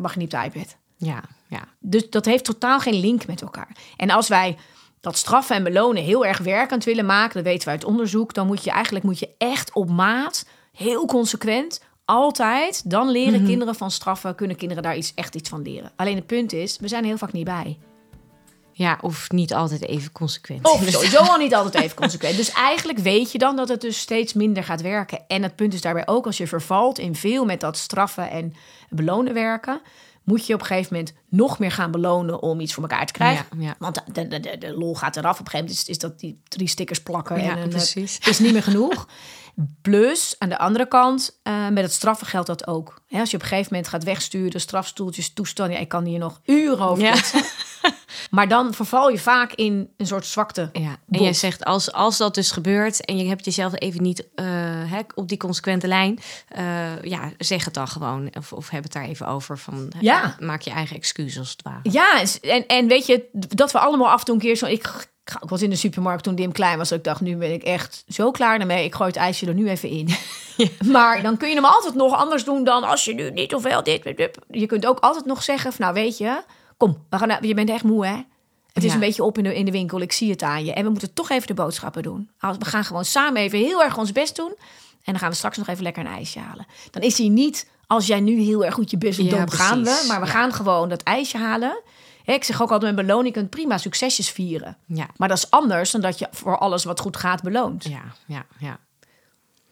mag 0.00 0.12
je 0.12 0.18
niet 0.18 0.34
op 0.34 0.40
de 0.40 0.46
iPad. 0.46 0.76
Ja, 0.96 1.22
ja. 1.48 1.64
Dus 1.78 2.10
dat 2.10 2.24
heeft 2.24 2.44
totaal 2.44 2.80
geen 2.80 3.00
link 3.00 3.26
met 3.26 3.42
elkaar. 3.42 3.76
En 3.96 4.10
als 4.10 4.28
wij 4.28 4.56
dat 5.00 5.16
straffen 5.16 5.56
en 5.56 5.62
belonen 5.62 6.02
heel 6.02 6.26
erg 6.26 6.38
werkend 6.38 6.84
willen 6.84 7.06
maken, 7.06 7.34
dat 7.34 7.52
weten 7.52 7.64
we 7.64 7.70
uit 7.70 7.84
onderzoek, 7.84 8.34
dan 8.34 8.46
moet 8.46 8.64
je 8.64 8.70
eigenlijk 8.70 9.04
moet 9.04 9.18
je 9.18 9.34
echt 9.38 9.72
op 9.72 9.90
maat, 9.90 10.46
heel 10.72 11.06
consequent, 11.06 11.82
altijd, 12.08 12.90
dan 12.90 13.10
leren 13.10 13.44
kinderen 13.44 13.74
van 13.74 13.90
straffen, 13.90 14.34
kunnen 14.34 14.56
kinderen 14.56 14.82
daar 14.82 14.96
iets, 14.96 15.12
echt 15.14 15.34
iets 15.34 15.48
van 15.48 15.62
leren. 15.62 15.92
Alleen 15.96 16.16
het 16.16 16.26
punt 16.26 16.52
is, 16.52 16.78
we 16.80 16.88
zijn 16.88 17.02
er 17.02 17.08
heel 17.08 17.18
vaak 17.18 17.32
niet 17.32 17.44
bij. 17.44 17.78
Ja, 18.72 18.98
of 19.00 19.30
niet 19.30 19.54
altijd 19.54 19.82
even 19.82 20.12
consequent. 20.12 20.64
Of 20.64 20.88
sowieso 20.88 21.18
al 21.18 21.38
niet 21.38 21.54
altijd 21.54 21.84
even 21.84 21.96
consequent. 21.96 22.36
Dus 22.36 22.52
eigenlijk 22.52 22.98
weet 22.98 23.32
je 23.32 23.38
dan 23.38 23.56
dat 23.56 23.68
het 23.68 23.80
dus 23.80 23.98
steeds 23.98 24.32
minder 24.32 24.64
gaat 24.64 24.80
werken. 24.82 25.20
En 25.26 25.42
het 25.42 25.56
punt 25.56 25.74
is 25.74 25.80
daarbij 25.80 26.06
ook, 26.06 26.26
als 26.26 26.36
je 26.36 26.46
vervalt 26.46 26.98
in 26.98 27.14
veel 27.14 27.44
met 27.44 27.60
dat 27.60 27.76
straffen 27.76 28.30
en 28.30 28.54
belonen 28.90 29.34
werken, 29.34 29.80
moet 30.24 30.46
je 30.46 30.54
op 30.54 30.60
een 30.60 30.66
gegeven 30.66 30.92
moment 30.96 31.14
nog 31.28 31.58
meer 31.58 31.72
gaan 31.72 31.90
belonen 31.90 32.42
om 32.42 32.60
iets 32.60 32.74
voor 32.74 32.82
elkaar 32.82 33.06
te 33.06 33.12
krijgen. 33.12 33.46
Ja, 33.58 33.62
ja. 33.66 33.74
Want 33.78 34.02
de, 34.12 34.28
de, 34.28 34.40
de, 34.40 34.58
de 34.58 34.78
lol 34.78 34.94
gaat 34.94 35.16
eraf. 35.16 35.40
Op 35.40 35.44
een 35.46 35.50
gegeven 35.50 35.66
moment 35.66 35.88
is, 35.88 35.88
is 35.88 35.98
dat 35.98 36.20
die 36.20 36.40
drie 36.48 36.68
stickers 36.68 37.02
plakken 37.02 37.42
Ja, 37.42 37.50
en 37.56 37.58
een, 37.62 37.68
precies. 37.68 38.18
eh, 38.18 38.28
is 38.28 38.38
niet 38.38 38.52
meer 38.52 38.62
genoeg. 38.62 39.06
Plus, 39.82 40.34
aan 40.38 40.48
de 40.48 40.58
andere 40.58 40.88
kant, 40.88 41.38
eh, 41.42 41.68
met 41.68 41.82
het 41.82 41.92
straffen 41.92 42.26
geldt 42.26 42.46
dat 42.46 42.66
ook. 42.66 43.00
Hè, 43.06 43.20
als 43.20 43.30
je 43.30 43.36
op 43.36 43.42
een 43.42 43.48
gegeven 43.48 43.72
moment 43.72 43.90
gaat 43.90 44.04
wegsturen, 44.04 44.60
strafstoeltjes, 44.60 45.32
toestanden. 45.32 45.76
Ja, 45.76 45.82
ik 45.82 45.88
kan 45.88 46.04
hier 46.04 46.18
nog 46.18 46.40
uren 46.44 46.86
over 46.86 47.04
Ja. 47.04 47.14
Maar 48.30 48.48
dan 48.48 48.74
verval 48.74 49.10
je 49.10 49.18
vaak 49.18 49.52
in 49.52 49.90
een 49.96 50.06
soort 50.06 50.26
zwakte. 50.26 50.70
Ja, 50.72 50.96
en 51.08 51.22
jij 51.22 51.32
zegt 51.32 51.64
als, 51.64 51.92
als 51.92 52.16
dat 52.16 52.34
dus 52.34 52.50
gebeurt 52.50 53.04
en 53.04 53.16
je 53.16 53.28
hebt 53.28 53.44
jezelf 53.44 53.72
even 53.74 54.02
niet 54.02 54.28
hè, 54.34 55.00
op 55.14 55.28
die 55.28 55.38
consequente 55.38 55.86
lijn, 55.86 56.18
eh, 56.48 57.02
ja, 57.02 57.32
zeg 57.38 57.64
het 57.64 57.74
dan 57.74 57.88
gewoon 57.88 58.30
of, 58.36 58.52
of 58.52 58.68
heb 58.68 58.82
het 58.82 58.92
daar 58.92 59.04
even 59.04 59.26
over. 59.26 59.58
Van, 59.58 59.92
Ja. 60.00 60.36
Maak 60.38 60.60
je 60.60 60.70
eigen 60.70 60.96
excuses 60.96 61.38
als 61.38 61.50
het 61.50 61.62
ware. 61.62 61.80
Ja, 61.82 62.22
en, 62.40 62.66
en 62.66 62.86
weet 62.86 63.06
je, 63.06 63.28
dat 63.32 63.72
we 63.72 63.78
allemaal 63.78 64.10
af 64.10 64.18
en 64.18 64.24
toe 64.24 64.34
een 64.34 64.40
keer 64.40 64.56
zo... 64.56 64.66
Ik, 64.66 65.08
ik 65.42 65.48
was 65.48 65.62
in 65.62 65.70
de 65.70 65.76
supermarkt 65.76 66.22
toen 66.22 66.34
Dim 66.34 66.52
klein 66.52 66.78
was. 66.78 66.88
dat 66.88 66.98
Ik 66.98 67.04
dacht, 67.04 67.20
nu 67.20 67.36
ben 67.36 67.52
ik 67.52 67.62
echt 67.62 68.04
zo 68.08 68.30
klaar 68.30 68.60
ermee. 68.60 68.84
Ik 68.84 68.94
gooi 68.94 69.08
het 69.10 69.18
ijsje 69.18 69.46
er 69.46 69.54
nu 69.54 69.68
even 69.68 69.88
in. 69.88 70.08
Maar 70.92 71.22
dan 71.22 71.36
kun 71.36 71.48
je 71.48 71.54
hem 71.54 71.64
altijd 71.64 71.94
nog 71.94 72.14
anders 72.16 72.44
doen 72.44 72.64
dan 72.64 72.84
als 72.84 73.04
je 73.04 73.14
nu 73.14 73.30
niet 73.30 73.54
of 73.54 73.62
wel 73.62 73.82
dit. 73.82 74.02
dit, 74.02 74.16
dit. 74.16 74.38
Je 74.50 74.66
kunt 74.66 74.86
ook 74.86 74.98
altijd 74.98 75.24
nog 75.24 75.42
zeggen, 75.42 75.72
van, 75.72 75.80
nou 75.80 75.94
weet 75.94 76.18
je... 76.18 76.40
Kom, 76.76 77.04
we 77.10 77.18
gaan, 77.18 77.38
je 77.40 77.54
bent 77.54 77.70
echt 77.70 77.82
moe 77.84 78.06
hè? 78.06 78.16
Het 78.72 78.84
is 78.84 78.88
Ja. 78.88 78.94
een 78.94 79.00
beetje 79.00 79.24
op 79.24 79.38
in 79.38 79.44
de, 79.44 79.54
in 79.54 79.64
de 79.64 79.70
winkel, 79.70 80.00
ik 80.00 80.12
zie 80.12 80.30
het 80.30 80.42
aan 80.42 80.64
je. 80.64 80.72
En 80.72 80.84
we 80.84 80.90
moeten 80.90 81.12
toch 81.14 81.30
even 81.30 81.46
de 81.46 81.54
boodschappen 81.54 82.02
doen. 82.02 82.30
We 82.40 82.64
gaan 82.64 82.84
gewoon 82.84 83.04
samen 83.04 83.42
even 83.42 83.58
heel 83.58 83.82
erg 83.82 83.98
ons 83.98 84.12
best 84.12 84.36
doen. 84.36 84.52
En 85.04 85.14
dan 85.14 85.18
gaan 85.18 85.28
we 85.30 85.36
straks 85.36 85.56
nog 85.56 85.68
even 85.68 85.82
lekker 85.82 86.04
een 86.04 86.12
ijsje 86.12 86.38
halen. 86.38 86.66
Dan 86.90 87.02
is 87.02 87.18
hij 87.18 87.28
niet, 87.28 87.68
als 87.86 88.06
jij 88.06 88.20
nu 88.20 88.40
heel 88.40 88.64
erg 88.64 88.74
goed 88.74 88.90
je 88.90 88.98
best 88.98 89.18
doet, 89.18 89.30
Ja, 89.30 89.36
dan 89.36 89.50
gaan 89.50 89.84
we. 89.84 90.04
Maar 90.08 90.20
we 90.20 90.26
gaan 90.26 90.52
gewoon 90.52 90.88
dat 90.88 91.02
ijsje 91.02 91.38
halen. 91.38 91.80
Ik 92.34 92.44
zeg 92.44 92.62
ook 92.62 92.70
altijd 92.70 92.94
met 92.94 93.06
beloning, 93.06 93.34
je 93.34 93.40
kunt 93.40 93.50
prima 93.50 93.78
succesjes 93.78 94.30
vieren. 94.30 94.76
Ja, 94.86 95.06
Maar 95.16 95.28
dat 95.28 95.36
is 95.36 95.50
anders 95.50 95.90
dan 95.90 96.00
dat 96.00 96.18
je 96.18 96.28
voor 96.30 96.58
alles 96.58 96.84
wat 96.84 97.00
goed 97.00 97.16
gaat 97.16 97.42
beloont. 97.42 97.84
ja, 97.84 98.02
ja, 98.26 98.46
ja. 98.58 98.78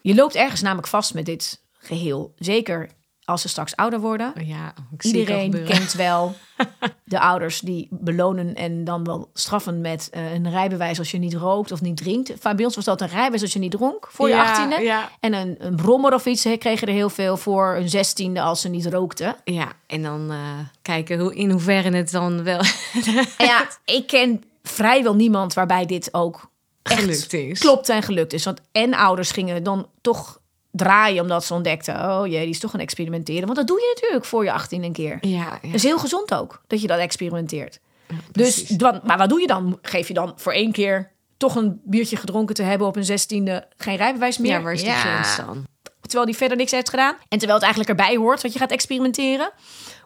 Je 0.01 0.15
loopt 0.15 0.35
ergens 0.35 0.61
namelijk 0.61 0.87
vast 0.87 1.13
met 1.13 1.25
dit 1.25 1.61
geheel. 1.77 2.33
Zeker 2.37 2.89
als 3.27 3.41
ze 3.41 3.47
straks 3.47 3.75
ouder 3.75 3.99
worden. 3.99 4.33
Oh 4.37 4.47
ja, 4.47 4.73
ik 4.91 5.01
zie 5.01 5.19
het 5.19 5.29
al 5.29 5.41
Iedereen 5.41 5.65
kent 5.65 5.93
wel 5.93 6.35
de 7.03 7.19
ouders 7.19 7.59
die 7.59 7.87
belonen 7.91 8.55
en 8.55 8.83
dan 8.83 9.03
wel 9.03 9.29
straffen 9.33 9.81
met 9.81 10.09
eh, 10.11 10.33
een 10.33 10.49
rijbewijs 10.49 10.99
als 10.99 11.11
je 11.11 11.17
niet 11.17 11.33
rookt 11.33 11.71
of 11.71 11.81
niet 11.81 11.97
drinkt. 11.97 12.41
Bij 12.55 12.65
ons 12.65 12.75
was 12.75 12.85
dat 12.85 13.01
een 13.01 13.07
rijbewijs 13.07 13.41
als 13.41 13.53
je 13.53 13.59
niet 13.59 13.71
dronk 13.71 14.07
voor 14.11 14.29
je 14.29 14.35
achttiende. 14.35 14.81
ja. 14.81 15.09
En 15.19 15.33
een, 15.33 15.55
een 15.59 15.75
brommer 15.75 16.13
of 16.13 16.25
iets 16.25 16.47
kregen 16.57 16.87
er 16.87 16.93
heel 16.93 17.09
veel 17.09 17.37
voor 17.37 17.75
een 17.75 17.89
zestiende 17.89 18.41
als 18.41 18.61
ze 18.61 18.69
niet 18.69 18.85
rookten. 18.85 19.35
Ja, 19.43 19.71
en 19.87 20.03
dan 20.03 20.31
eh, 20.31 20.37
kijken 20.81 21.19
hoe, 21.19 21.35
in 21.35 21.51
hoeverre 21.51 21.95
het 21.95 22.11
dan 22.11 22.43
wel 22.43 22.61
ja, 23.37 23.67
ik 23.85 24.07
ken 24.07 24.43
vrijwel 24.63 25.15
niemand 25.15 25.53
waarbij 25.53 25.85
dit 25.85 26.13
ook 26.13 26.49
echt 26.83 26.99
gelukt 26.99 27.33
is. 27.33 27.59
klopt 27.59 27.89
en 27.89 28.03
gelukt 28.03 28.33
is. 28.33 28.45
Want 28.45 28.61
en 28.71 28.93
ouders 28.93 29.31
gingen 29.31 29.63
dan 29.63 29.87
toch 30.01 30.39
draaien 30.77 31.21
omdat 31.21 31.45
ze 31.45 31.53
ontdekten... 31.53 31.95
oh 31.95 32.27
jee, 32.27 32.41
die 32.41 32.49
is 32.49 32.59
toch 32.59 32.73
een 32.73 32.79
experimenteren. 32.79 33.45
Want 33.45 33.55
dat 33.55 33.67
doe 33.67 33.79
je 33.79 33.91
natuurlijk 33.95 34.25
voor 34.25 34.43
je 34.43 34.51
18 34.51 34.83
een 34.83 34.93
keer. 34.93 35.17
Ja, 35.21 35.37
ja. 35.37 35.59
Dat 35.61 35.73
is 35.73 35.83
heel 35.83 35.99
gezond 35.99 36.33
ook, 36.33 36.61
dat 36.67 36.81
je 36.81 36.87
dat 36.87 36.99
experimenteert. 36.99 37.79
dus, 38.07 38.21
precies. 38.31 38.77
dan, 38.77 38.99
maar 39.03 39.17
wat 39.17 39.29
doe 39.29 39.41
je 39.41 39.47
dan? 39.47 39.79
Geef 39.81 40.07
je 40.07 40.13
dan 40.13 40.33
voor 40.35 40.53
één 40.53 40.71
keer 40.71 41.11
toch 41.37 41.55
een 41.55 41.81
biertje 41.83 42.17
gedronken 42.17 42.55
te 42.55 42.63
hebben 42.63 42.87
op 42.87 42.95
een 42.95 43.05
zestiende 43.05 43.67
geen 43.77 43.95
rijbewijs 43.95 44.37
meer? 44.37 44.51
ja, 44.51 44.61
waar 44.61 44.73
is 44.73 44.83
die 44.83 44.91
grens 44.91 45.35
dan? 45.35 45.65
Terwijl 46.01 46.25
die 46.25 46.37
verder 46.37 46.57
niks 46.57 46.71
heeft 46.71 46.89
gedaan. 46.89 47.15
En 47.27 47.37
terwijl 47.37 47.59
het 47.59 47.67
eigenlijk 47.67 47.89
erbij 47.99 48.15
hoort 48.15 48.41
dat 48.41 48.53
je 48.53 48.59
gaat 48.59 48.71
experimenteren. 48.71 49.51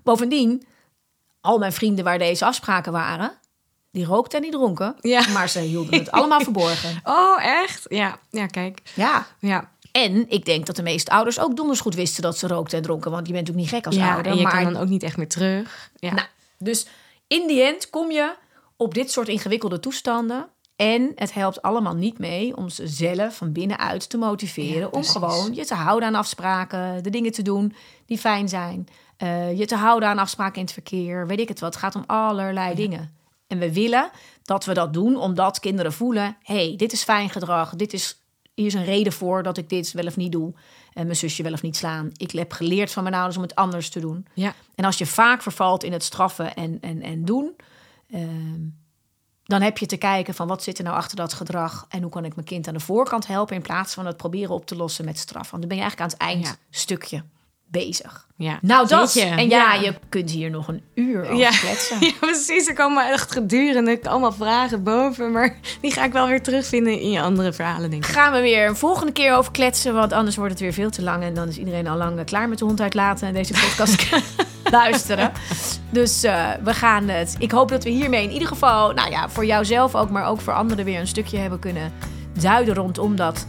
Bovendien, 0.04 0.66
al 1.42 1.58
mijn 1.58 1.74
vrienden 1.74 2.04
waar 2.04 2.18
deze 2.18 2.46
afspraken 2.46 2.92
waren, 2.92 3.40
die 3.92 4.06
rookten 4.06 4.38
en 4.38 4.44
die 4.44 4.52
dronken. 4.52 4.96
Ja. 5.00 5.28
Maar 5.34 5.50
ze 5.50 5.60
hielden 5.60 6.00
het 6.00 6.12
allemaal 6.12 6.42
verborgen. 6.50 7.00
Oh, 7.04 7.46
echt? 7.46 7.86
Ja, 7.90 8.20
ja 8.30 8.46
kijk. 8.46 8.82
Ja. 8.94 9.28
Ja, 9.40 9.71
En 9.92 10.30
ik 10.30 10.46
denk 10.46 10.66
dat 10.66 10.76
de 10.76 10.84
meeste 10.84 11.12
ouders 11.12 11.40
ook 11.40 11.56
donders 11.56 11.80
goed 11.80 11.96
wisten 11.96 12.22
dat 12.22 12.38
ze 12.38 12.48
rookten 12.48 12.78
en 12.78 12.84
dronken. 12.84 13.12
Want 13.12 13.28
je 13.28 13.34
bent 13.34 13.48
natuurlijk 13.48 13.72
niet 13.74 13.84
gek 13.84 13.86
als 13.94 13.96
ja 14.06 14.14
ouder. 14.14 14.32
en 14.32 14.38
je 14.38 14.44
maar 14.44 14.64
kan 14.64 14.74
dan 14.74 14.82
ook 14.82 14.90
niet 14.90 15.04
echt 15.04 15.18
meer 15.18 15.28
terug. 15.30 15.92
Ja, 15.96 16.14
Nou, 16.14 16.28
dus 16.58 16.88
in 17.28 17.48
die 17.48 17.62
end 17.62 17.90
kom 17.90 18.12
je 18.12 18.34
op 18.76 18.94
dit 18.94 19.12
soort 19.12 19.28
ingewikkelde 19.28 19.80
toestanden. 19.80 20.48
En 20.76 21.12
het 21.16 21.34
helpt 21.34 21.62
allemaal 21.62 21.96
niet 21.96 22.18
mee 22.20 22.58
om 22.58 22.70
ze 22.70 22.88
zelf 22.88 23.36
van 23.36 23.52
binnenuit 23.52 24.10
te 24.10 24.18
motiveren. 24.18 24.80
Ja, 24.80 24.88
om 24.92 25.04
gewoon 25.04 25.54
je 25.54 25.66
te 25.66 25.76
houden 25.76 26.08
aan 26.08 26.16
afspraken, 26.16 27.04
de 27.04 27.10
dingen 27.10 27.32
te 27.32 27.42
doen 27.42 27.76
die 28.06 28.18
fijn 28.18 28.50
zijn. 28.50 28.88
eh, 29.18 29.58
je 29.58 29.66
te 29.66 29.76
houden 29.76 30.10
aan 30.10 30.18
afspraken 30.18 30.56
in 30.56 30.62
het 30.64 30.74
verkeer, 30.74 31.28
weet 31.28 31.40
ik 31.40 31.48
het 31.48 31.60
wat. 31.60 31.74
Het 31.74 31.84
gaat 31.84 31.96
om 31.96 32.04
allerlei 32.08 32.76
dingen. 32.76 33.16
En 33.48 33.60
we 33.60 33.74
willen 33.74 34.10
dat 34.44 34.66
we 34.66 34.74
dat 34.74 34.94
doen 34.94 35.16
omdat 35.16 35.60
kinderen 35.60 35.94
voelen: 35.94 36.38
hey, 36.44 36.74
dit 36.78 36.92
is 36.92 37.04
fijn 37.04 37.30
gedrag. 37.30 37.76
Dit 37.76 37.94
is, 37.94 38.21
hier 38.54 38.66
is 38.66 38.74
een 38.74 38.84
reden 38.84 39.14
voor 39.14 39.44
dat 39.44 39.58
ik 39.58 39.70
dit 39.70 39.92
wel 39.92 40.06
of 40.06 40.18
niet 40.18 40.32
doe. 40.32 40.54
En 40.94 41.06
mijn 41.06 41.16
zusje 41.16 41.44
wel 41.44 41.54
of 41.54 41.62
niet 41.62 41.76
slaan. 41.76 42.10
Ik 42.18 42.32
heb 42.32 42.52
geleerd 42.52 42.92
van 42.92 43.04
mijn 43.04 43.16
ouders 43.16 43.38
om 43.38 43.44
het 43.44 43.56
anders 43.56 43.90
te 43.90 44.00
doen. 44.00 44.26
ja. 44.34 44.54
En 44.76 44.86
als 44.86 44.98
je 44.98 45.06
vaak 45.06 45.42
vervalt 45.42 45.84
in 45.84 45.92
het 45.92 46.04
straffen 46.04 46.56
en, 46.56 46.78
en, 46.82 47.02
en 47.02 47.26
doen, 47.26 47.56
ehm, 48.10 48.62
dan 49.44 49.62
heb 49.62 49.78
je 49.78 49.86
te 49.86 49.98
kijken 49.98 50.34
van 50.34 50.48
wat 50.48 50.64
zit 50.64 50.78
er 50.78 50.84
nou 50.84 50.96
achter 50.96 51.16
dat 51.16 51.34
gedrag 51.34 51.86
en 51.90 52.02
hoe 52.02 52.12
kan 52.12 52.26
ik 52.26 52.36
mijn 52.36 52.48
kind 52.48 52.68
aan 52.68 52.74
de 52.74 52.80
voorkant 52.80 53.28
helpen 53.28 53.56
in 53.56 53.62
plaats 53.62 53.94
van 53.94 54.06
het 54.06 54.18
proberen 54.18 54.56
op 54.56 54.66
te 54.66 54.76
lossen 54.76 55.06
met 55.06 55.18
straf. 55.18 55.50
Want 55.50 55.62
dan 55.64 55.78
ben 55.78 55.78
je 55.78 55.84
eigenlijk 55.84 56.14
aan 56.14 56.30
het 56.30 56.40
Ja. 57.20 57.41
Bezig. 57.72 58.26
ja. 58.36 58.60
Nou, 58.62 58.88
dat. 58.88 59.16
En 59.16 59.50
ja, 59.50 59.74
je 59.74 59.94
kunt 60.10 60.32
hier 60.32 60.50
nog 60.50 60.68
een 60.68 60.82
uur 60.96 61.24
over 61.24 61.36
Ja. 61.36 61.50
kletsen. 61.50 61.98
Ja, 62.06 62.12
precies. 62.20 62.68
Er 62.68 62.74
komen 62.74 63.12
echt 63.12 63.32
gedurende 63.32 64.00
allemaal 64.04 64.32
vragen 64.32 64.84
boven. 64.84 65.32
Maar 65.32 65.56
die 65.82 65.92
ga 65.92 66.04
ik 66.04 66.12
wel 66.12 66.28
weer 66.28 66.42
terugvinden 66.42 67.00
in 67.00 67.12
je 67.12 67.22
andere 67.22 67.54
verhalen, 67.54 67.90
denk 67.90 68.06
ik. 68.06 68.12
Gaan 68.12 68.34
we 68.34 68.42
weer 68.42 68.68
een 68.68 68.76
volgende 68.76 69.12
keer 69.12 69.36
over 69.36 69.52
kletsen, 69.52 69.94
want 69.94 70.14
anders 70.14 70.36
wordt 70.36 70.52
het 70.52 70.62
weer 70.62 70.74
veel 70.74 70.90
te 70.90 71.02
lang. 71.04 71.24
En 71.24 71.34
dan 71.34 71.48
is 71.48 71.58
iedereen 71.58 71.88
al 71.88 71.98
lang 71.98 72.24
klaar 72.26 72.50
met 72.50 72.58
de 72.58 72.66
hond 72.66 72.82
uitlaten 72.82 73.28
en 73.28 73.34
deze 73.34 73.54
podcast 73.54 74.10
luisteren. 74.72 75.32
Dus 75.90 76.24
eh, 76.24 76.50
we 76.64 76.74
gaan 76.74 77.08
het. 77.08 77.36
Ik 77.40 77.52
hoop 77.52 77.70
dat 77.70 77.84
we 77.84 77.90
hiermee 77.90 78.24
in 78.24 78.32
ieder 78.32 78.48
geval, 78.48 78.92
nou 78.94 79.10
ja, 79.10 79.30
voor 79.30 79.46
jouzelf 79.46 79.96
ook, 79.96 80.10
maar 80.10 80.26
ook 80.26 80.42
voor 80.42 80.54
anderen 80.54 80.86
weer 80.86 81.00
een 81.00 81.08
stukje 81.08 81.38
hebben 81.38 81.60
kunnen 81.60 81.94
duiden 82.40 82.76
rondom 82.76 83.16
dat 83.16 83.46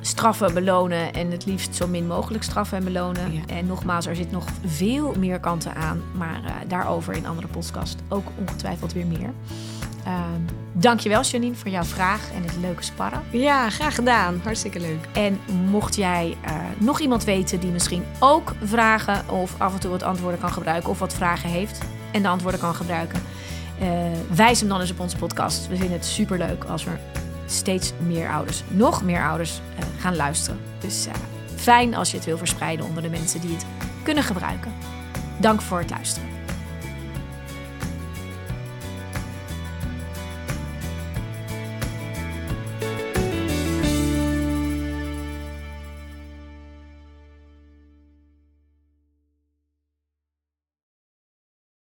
straffen, 0.00 0.54
belonen 0.54 1.12
en 1.12 1.30
het 1.30 1.46
liefst 1.46 1.74
zo 1.74 1.86
min 1.86 2.06
mogelijk 2.06 2.44
straffen 2.44 2.78
en 2.78 2.84
belonen. 2.84 3.32
Ja. 3.32 3.40
En 3.46 3.66
nogmaals, 3.66 4.06
er 4.06 4.16
zit 4.16 4.30
nog 4.30 4.44
veel 4.66 5.14
meer 5.18 5.40
kanten 5.40 5.74
aan, 5.74 6.02
maar 6.12 6.44
eh, 6.44 6.52
daarover 6.68 7.14
in 7.14 7.26
andere 7.26 7.48
podcast 7.48 7.98
ook 8.08 8.26
ongetwijfeld 8.38 8.92
weer 8.92 9.06
meer. 9.06 9.32
Ehm 10.04 10.60
dankjewel 10.72 11.22
Janine 11.22 11.54
voor 11.54 11.70
jouw 11.70 11.82
vraag 11.82 12.30
en 12.34 12.42
het 12.42 12.56
leuke 12.60 12.82
sparren. 12.82 13.22
Ja, 13.30 13.70
graag 13.70 13.94
gedaan. 13.94 14.40
Hartstikke 14.44 14.80
leuk. 14.80 15.06
En 15.12 15.40
mocht 15.70 15.96
jij 15.96 16.36
eh, 16.44 16.52
nog 16.78 17.00
iemand 17.00 17.24
weten 17.24 17.60
die 17.60 17.70
misschien 17.70 18.04
ook 18.18 18.52
vragen 18.62 19.28
of 19.28 19.54
af 19.58 19.72
en 19.72 19.80
toe 19.80 19.90
wat 19.90 20.02
antwoorden 20.02 20.40
kan 20.40 20.52
gebruiken 20.52 20.90
of 20.90 20.98
wat 20.98 21.14
vragen 21.14 21.50
heeft 21.50 21.78
en 22.12 22.22
de 22.22 22.28
antwoorden 22.28 22.60
kan 22.60 22.74
gebruiken, 22.74 23.22
eh, 23.80 23.88
wijs 24.34 24.60
hem 24.60 24.68
dan 24.68 24.80
eens 24.80 24.90
op 24.90 25.00
onze 25.00 25.16
podcast. 25.16 25.68
We 25.68 25.76
vinden 25.76 25.96
het 25.96 26.06
superleuk 26.06 26.64
als 26.64 26.86
er 26.86 27.00
steeds 27.50 27.92
meer 28.06 28.30
ouders, 28.30 28.62
nog 28.68 29.02
meer 29.02 29.24
ouders, 29.24 29.60
eh, 29.78 29.84
gaan 29.98 30.16
luisteren. 30.16 30.60
Dus 30.78 31.06
eh, 31.06 31.14
fijn 31.56 31.94
als 31.94 32.10
je 32.10 32.16
het 32.16 32.26
wil 32.26 32.38
verspreiden 32.38 32.86
onder 32.86 33.02
de 33.02 33.10
mensen 33.10 33.40
die 33.40 33.52
het 33.52 33.66
kunnen 34.02 34.24
gebruiken. 34.24 34.72
Dank 35.40 35.60
voor 35.60 35.78
het 35.78 35.90
luisteren. 35.90 36.29